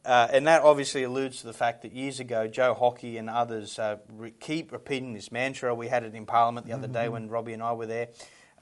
uh, 0.04 0.28
and 0.32 0.48
that 0.48 0.64
obviously 0.64 1.04
alludes 1.04 1.42
to 1.42 1.48
the 1.48 1.54
fact 1.54 1.84
that 1.84 1.94
years 1.94 2.20
ago 2.20 2.48
Joe 2.48 2.74
Hockey 2.74 3.18
and 3.18 3.30
others 3.30 3.78
uh, 3.78 3.98
re- 4.12 4.34
keep 4.40 4.72
repeating 4.72 5.14
this 5.14 5.32
mantra. 5.32 5.76
We 5.76 5.88
had 5.88 6.04
it 6.04 6.16
in 6.16 6.26
Parliament 6.26 6.66
the 6.66 6.74
other 6.74 6.88
day 6.88 7.10
when 7.10 7.30
Robbie 7.30 7.54
and 7.54 7.62
I 7.62 7.74
were 7.74 7.86
there, 7.86 8.08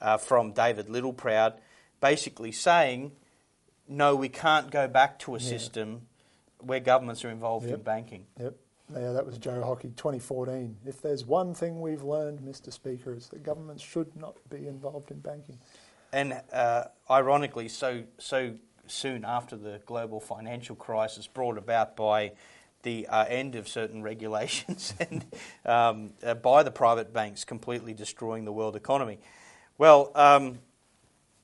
uh, 0.02 0.18
from 0.18 0.52
David 0.52 0.88
Littleproud, 0.88 1.54
basically 2.02 2.52
saying, 2.52 3.12
"No, 3.88 4.14
we 4.14 4.28
can't 4.28 4.70
go 4.70 4.88
back 4.88 5.18
to 5.20 5.34
a 5.36 5.40
system 5.40 6.02
where 6.62 6.80
governments 6.80 7.24
are 7.24 7.30
involved 7.30 7.66
in 7.66 7.80
banking." 7.82 8.26
Yep. 8.40 8.56
Yeah, 8.94 9.12
that 9.12 9.24
was 9.24 9.38
Joe 9.38 9.62
Hockey, 9.62 9.88
2014. 9.96 10.76
If 10.84 11.00
there's 11.00 11.24
one 11.24 11.54
thing 11.54 11.80
we've 11.80 12.02
learned, 12.02 12.40
Mr. 12.40 12.70
Speaker, 12.72 13.14
it's 13.14 13.28
that 13.28 13.42
governments 13.42 13.82
should 13.82 14.14
not 14.16 14.36
be 14.50 14.66
involved 14.66 15.10
in 15.10 15.20
banking. 15.20 15.58
And 16.12 16.40
uh, 16.52 16.84
ironically, 17.10 17.68
so 17.68 18.02
so 18.18 18.54
soon 18.86 19.24
after 19.24 19.56
the 19.56 19.80
global 19.86 20.20
financial 20.20 20.76
crisis 20.76 21.26
brought 21.26 21.56
about 21.56 21.96
by 21.96 22.32
the 22.82 23.06
uh, 23.06 23.24
end 23.24 23.54
of 23.54 23.68
certain 23.68 24.02
regulations 24.12 24.94
and 25.00 25.24
um, 25.64 26.10
uh, 26.22 26.34
by 26.34 26.62
the 26.62 26.70
private 26.70 27.12
banks 27.12 27.44
completely 27.44 27.94
destroying 27.94 28.44
the 28.44 28.52
world 28.52 28.76
economy. 28.76 29.18
Well, 29.78 30.12
um, 30.14 30.58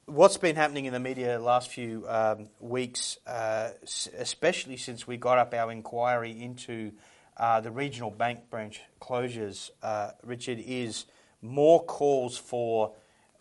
what's 0.09 0.39
been 0.39 0.57
happening 0.57 0.87
in 0.87 0.93
the 0.93 1.01
media 1.01 1.39
the 1.39 1.45
last 1.45 1.69
few 1.69 2.05
um, 2.09 2.49
weeks, 2.61 3.19
uh, 3.27 3.71
especially 4.17 4.77
since 4.77 5.07
we 5.07 5.17
got 5.17 5.39
up 5.39 5.53
our 5.53 5.71
inquiry 5.71 6.31
into 6.31 6.93
uh, 7.37 7.61
the 7.61 7.71
regional 7.71 8.11
bank 8.11 8.51
branch 8.51 8.81
closures, 9.01 9.71
uh, 9.83 10.11
Richard, 10.25 10.59
is 10.65 11.05
more 11.43 11.85
calls 11.85 12.37
for 12.39 12.95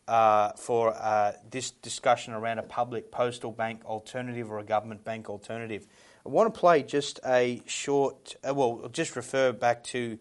uh, 0.08 0.54
for 0.54 0.94
uh, 0.94 1.34
this 1.50 1.72
discussion 1.72 2.34
around 2.34 2.60
a 2.60 2.64
public 2.64 3.12
postal 3.12 3.52
bank 3.52 3.84
alternative 3.86 4.50
or 4.50 4.60
a 4.60 4.64
government 4.64 5.04
bank 5.04 5.30
alternative. 5.30 5.86
I 6.26 6.30
want 6.30 6.54
to 6.54 6.58
play 6.58 6.84
just 6.84 7.20
a 7.26 7.62
short, 7.66 8.36
uh, 8.48 8.54
well, 8.54 8.90
just 8.92 9.16
refer 9.16 9.52
back 9.52 9.84
to. 9.86 10.18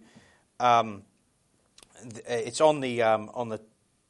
Um, 0.59 1.03
it's 2.29 2.61
on 2.61 2.81
the 2.81 3.03
um, 3.03 3.31
on 3.35 3.49
the 3.49 3.61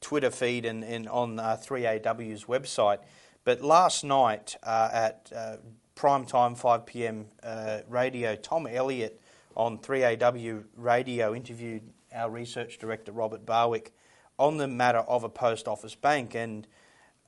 Twitter 0.01 0.31
feed 0.31 0.65
and, 0.65 0.83
and 0.83 1.07
on 1.09 1.39
uh, 1.39 1.57
3AW's 1.59 2.45
website. 2.45 2.99
But 3.43 3.61
last 3.61 4.03
night 4.03 4.57
uh, 4.63 4.89
at 4.91 5.31
uh, 5.35 5.57
prime 5.95 6.25
time 6.25 6.55
5 6.55 6.85
p.m. 6.85 7.27
Uh, 7.41 7.79
radio, 7.87 8.35
Tom 8.35 8.67
Elliott 8.67 9.21
on 9.55 9.79
3AW 9.79 10.63
radio 10.75 11.33
interviewed 11.33 11.83
our 12.13 12.29
research 12.29 12.77
director 12.77 13.11
Robert 13.11 13.45
Barwick 13.45 13.93
on 14.37 14.57
the 14.57 14.67
matter 14.67 14.99
of 14.99 15.23
a 15.23 15.29
post 15.29 15.67
office 15.67 15.95
bank 15.95 16.35
and 16.35 16.67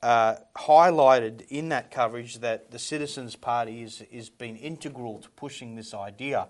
uh, 0.02 0.36
highlighted 0.56 1.42
in 1.48 1.68
that 1.70 1.90
coverage 1.90 2.38
that 2.38 2.70
the 2.70 2.78
Citizens 2.78 3.36
Party 3.36 3.82
is, 3.82 4.02
is 4.10 4.30
been 4.30 4.56
integral 4.56 5.18
to 5.18 5.28
pushing 5.30 5.74
this 5.74 5.92
idea. 5.92 6.48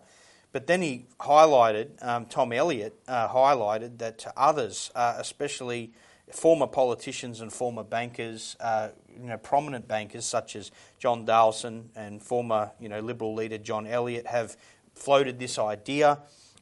But 0.52 0.66
then 0.66 0.82
he 0.82 1.06
highlighted, 1.18 2.04
um, 2.04 2.26
Tom 2.26 2.52
Elliott 2.52 2.94
uh, 3.08 3.28
highlighted 3.28 3.98
that 3.98 4.18
to 4.18 4.32
others, 4.36 4.90
uh, 4.94 5.14
especially 5.18 5.92
former 6.34 6.66
politicians 6.66 7.40
and 7.40 7.52
former 7.52 7.82
bankers, 7.82 8.56
uh, 8.60 8.88
you 9.14 9.28
know, 9.28 9.36
prominent 9.38 9.88
bankers 9.88 10.24
such 10.24 10.56
as 10.56 10.70
John 10.98 11.26
Dalson 11.26 11.86
and 11.96 12.22
former, 12.22 12.70
you 12.80 12.88
know, 12.88 13.00
Liberal 13.00 13.34
leader 13.34 13.58
John 13.58 13.86
Elliott 13.86 14.26
have 14.26 14.56
floated 14.94 15.38
this 15.38 15.58
idea. 15.58 16.18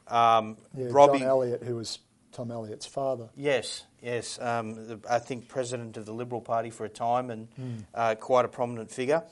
Um, 0.07 0.57
Yeah, 0.75 0.89
Robbie, 0.91 1.19
John 1.21 1.29
Elliott, 1.29 1.62
who 1.62 1.77
was 1.77 1.99
Tom 2.33 2.51
Elliott's 2.51 2.87
father. 2.87 3.29
Yes, 3.37 3.85
yes. 4.03 4.39
Um, 4.41 4.75
the, 4.87 5.01
I 5.09 5.19
think 5.19 5.49
president 5.49 5.97
of 5.97 6.07
the 6.07 6.12
Liberal 6.12 6.41
Party 6.41 6.71
for 6.71 6.85
a 6.85 6.89
time 6.89 7.31
and 7.31 7.49
uh, 7.95 8.14
quite 8.14 8.45
a 8.45 8.49
prominent 8.49 8.91
figure. 8.91 9.23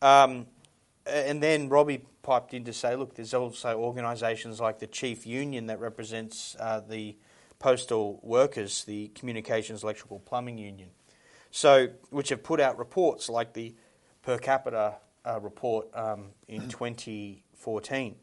Um, 0.00 0.46
and 1.06 1.42
then 1.42 1.68
Robbie 1.68 2.04
piped 2.22 2.54
in 2.54 2.64
to 2.64 2.72
say, 2.72 2.96
look, 2.96 3.14
there's 3.14 3.34
also 3.34 3.78
organisations 3.78 4.60
like 4.60 4.78
the 4.78 4.86
Chief 4.86 5.26
Union 5.26 5.66
that 5.66 5.80
represents 5.80 6.56
uh, 6.58 6.80
the 6.80 7.16
postal 7.64 8.20
workers, 8.22 8.84
the 8.84 9.08
Communications 9.14 9.82
Electrical 9.82 10.18
Plumbing 10.18 10.58
Union, 10.58 10.90
so 11.50 11.88
which 12.10 12.28
have 12.28 12.42
put 12.42 12.60
out 12.60 12.78
reports 12.78 13.30
like 13.30 13.54
the 13.54 13.74
per 14.20 14.36
capita 14.36 14.96
uh, 15.24 15.40
report 15.40 15.88
um, 15.94 16.26
in 16.46 16.68
2014, 16.68 18.16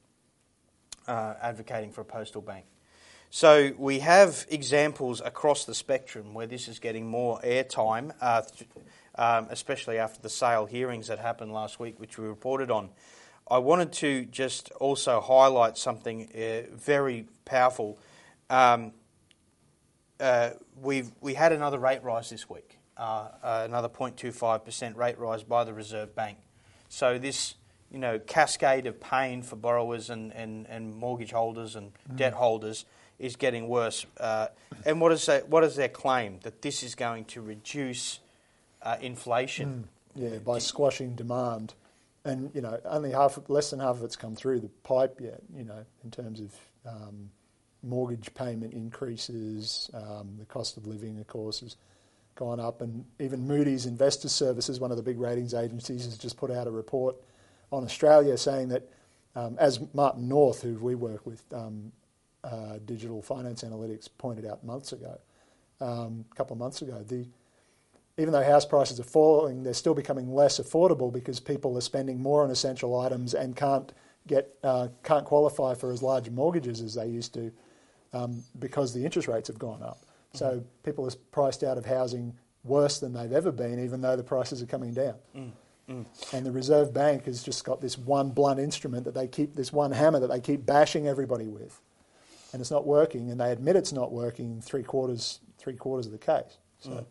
uh, 1.08 1.34
advocating 1.42 1.92
for 1.92 2.02
a 2.02 2.06
postal 2.06 2.44
bank. 2.44 2.66
So 3.32 3.72
we 3.80 3.98
have 4.02 4.46
examples 4.52 5.22
across 5.22 5.66
the 5.66 5.74
spectrum 5.74 6.36
where 6.36 6.46
this 6.46 6.68
is 6.68 6.78
getting 6.78 7.08
more 7.08 7.42
airtime, 7.42 8.14
uh, 8.22 8.44
th- 8.44 8.70
um, 9.16 9.48
especially 9.50 9.98
after 9.98 10.22
the 10.22 10.30
sale 10.30 10.68
hearings 10.68 11.08
that 11.08 11.18
happened 11.18 11.52
last 11.52 11.80
week, 11.80 12.00
which 12.00 12.20
we 12.20 12.28
reported 12.28 12.70
on. 12.70 12.92
I 13.50 13.58
wanted 13.58 13.92
to 13.94 14.26
just 14.26 14.70
also 14.74 15.20
highlight 15.20 15.80
something 15.80 16.30
uh, 16.36 16.76
very 16.76 17.26
powerful. 17.44 17.98
Um, 18.48 18.92
uh, 20.22 20.52
we've 20.80 21.12
we 21.20 21.34
had 21.34 21.52
another 21.52 21.80
rate 21.80 22.04
rise 22.04 22.30
this 22.30 22.50
week, 22.50 22.78
uh, 22.98 23.30
uh, 23.44 23.64
another 23.66 23.90
0.25% 23.90 24.96
rate 24.96 25.18
rise 25.18 25.44
by 25.44 25.64
the 25.64 25.74
Reserve 25.74 26.16
Bank. 26.16 26.38
So 26.90 27.18
this 27.18 27.56
you 27.92 28.00
know 28.00 28.20
cascade 28.20 28.86
of 28.86 29.02
pain 29.02 29.42
for 29.42 29.56
borrowers 29.56 30.10
and, 30.10 30.32
and, 30.34 30.68
and 30.68 30.96
mortgage 30.96 31.32
holders 31.32 31.76
and 31.76 31.92
debt 32.16 32.34
holders 32.34 32.86
is 33.20 33.36
getting 33.36 33.68
worse. 33.68 34.06
Uh, 34.20 34.48
and 34.86 35.00
what 35.00 35.12
is 35.12 35.26
that, 35.26 35.50
what 35.50 35.64
is 35.64 35.76
their 35.76 35.90
claim 35.90 36.40
that 36.44 36.62
this 36.62 36.84
is 36.84 36.96
going 36.96 37.26
to 37.26 37.42
reduce 37.42 38.20
uh, 38.82 38.98
inflation? 39.02 39.88
Yeah, 40.16 40.40
by 40.40 40.60
squashing 40.60 41.16
demand, 41.16 41.74
and 42.26 42.52
you 42.54 42.62
know 42.62 42.80
only 42.84 43.12
half, 43.12 43.40
less 43.48 43.70
than 43.70 43.80
half 43.80 43.98
of 43.98 44.04
it's 44.04 44.18
come 44.18 44.36
through 44.36 44.60
the 44.60 44.70
pipe 44.84 45.20
yet. 45.22 45.42
You 45.56 45.64
know, 45.64 45.86
in 46.04 46.12
terms 46.12 46.42
of 46.42 46.54
um, 46.86 47.30
mortgage 47.84 48.34
payment 48.34 48.74
increases, 48.74 49.90
um, 49.94 50.36
the 50.40 50.46
cost 50.46 50.78
of 50.78 50.88
living, 50.88 51.20
of 51.20 51.28
course, 51.28 51.62
has 51.62 51.76
gone 52.36 52.60
up, 52.60 52.82
and 52.82 53.06
even 53.20 53.48
Moody's 53.48 53.86
Investors 53.86 54.32
Services, 54.32 54.80
one 54.80 54.92
of 54.92 54.98
the 54.98 55.04
big 55.04 55.20
ratings 55.20 55.54
agencies, 55.54 56.06
has 56.06 56.18
just 56.18 56.38
put 56.38 56.52
out 56.52 56.68
a 56.68 56.72
report 56.72 57.16
on 57.72 57.84
Australia 57.84 58.38
saying 58.38 58.70
that, 58.70 58.90
um, 59.36 59.58
as 59.60 59.80
Martin 59.94 60.28
North, 60.28 60.62
who 60.62 60.76
we 60.76 60.96
work 60.96 61.26
with, 61.26 61.44
um, 61.54 61.92
uh, 62.44 62.80
Digital 62.86 63.22
Finance 63.22 63.64
Analytics, 63.64 64.10
pointed 64.18 64.46
out 64.46 64.64
months 64.64 64.94
ago, 64.94 65.20
a 65.80 66.36
couple 66.36 66.54
of 66.54 66.60
months 66.60 66.82
ago, 66.82 67.04
even 68.18 68.34
though 68.34 68.44
house 68.44 68.66
prices 68.66 69.00
are 69.00 69.04
falling, 69.04 69.64
they're 69.64 69.74
still 69.74 69.94
becoming 69.94 70.34
less 70.34 70.60
affordable 70.60 71.12
because 71.12 71.40
people 71.40 71.78
are 71.78 71.82
spending 71.82 72.22
more 72.22 72.44
on 72.44 72.52
essential 72.52 73.00
items 73.00 73.34
and 73.34 73.56
can't 73.56 73.92
get 74.28 74.54
uh, 74.64 74.90
can't 75.04 75.26
qualify 75.26 75.74
for 75.74 75.92
as 75.92 76.04
large 76.04 76.30
mortgages 76.30 76.82
as 76.82 76.94
they 76.94 77.08
used 77.08 77.34
to 77.34 77.52
um, 78.14 78.44
because 78.60 78.94
the 78.94 79.04
interest 79.04 79.28
rates 79.28 79.48
have 79.48 79.60
gone 79.60 79.82
up. 79.82 80.00
Mm-hmm. 80.00 80.38
So 80.38 80.64
people 80.84 81.06
are 81.06 81.12
priced 81.32 81.64
out 81.64 81.78
of 81.78 81.86
housing 81.86 82.34
worse 82.64 83.00
than 83.00 83.14
they've 83.14 83.32
ever 83.32 83.52
been, 83.52 83.84
even 83.84 84.02
though 84.02 84.16
the 84.16 84.24
prices 84.24 84.62
are 84.62 84.68
coming 84.68 84.94
down. 84.94 85.16
Mm. 85.36 85.52
Mm. 85.90 86.06
And 86.34 86.46
the 86.46 86.52
Reserve 86.52 86.94
Bank 86.94 87.26
has 87.26 87.44
just 87.44 87.66
got 87.66 87.82
this 87.82 87.98
one 87.98 88.30
blunt 88.30 88.60
instrument 88.60 89.06
that 89.06 89.14
they 89.14 89.28
keep, 89.28 89.56
this 89.56 89.74
one 89.74 89.92
hammer 89.92 90.20
that 90.20 90.28
they 90.28 90.40
keep 90.40 90.66
bashing 90.66 91.08
everybody 91.08 91.48
with, 91.48 91.82
and 92.54 92.62
it's 92.62 92.72
not 92.72 92.86
working. 92.86 93.32
And 93.32 93.40
they 93.40 93.52
admit 93.52 93.76
it's 93.76 93.94
not 93.94 94.12
working 94.12 94.62
three 94.62 94.84
quarters, 94.84 95.40
three 95.58 95.76
quarters 95.76 96.06
of 96.06 96.12
the 96.12 96.18
case. 96.18 96.58
So. 96.80 96.92
Mm. 96.92 97.06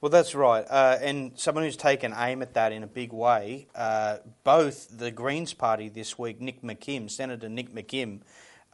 Well, 0.00 0.10
that's 0.10 0.34
right. 0.34 0.64
Uh, 0.68 0.96
and 1.02 1.32
someone 1.34 1.64
who's 1.64 1.76
taken 1.76 2.14
aim 2.16 2.40
at 2.40 2.54
that 2.54 2.72
in 2.72 2.82
a 2.82 2.86
big 2.86 3.12
way, 3.12 3.66
uh, 3.74 4.18
both 4.44 4.96
the 4.96 5.10
Greens 5.10 5.52
Party 5.52 5.88
this 5.88 6.18
week, 6.18 6.40
Nick 6.40 6.62
McKim, 6.62 7.10
Senator 7.10 7.48
Nick 7.48 7.74
McKim, 7.74 8.20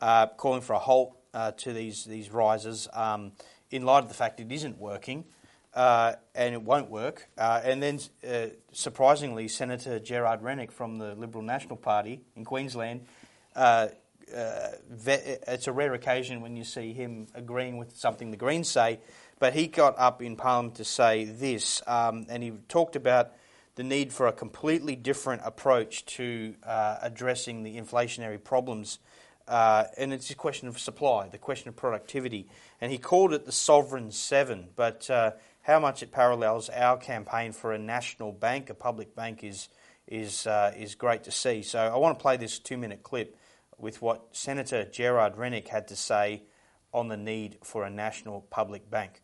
uh, 0.01 0.27
calling 0.27 0.61
for 0.61 0.75
a 0.75 0.79
halt 0.79 1.17
uh, 1.35 1.53
to 1.53 1.73
these, 1.73 2.05
these 2.05 2.31
rises 2.31 2.89
um, 2.93 3.33
in 3.71 3.85
light 3.85 4.03
of 4.03 4.09
the 4.09 4.15
fact 4.15 4.41
it 4.41 4.51
isn't 4.51 4.79
working 4.79 5.25
uh, 5.75 6.13
and 6.35 6.55
it 6.55 6.63
won't 6.63 6.91
work. 6.91 7.29
Uh, 7.39 7.61
and 7.65 7.83
then, 7.83 7.99
surprisingly, 8.73 9.49
Senator 9.49 9.99
Gerard 9.99 10.43
Rennick 10.43 10.71
from 10.71 10.99
the 10.99 11.15
Liberal 11.15 11.43
National 11.43 11.77
Party 11.77 12.21
in 12.37 12.45
Queensland. 12.45 13.07
it's 13.57 13.97
a 15.67 15.73
rare 15.73 15.95
occasion 15.95 16.41
when 16.43 16.57
you 16.57 16.65
see 16.65 16.93
him 16.93 17.27
agreeing 17.35 17.79
with 17.79 17.97
something 17.97 18.31
the 18.31 18.37
Greens 18.37 18.69
say, 18.69 19.01
but 19.43 19.55
he 19.55 19.67
got 19.67 19.99
up 19.99 20.23
in 20.23 20.37
Parliament 20.37 20.77
to 20.77 20.85
say 20.85 21.25
this, 21.25 21.83
um, 21.89 22.27
and 22.29 22.45
he 22.45 22.53
talked 22.69 22.95
about 22.95 23.33
the 23.75 23.83
need 23.83 24.13
for 24.13 24.29
a 24.29 24.33
completely 24.33 24.95
different 24.95 25.43
approach 25.45 26.05
to 26.07 26.55
uh, 26.63 26.99
addressing 27.03 27.63
the 27.63 27.77
inflationary 27.77 28.43
problems. 28.43 28.99
Uh, 29.53 29.85
and 29.99 30.15
it's 30.15 30.31
a 30.31 30.35
question 30.35 30.67
of 30.67 30.79
supply, 30.79 31.29
the 31.29 31.37
question 31.37 31.69
of 31.69 31.77
productivity. 31.77 32.49
And 32.81 32.91
he 32.91 32.97
called 32.97 33.35
it 33.35 33.45
the 33.45 33.53
Sovereign 33.53 34.11
Seven. 34.11 34.69
But 34.75 35.11
uh, 35.11 35.33
how 35.61 35.79
much 35.79 36.03
it 36.03 36.11
parallels 36.11 36.71
our 36.71 36.97
campaign 36.97 37.53
for 37.53 37.75
a 37.75 37.79
national 37.79 38.33
bank, 38.33 38.71
a 38.71 38.75
public 38.75 39.15
bank, 39.15 39.45
is, 39.45 39.69
is, 40.09 40.47
uh, 40.47 40.73
is 40.75 40.95
great 40.95 41.25
to 41.25 41.31
see. 41.31 41.61
So 41.61 41.79
I 41.79 41.99
want 41.99 42.19
to 42.19 42.23
play 42.23 42.39
this 42.39 42.59
two 42.59 42.79
minute 42.79 43.03
clip 43.03 43.37
with 43.77 44.01
what 44.01 44.29
Senator 44.33 44.87
Gerard 44.87 45.37
Rennick 45.37 45.69
had 45.69 45.89
to 45.89 45.97
say 45.97 46.45
on 46.95 47.09
the 47.09 47.19
need 47.19 47.59
for 47.63 47.85
a 47.85 47.91
national 47.91 48.41
public 48.49 48.91
bank 48.91 49.21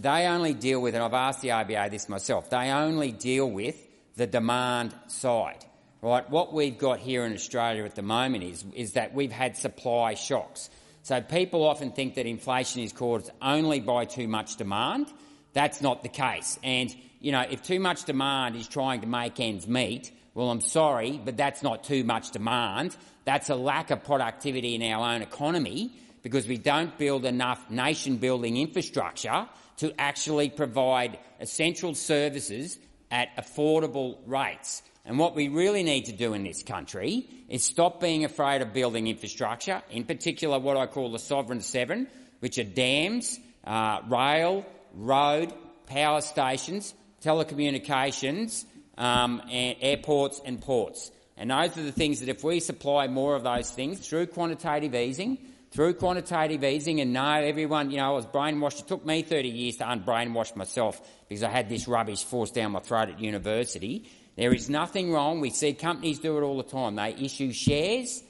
they 0.00 0.26
only 0.26 0.54
deal 0.54 0.80
with, 0.80 0.94
and 0.94 1.04
I've 1.04 1.12
asked 1.12 1.42
the 1.42 1.48
RBA 1.48 1.90
this 1.90 2.08
myself, 2.08 2.48
they 2.48 2.70
only 2.70 3.12
deal 3.12 3.50
with 3.50 3.76
the 4.16 4.26
demand 4.26 4.94
side. 5.06 5.64
Right? 6.02 6.28
What 6.28 6.52
we've 6.52 6.76
got 6.76 6.98
here 6.98 7.24
in 7.24 7.32
Australia 7.32 7.84
at 7.84 7.94
the 7.94 8.02
moment 8.02 8.42
is, 8.42 8.64
is 8.74 8.94
that 8.94 9.14
we've 9.14 9.30
had 9.30 9.56
supply 9.56 10.14
shocks. 10.14 10.68
So 11.04 11.20
people 11.20 11.64
often 11.64 11.92
think 11.92 12.16
that 12.16 12.26
inflation 12.26 12.82
is 12.82 12.92
caused 12.92 13.30
only 13.40 13.78
by 13.78 14.04
too 14.04 14.26
much 14.26 14.56
demand. 14.56 15.06
That's 15.52 15.80
not 15.80 16.02
the 16.02 16.08
case. 16.08 16.58
And, 16.64 16.92
you 17.20 17.30
know, 17.30 17.44
if 17.48 17.62
too 17.62 17.78
much 17.78 18.04
demand 18.04 18.56
is 18.56 18.66
trying 18.66 19.02
to 19.02 19.06
make 19.06 19.38
ends 19.38 19.68
meet, 19.68 20.10
well, 20.34 20.50
I'm 20.50 20.60
sorry, 20.60 21.20
but 21.24 21.36
that's 21.36 21.62
not 21.62 21.84
too 21.84 22.02
much 22.02 22.32
demand. 22.32 22.96
That's 23.24 23.48
a 23.48 23.54
lack 23.54 23.92
of 23.92 24.02
productivity 24.02 24.74
in 24.74 24.82
our 24.82 25.14
own 25.14 25.22
economy 25.22 25.92
because 26.22 26.48
we 26.48 26.58
don't 26.58 26.98
build 26.98 27.24
enough 27.24 27.70
nation 27.70 28.16
building 28.16 28.56
infrastructure 28.56 29.46
to 29.76 30.00
actually 30.00 30.50
provide 30.50 31.18
essential 31.38 31.94
services 31.94 32.78
at 33.12 33.36
affordable 33.36 34.18
rates. 34.26 34.82
And 35.04 35.18
what 35.18 35.36
we 35.36 35.48
really 35.48 35.82
need 35.82 36.06
to 36.06 36.12
do 36.12 36.32
in 36.32 36.42
this 36.42 36.62
country 36.62 37.28
is 37.48 37.62
stop 37.62 38.00
being 38.00 38.24
afraid 38.24 38.62
of 38.62 38.72
building 38.72 39.06
infrastructure, 39.06 39.82
in 39.90 40.04
particular 40.04 40.58
what 40.58 40.76
I 40.76 40.86
call 40.86 41.12
the 41.12 41.18
Sovereign 41.18 41.60
Seven, 41.60 42.08
which 42.40 42.58
are 42.58 42.64
dams, 42.64 43.38
uh, 43.64 44.00
rail, 44.08 44.64
road, 44.94 45.52
power 45.86 46.22
stations, 46.22 46.94
telecommunications, 47.22 48.64
um, 48.96 49.42
and 49.50 49.76
airports 49.80 50.40
and 50.44 50.60
ports. 50.60 51.10
And 51.36 51.50
those 51.50 51.76
are 51.76 51.82
the 51.82 51.92
things 51.92 52.20
that 52.20 52.28
if 52.28 52.42
we 52.42 52.60
supply 52.60 53.08
more 53.08 53.34
of 53.34 53.42
those 53.42 53.70
things 53.70 54.06
through 54.06 54.26
quantitative 54.26 54.94
easing, 54.94 55.38
through 55.72 55.94
quantitative 55.94 56.62
easing, 56.62 57.00
and 57.00 57.12
no, 57.14 57.30
everyone, 57.30 57.90
you 57.90 57.96
know, 57.96 58.08
I 58.08 58.10
was 58.10 58.26
brainwashed. 58.26 58.80
It 58.80 58.88
took 58.88 59.06
me 59.06 59.22
30 59.22 59.48
years 59.48 59.76
to 59.78 59.84
unbrainwash 59.84 60.54
myself 60.54 61.00
because 61.28 61.42
I 61.42 61.48
had 61.48 61.68
this 61.68 61.88
rubbish 61.88 62.24
forced 62.24 62.54
down 62.54 62.72
my 62.72 62.80
throat 62.80 63.08
at 63.08 63.20
university. 63.20 64.08
There 64.36 64.52
is 64.52 64.68
nothing 64.68 65.12
wrong. 65.12 65.40
We 65.40 65.50
see 65.50 65.72
companies 65.72 66.18
do 66.18 66.36
it 66.36 66.42
all 66.42 66.58
the 66.58 66.62
time. 66.62 66.96
They 66.96 67.14
issue 67.14 67.52
shares, 67.52 68.22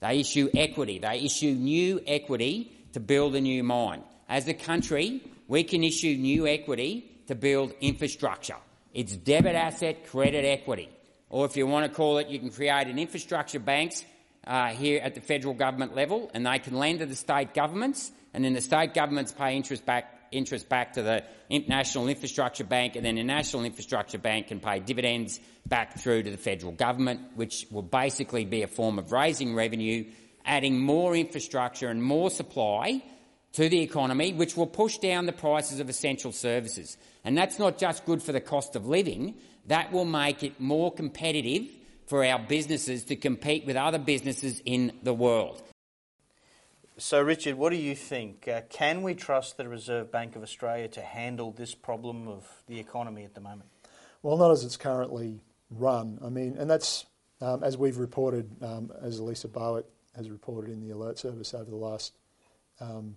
they 0.00 0.20
issue 0.20 0.50
equity, 0.54 0.98
they 0.98 1.20
issue 1.20 1.52
new 1.52 2.00
equity 2.04 2.72
to 2.92 3.00
build 3.00 3.36
a 3.36 3.40
new 3.40 3.62
mine. 3.62 4.02
As 4.28 4.48
a 4.48 4.54
country, 4.54 5.22
we 5.46 5.62
can 5.62 5.84
issue 5.84 6.16
new 6.16 6.48
equity 6.48 7.10
to 7.28 7.36
build 7.36 7.74
infrastructure. 7.80 8.56
It's 8.92 9.14
debit 9.14 9.54
asset 9.54 10.08
credit 10.08 10.44
equity. 10.44 10.88
Or 11.30 11.46
if 11.46 11.56
you 11.56 11.66
want 11.66 11.86
to 11.86 11.94
call 11.94 12.18
it, 12.18 12.28
you 12.28 12.40
can 12.40 12.50
create 12.50 12.88
an 12.88 12.98
infrastructure 12.98 13.60
banks 13.60 14.04
uh, 14.48 14.68
here 14.68 15.00
at 15.02 15.14
the 15.14 15.20
federal 15.20 15.54
government 15.54 15.94
level, 15.94 16.30
and 16.34 16.46
they 16.46 16.58
can 16.58 16.74
lend 16.74 17.00
to 17.00 17.06
the 17.06 17.14
state 17.14 17.54
governments, 17.54 18.10
and 18.32 18.44
then 18.44 18.54
the 18.54 18.60
state 18.60 18.94
governments 18.94 19.30
pay 19.30 19.54
interest 19.56 19.84
back 19.86 20.14
interest 20.30 20.68
back 20.68 20.92
to 20.92 21.02
the 21.02 21.24
National 21.68 22.06
Infrastructure 22.06 22.64
Bank, 22.64 22.96
and 22.96 23.04
then 23.04 23.14
the 23.14 23.24
National 23.24 23.64
Infrastructure 23.64 24.18
Bank 24.18 24.48
can 24.48 24.60
pay 24.60 24.78
dividends 24.78 25.40
back 25.66 25.98
through 25.98 26.22
to 26.22 26.30
the 26.30 26.36
federal 26.36 26.72
government, 26.72 27.20
which 27.34 27.66
will 27.70 27.82
basically 27.82 28.44
be 28.44 28.62
a 28.62 28.66
form 28.66 28.98
of 28.98 29.10
raising 29.10 29.54
revenue, 29.54 30.04
adding 30.44 30.78
more 30.78 31.16
infrastructure 31.16 31.88
and 31.88 32.02
more 32.02 32.30
supply 32.30 33.02
to 33.52 33.70
the 33.70 33.80
economy, 33.80 34.34
which 34.34 34.54
will 34.54 34.66
push 34.66 34.98
down 34.98 35.24
the 35.24 35.32
prices 35.32 35.80
of 35.80 35.88
essential 35.88 36.32
services. 36.32 36.98
And 37.24 37.36
that's 37.36 37.58
not 37.58 37.78
just 37.78 38.04
good 38.04 38.22
for 38.22 38.32
the 38.32 38.40
cost 38.40 38.76
of 38.76 38.86
living, 38.86 39.34
that 39.66 39.92
will 39.92 40.04
make 40.04 40.42
it 40.42 40.60
more 40.60 40.92
competitive 40.92 41.68
for 42.08 42.24
our 42.24 42.38
businesses 42.38 43.04
to 43.04 43.16
compete 43.16 43.66
with 43.66 43.76
other 43.76 43.98
businesses 43.98 44.62
in 44.64 44.92
the 45.02 45.12
world. 45.12 45.62
So, 46.96 47.22
Richard, 47.22 47.54
what 47.54 47.70
do 47.70 47.76
you 47.76 47.94
think? 47.94 48.48
Uh, 48.48 48.62
can 48.68 49.02
we 49.02 49.14
trust 49.14 49.56
the 49.56 49.68
Reserve 49.68 50.10
Bank 50.10 50.34
of 50.34 50.42
Australia 50.42 50.88
to 50.88 51.00
handle 51.00 51.52
this 51.52 51.74
problem 51.74 52.26
of 52.26 52.44
the 52.66 52.80
economy 52.80 53.24
at 53.24 53.34
the 53.34 53.40
moment? 53.40 53.70
Well, 54.22 54.36
not 54.36 54.50
as 54.50 54.64
it's 54.64 54.76
currently 54.76 55.40
run. 55.70 56.18
I 56.24 56.28
mean, 56.28 56.56
and 56.58 56.68
that's 56.68 57.06
um, 57.40 57.62
as 57.62 57.76
we've 57.76 57.98
reported, 57.98 58.50
um, 58.64 58.90
as 59.00 59.20
Elisa 59.20 59.46
Barwick 59.46 59.86
has 60.16 60.28
reported 60.28 60.72
in 60.72 60.80
the 60.80 60.90
alert 60.90 61.18
service 61.18 61.54
over 61.54 61.70
the 61.70 61.76
last 61.76 62.14
um, 62.80 63.14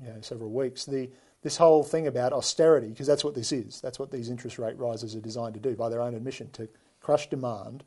you 0.00 0.08
know, 0.08 0.20
several 0.20 0.50
weeks. 0.50 0.84
The 0.84 1.10
this 1.42 1.56
whole 1.56 1.82
thing 1.82 2.06
about 2.06 2.32
austerity, 2.32 2.88
because 2.88 3.06
that's 3.06 3.24
what 3.24 3.34
this 3.34 3.52
is. 3.52 3.80
That's 3.80 3.98
what 3.98 4.10
these 4.10 4.30
interest 4.30 4.58
rate 4.58 4.78
rises 4.78 5.14
are 5.16 5.20
designed 5.20 5.54
to 5.54 5.60
do, 5.60 5.74
by 5.74 5.88
their 5.88 6.00
own 6.00 6.14
admission, 6.14 6.50
to 6.52 6.68
crush 7.00 7.28
demand 7.28 7.84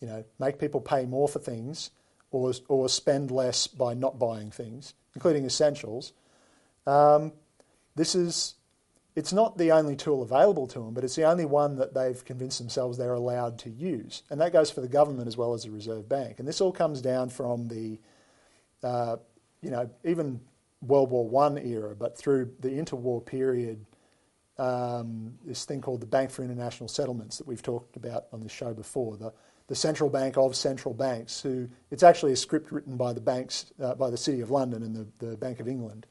you 0.00 0.06
know, 0.06 0.24
make 0.38 0.58
people 0.58 0.80
pay 0.80 1.06
more 1.06 1.28
for 1.28 1.38
things 1.38 1.90
or, 2.30 2.52
or 2.68 2.88
spend 2.88 3.30
less 3.30 3.66
by 3.66 3.94
not 3.94 4.18
buying 4.18 4.50
things, 4.50 4.94
including 5.14 5.44
essentials. 5.44 6.12
Um, 6.86 7.32
this 7.94 8.14
is, 8.14 8.54
it's 9.14 9.32
not 9.32 9.56
the 9.56 9.72
only 9.72 9.96
tool 9.96 10.22
available 10.22 10.66
to 10.68 10.80
them, 10.80 10.92
but 10.92 11.04
it's 11.04 11.16
the 11.16 11.24
only 11.24 11.46
one 11.46 11.76
that 11.76 11.94
they've 11.94 12.22
convinced 12.24 12.58
themselves 12.58 12.98
they're 12.98 13.14
allowed 13.14 13.58
to 13.60 13.70
use. 13.70 14.22
And 14.30 14.40
that 14.40 14.52
goes 14.52 14.70
for 14.70 14.82
the 14.82 14.88
government 14.88 15.28
as 15.28 15.36
well 15.36 15.54
as 15.54 15.64
the 15.64 15.70
Reserve 15.70 16.08
Bank. 16.08 16.38
And 16.38 16.46
this 16.46 16.60
all 16.60 16.72
comes 16.72 17.00
down 17.00 17.30
from 17.30 17.68
the, 17.68 17.98
uh, 18.82 19.16
you 19.62 19.70
know, 19.70 19.88
even 20.04 20.40
World 20.82 21.10
War 21.10 21.26
One 21.26 21.56
era, 21.56 21.96
but 21.96 22.18
through 22.18 22.52
the 22.60 22.68
interwar 22.68 23.24
period, 23.24 23.86
um, 24.58 25.34
this 25.44 25.64
thing 25.64 25.80
called 25.80 26.00
the 26.00 26.06
Bank 26.06 26.30
for 26.30 26.42
International 26.42 26.88
Settlements 26.88 27.38
that 27.38 27.46
we've 27.46 27.62
talked 27.62 27.96
about 27.96 28.26
on 28.32 28.40
this 28.42 28.52
show 28.52 28.74
before. 28.74 29.16
The, 29.16 29.32
the 29.68 29.74
central 29.74 30.08
bank 30.08 30.36
of 30.36 30.54
central 30.54 30.94
banks, 30.94 31.40
who 31.40 31.68
it's 31.90 32.02
actually 32.02 32.32
a 32.32 32.36
script 32.36 32.70
written 32.70 32.96
by 32.96 33.12
the 33.12 33.20
banks, 33.20 33.72
uh, 33.82 33.94
by 33.94 34.10
the 34.10 34.16
City 34.16 34.40
of 34.40 34.50
London 34.50 34.82
and 34.82 34.94
the, 34.94 35.26
the 35.26 35.36
Bank 35.36 35.60
of 35.60 35.68
England. 35.68 36.06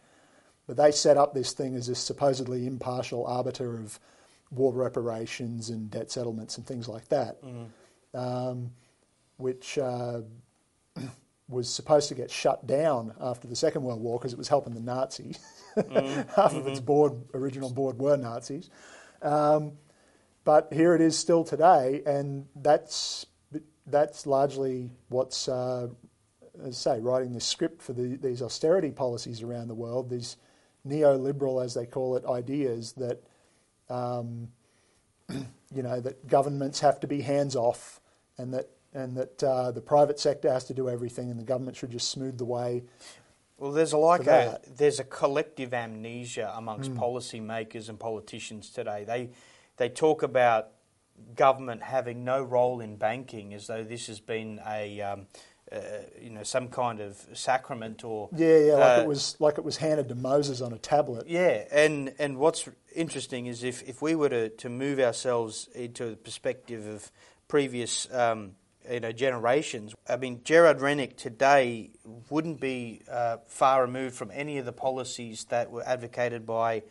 But 0.67 0.77
they 0.77 0.91
set 0.91 1.17
up 1.17 1.33
this 1.33 1.53
thing 1.53 1.75
as 1.75 1.87
this 1.87 1.99
supposedly 1.99 2.67
impartial 2.67 3.25
arbiter 3.25 3.77
of 3.79 3.99
war 4.51 4.73
reparations 4.73 5.69
and 5.69 5.89
debt 5.89 6.11
settlements 6.11 6.57
and 6.57 6.65
things 6.65 6.87
like 6.87 7.07
that, 7.09 7.41
mm. 7.43 7.67
um, 8.13 8.71
which 9.37 9.77
uh, 9.77 10.21
was 11.47 11.69
supposed 11.69 12.09
to 12.09 12.15
get 12.15 12.31
shut 12.31 12.65
down 12.67 13.13
after 13.21 13.47
the 13.47 13.55
Second 13.55 13.83
World 13.83 14.01
War 14.01 14.17
because 14.17 14.33
it 14.33 14.37
was 14.37 14.47
helping 14.47 14.73
the 14.73 14.81
Nazis. 14.81 15.39
Half 16.35 16.55
of 16.55 16.67
its 16.67 16.79
board, 16.79 17.13
original 17.33 17.69
board 17.69 17.99
were 17.99 18.17
Nazis. 18.17 18.69
Um, 19.21 19.73
but 20.43 20.71
here 20.71 20.93
it 20.95 21.01
is 21.01 21.17
still 21.17 21.43
today, 21.43 22.01
and 22.05 22.47
that's 22.55 23.25
that's 23.87 24.25
largely 24.25 24.89
what's, 25.09 25.47
uh, 25.47 25.87
as 26.63 26.87
I 26.87 26.95
say, 26.95 26.99
writing 27.01 27.33
the 27.33 27.41
script 27.41 27.81
for 27.81 27.93
the, 27.93 28.17
these 28.17 28.41
austerity 28.41 28.91
policies 28.91 29.41
around 29.41 29.67
the 29.67 29.75
world. 29.75 30.09
These 30.09 30.37
neoliberal, 30.87 31.63
as 31.63 31.73
they 31.73 31.85
call 31.85 32.15
it, 32.15 32.25
ideas 32.25 32.93
that 32.93 33.21
um, 33.89 34.49
you 35.29 35.83
know 35.83 35.99
that 35.99 36.27
governments 36.27 36.79
have 36.79 36.99
to 37.01 37.07
be 37.07 37.21
hands 37.21 37.55
off, 37.55 37.99
and 38.37 38.53
that 38.53 38.69
and 38.93 39.15
that 39.17 39.43
uh, 39.43 39.71
the 39.71 39.81
private 39.81 40.19
sector 40.19 40.51
has 40.51 40.65
to 40.65 40.73
do 40.73 40.89
everything, 40.89 41.29
and 41.29 41.39
the 41.39 41.43
government 41.43 41.77
should 41.77 41.91
just 41.91 42.09
smooth 42.09 42.37
the 42.37 42.45
way. 42.45 42.83
Well, 43.57 43.71
there's 43.71 43.93
a, 43.93 43.97
like 43.97 44.27
a 44.27 44.59
there's 44.75 44.99
a 44.99 45.03
collective 45.03 45.73
amnesia 45.73 46.53
amongst 46.55 46.93
policymakers 46.93 47.87
and 47.89 47.99
politicians 47.99 48.69
today. 48.69 49.05
They 49.05 49.29
they 49.77 49.89
talk 49.89 50.23
about 50.23 50.71
government 51.35 51.83
having 51.83 52.23
no 52.23 52.41
role 52.41 52.81
in 52.81 52.97
banking 52.97 53.53
as 53.53 53.67
though 53.67 53.83
this 53.83 54.07
has 54.07 54.19
been 54.19 54.59
a 54.67 55.01
um, 55.01 55.27
uh, 55.71 55.79
you 56.21 56.29
know 56.29 56.43
some 56.43 56.67
kind 56.67 56.99
of 56.99 57.25
sacrament 57.33 58.03
or 58.03 58.29
Yeah, 58.35 58.57
yeah, 58.59 58.73
like 58.73 58.97
uh, 58.99 59.01
it 59.01 59.07
was 59.07 59.35
like 59.39 59.57
it 59.57 59.63
was 59.63 59.77
handed 59.77 60.09
to 60.09 60.15
Moses 60.15 60.61
on 60.61 60.73
a 60.73 60.77
tablet. 60.77 61.27
Yeah, 61.27 61.63
and, 61.71 62.13
and 62.19 62.37
what's 62.37 62.69
interesting 62.95 63.47
is 63.47 63.63
if, 63.63 63.81
if 63.83 64.01
we 64.01 64.15
were 64.15 64.29
to, 64.29 64.49
to 64.49 64.69
move 64.69 64.99
ourselves 64.99 65.67
into 65.73 66.11
the 66.11 66.15
perspective 66.15 66.85
of 66.85 67.11
previous 67.47 68.11
um, 68.13 68.51
you 68.89 68.99
know 68.99 69.11
generations, 69.11 69.95
I 70.07 70.17
mean 70.17 70.41
Gerard 70.43 70.81
Rennick 70.81 71.17
today 71.17 71.89
wouldn't 72.29 72.59
be 72.59 73.01
uh, 73.09 73.37
far 73.47 73.81
removed 73.81 74.15
from 74.15 74.29
any 74.31 74.59
of 74.59 74.65
the 74.65 74.73
policies 74.73 75.45
that 75.45 75.71
were 75.71 75.83
advocated 75.83 76.45
by 76.45 76.83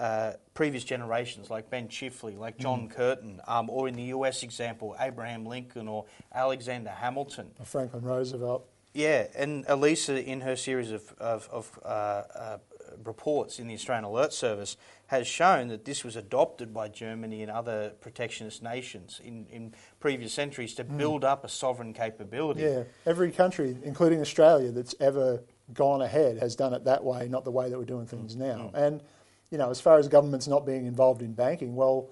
uh, 0.00 0.32
previous 0.54 0.82
generations, 0.82 1.50
like 1.50 1.68
Ben 1.68 1.86
Chifley, 1.86 2.38
like 2.38 2.56
John 2.56 2.88
Curtin, 2.88 3.38
um, 3.46 3.68
or 3.68 3.86
in 3.86 3.94
the 3.94 4.04
US 4.04 4.42
example, 4.42 4.96
Abraham 4.98 5.44
Lincoln 5.44 5.88
or 5.88 6.06
Alexander 6.34 6.88
Hamilton. 6.88 7.50
or 7.58 7.66
Franklin 7.66 8.02
Roosevelt. 8.02 8.66
Yeah, 8.94 9.26
and 9.36 9.66
Elisa, 9.68 10.20
in 10.20 10.40
her 10.40 10.56
series 10.56 10.90
of, 10.90 11.14
of, 11.20 11.48
of 11.52 11.78
uh, 11.84 11.88
uh, 11.88 12.58
reports 13.04 13.58
in 13.58 13.68
the 13.68 13.74
Australian 13.74 14.04
Alert 14.04 14.32
Service, 14.32 14.78
has 15.08 15.26
shown 15.26 15.68
that 15.68 15.84
this 15.84 16.02
was 16.02 16.16
adopted 16.16 16.72
by 16.72 16.88
Germany 16.88 17.42
and 17.42 17.50
other 17.50 17.92
protectionist 18.00 18.62
nations 18.62 19.20
in, 19.22 19.46
in 19.50 19.74
previous 20.00 20.32
centuries 20.32 20.74
to 20.76 20.84
build 20.84 21.24
up 21.24 21.44
a 21.44 21.48
sovereign 21.48 21.92
capability. 21.92 22.62
Yeah, 22.62 22.84
every 23.04 23.30
country, 23.32 23.76
including 23.84 24.22
Australia, 24.22 24.72
that's 24.72 24.94
ever 24.98 25.42
gone 25.74 26.02
ahead 26.02 26.38
has 26.38 26.56
done 26.56 26.72
it 26.72 26.84
that 26.84 27.04
way, 27.04 27.28
not 27.28 27.44
the 27.44 27.50
way 27.50 27.68
that 27.68 27.78
we're 27.78 27.84
doing 27.84 28.06
things 28.06 28.34
now. 28.34 28.70
And, 28.74 29.02
you 29.50 29.58
know, 29.58 29.70
as 29.70 29.80
far 29.80 29.98
as 29.98 30.08
governments 30.08 30.46
not 30.48 30.64
being 30.66 30.86
involved 30.86 31.22
in 31.22 31.32
banking, 31.32 31.74
well, 31.74 32.08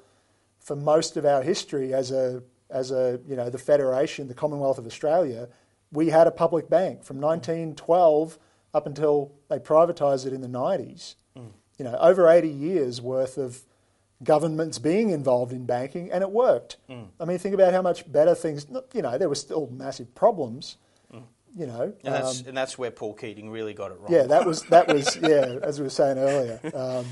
for 0.60 0.76
most 0.76 1.16
of 1.16 1.24
our 1.24 1.42
history 1.42 1.94
as 1.94 2.10
a, 2.10 2.42
as 2.70 2.90
a, 2.90 3.20
you 3.26 3.36
know, 3.36 3.48
the 3.48 3.58
Federation, 3.58 4.28
the 4.28 4.34
Commonwealth 4.34 4.78
of 4.78 4.86
Australia, 4.86 5.48
we 5.92 6.08
had 6.10 6.26
a 6.26 6.30
public 6.30 6.68
bank 6.68 7.04
from 7.04 7.20
1912 7.20 8.38
up 8.74 8.86
until 8.86 9.32
they 9.48 9.58
privatised 9.58 10.26
it 10.26 10.32
in 10.32 10.40
the 10.40 10.48
90s. 10.48 11.14
You 11.78 11.84
know, 11.84 11.96
over 12.00 12.28
80 12.28 12.48
years 12.48 13.00
worth 13.00 13.38
of 13.38 13.60
governments 14.24 14.80
being 14.80 15.10
involved 15.10 15.52
in 15.52 15.64
banking, 15.64 16.10
and 16.10 16.22
it 16.22 16.30
worked. 16.32 16.76
I 17.20 17.24
mean, 17.24 17.38
think 17.38 17.54
about 17.54 17.72
how 17.72 17.82
much 17.82 18.10
better 18.10 18.34
things. 18.34 18.66
You 18.92 19.02
know, 19.02 19.16
there 19.16 19.28
were 19.28 19.36
still 19.36 19.68
massive 19.68 20.12
problems. 20.16 20.76
You 21.56 21.66
know, 21.66 21.92
And 22.04 22.14
that's, 22.14 22.40
um, 22.42 22.48
and 22.48 22.56
that's 22.56 22.76
where 22.78 22.90
Paul 22.90 23.14
Keating 23.14 23.48
really 23.50 23.72
got 23.74 23.90
it 23.90 23.98
wrong. 23.98 24.12
yeah, 24.12 24.24
that 24.24 24.44
was 24.46 24.62
that 24.64 24.86
was 24.86 25.16
yeah, 25.16 25.58
as 25.62 25.78
we 25.80 25.84
were 25.84 25.90
saying 25.90 26.18
earlier. 26.18 26.60
Um, 26.74 27.06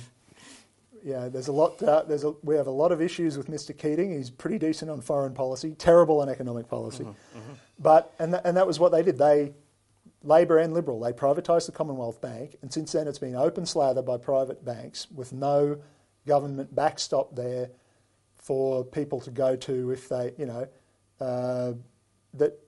yeah, 1.07 1.29
there's 1.29 1.47
a 1.47 1.53
lot. 1.53 1.81
Uh, 1.81 2.03
there's 2.03 2.25
a, 2.25 2.33
we 2.43 2.57
have 2.57 2.67
a 2.67 2.73
lot 2.73 2.91
of 2.91 3.01
issues 3.01 3.39
with 3.39 3.47
Mr. 3.47 3.77
Keating. 3.79 4.11
He's 4.11 4.29
pretty 4.29 4.59
decent 4.59 4.91
on 4.91 5.01
foreign 5.01 5.35
policy, 5.35 5.71
terrible 5.79 6.21
on 6.21 6.29
economic 6.29 6.69
policy. 6.69 7.07
But 7.79 8.13
and 8.19 8.33
th- 8.33 8.43
and 8.45 8.57
that 8.57 8.67
was 8.67 8.81
what 8.81 8.91
they 8.91 9.05
did. 9.05 9.17
They 9.17 9.53
Labor 10.25 10.59
and 10.59 10.75
Liberal 10.75 10.99
they 10.99 11.13
privatised 11.13 11.67
the 11.67 11.73
Commonwealth 11.73 12.21
Bank, 12.21 12.57
and 12.61 12.73
since 12.73 12.91
then 12.91 13.07
it's 13.07 13.21
been 13.21 13.37
open 13.37 13.67
slather 13.67 14.03
by 14.03 14.17
private 14.17 14.65
banks 14.65 15.07
with 15.15 15.33
no 15.33 15.79
government 16.27 16.75
backstop 16.75 17.37
there 17.37 17.71
for 18.35 18.85
people 18.85 19.21
to 19.21 19.31
go 19.31 19.55
to 19.55 19.93
if 19.93 20.09
they 20.09 20.33
you 20.37 20.47
know 20.47 20.67
uh, 21.21 21.73
that 22.35 22.59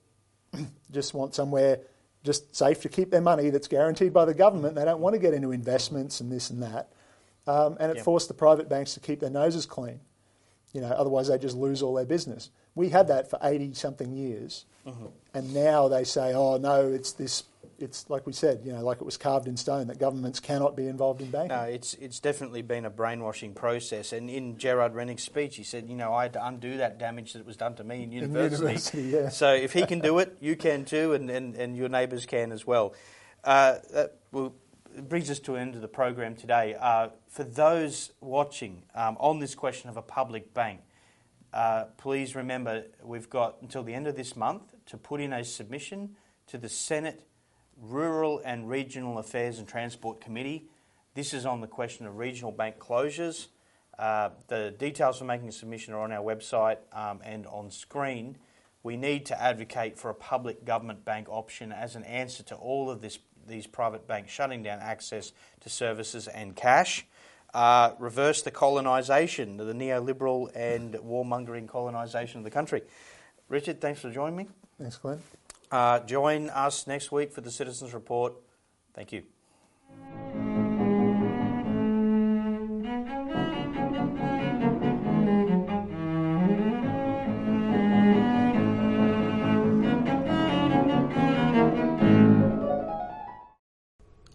just 0.93 1.13
want 1.13 1.35
somewhere 1.35 1.81
just 2.23 2.55
safe 2.55 2.83
to 2.83 2.89
keep 2.89 3.11
their 3.11 3.21
money 3.21 3.51
that's 3.51 3.67
guaranteed 3.67 4.13
by 4.13 4.25
the 4.25 4.35
government. 4.35 4.77
They 4.77 4.85
don't 4.85 5.01
want 5.01 5.15
to 5.15 5.19
get 5.19 5.35
into 5.35 5.51
investments 5.51 6.21
and 6.21 6.31
this 6.31 6.51
and 6.51 6.63
that. 6.63 6.93
Um, 7.49 7.77
and 7.81 7.91
it 7.91 7.97
Yep. 7.97 8.05
forced 8.05 8.29
the 8.29 8.35
private 8.35 8.69
banks 8.69 8.93
to 8.95 9.01
keep 9.01 9.21
their 9.21 9.31
noses 9.31 9.65
clean. 9.67 10.01
You 10.75 10.83
know, 10.83 10.89
otherwise 10.89 11.29
they 11.29 11.39
just 11.39 11.57
lose 11.57 11.83
all 11.83 11.95
their 11.95 12.05
business. 12.05 12.51
We 12.75 12.91
had 12.91 13.09
that 13.09 13.31
for 13.31 13.39
80 13.43 13.73
something 13.75 14.13
years. 14.13 14.67
And 15.35 15.53
now 15.55 15.89
they 15.89 16.05
say, 16.05 16.33
oh, 16.35 16.57
no, 16.57 16.89
it's 16.89 17.13
this, 17.13 17.45
it's 17.79 18.09
like 18.09 18.27
we 18.27 18.33
said, 18.33 18.61
you 18.65 18.73
know, 18.73 18.83
like 18.83 18.99
it 19.01 19.05
was 19.05 19.17
carved 19.17 19.47
in 19.47 19.57
stone 19.57 19.87
that 19.89 19.99
governments 19.99 20.41
cannot 20.41 20.77
be 20.77 20.87
involved 20.87 21.21
in 21.21 21.31
banking. 21.31 21.57
No, 21.57 21.63
it's 21.65 21.93
it's 21.95 22.21
definitely 22.21 22.63
been 22.63 22.85
a 22.87 22.91
brainwashing 22.91 23.53
process. 23.55 24.13
And 24.13 24.29
in 24.31 24.57
Gerard 24.59 24.95
Rennick's 24.95 25.25
speech, 25.25 25.57
he 25.57 25.63
said, 25.65 25.89
you 25.89 25.95
know, 25.97 26.13
I 26.15 26.23
had 26.25 26.33
to 26.35 26.47
undo 26.47 26.77
that 26.79 26.99
damage 26.99 27.35
that 27.35 27.45
was 27.47 27.57
done 27.57 27.75
to 27.77 27.85
me 27.85 28.03
in 28.03 28.13
university. 28.13 28.63
university, 28.65 29.03
yeah. 29.03 29.29
So 29.31 29.53
if 29.55 29.73
he 29.75 29.85
can 29.87 30.01
do 30.01 30.19
it, 30.19 30.37
you 30.41 30.57
can 30.57 30.85
too, 30.85 31.13
and, 31.15 31.31
and, 31.31 31.55
and 31.55 31.77
your 31.77 31.89
neighbours 31.89 32.25
can 32.27 32.51
as 32.53 32.67
well. 32.67 32.95
Uh, 33.45 33.77
that 33.93 34.17
will, 34.33 34.55
it 34.97 35.09
brings 35.09 35.31
us 35.31 35.39
to 35.41 35.55
an 35.55 35.61
end 35.61 35.75
of 35.75 35.81
the 35.81 35.89
program 35.89 36.35
today. 36.35 36.77
Uh, 36.79 37.09
for 37.29 37.45
those 37.45 38.13
watching 38.21 38.83
um, 38.95 39.17
on 39.21 39.39
this 39.39 39.55
question 39.55 39.89
of 39.89 39.97
a 39.97 40.03
public 40.03 40.55
bank, 40.55 40.81
uh, 41.53 41.85
please 41.97 42.35
remember 42.35 42.85
we've 43.03 43.31
got 43.31 43.57
until 43.63 43.83
the 43.83 43.95
end 43.95 44.07
of 44.07 44.17
this 44.17 44.37
month 44.37 44.75
to 44.87 44.97
put 44.97 45.21
in 45.21 45.33
a 45.33 45.45
submission 45.45 46.17
to 46.47 46.59
the 46.59 46.69
Senate 46.69 47.27
Rural 47.81 48.43
and 48.45 48.69
Regional 48.69 49.19
Affairs 49.19 49.59
and 49.59 49.69
Transport 49.69 50.21
Committee. 50.21 50.69
This 51.15 51.33
is 51.33 51.47
on 51.47 51.61
the 51.61 51.67
question 51.67 52.07
of 52.07 52.17
regional 52.17 52.53
bank 52.53 52.79
closures. 52.79 53.49
Uh, 53.99 54.31
the 54.49 54.75
details 54.79 55.19
for 55.19 55.25
making 55.25 55.49
a 55.49 55.53
submission 55.53 55.95
are 55.95 56.01
on 56.01 56.13
our 56.13 56.23
website 56.23 56.79
um, 56.93 57.21
and 57.25 57.47
on 57.47 57.71
screen. 57.71 58.37
We 58.83 58.97
need 58.97 59.27
to 59.27 59.41
advocate 59.41 59.99
for 59.99 60.11
a 60.11 60.15
public 60.15 60.65
government 60.65 61.05
bank 61.05 61.29
option 61.29 61.73
as 61.73 61.97
an 61.97 62.05
answer 62.05 62.43
to 62.45 62.55
all 62.55 62.91
of 62.91 63.01
this, 63.01 63.19
these 63.49 63.67
private 63.67 64.07
banks 64.07 64.31
shutting 64.31 64.63
down 64.63 64.79
access 64.81 65.33
to 65.61 65.69
services 65.69 66.29
and 66.29 66.55
cash. 66.55 67.07
Uh, 67.55 67.93
reverse 67.99 68.43
the 68.43 68.51
colonisation, 68.51 69.57
the 69.57 69.73
neoliberal 69.73 70.51
and 70.55 70.95
warmongering 70.95 71.67
colonisation 71.67 72.39
of 72.39 72.45
the 72.45 72.51
country. 72.51 72.83
Richard, 73.49 73.81
thanks 73.81 74.01
for 74.01 74.11
joining 74.11 74.37
me. 74.37 74.47
Thanks, 74.79 74.99
Glen. 74.99 75.23
Uh, 75.71 76.01
join 76.01 76.51
us 76.51 76.87
next 76.87 77.11
week 77.11 77.33
for 77.33 77.41
the 77.41 77.51
Citizens 77.51 77.95
Report. 77.95 78.35
Thank 78.95 79.13
you. 79.13 79.23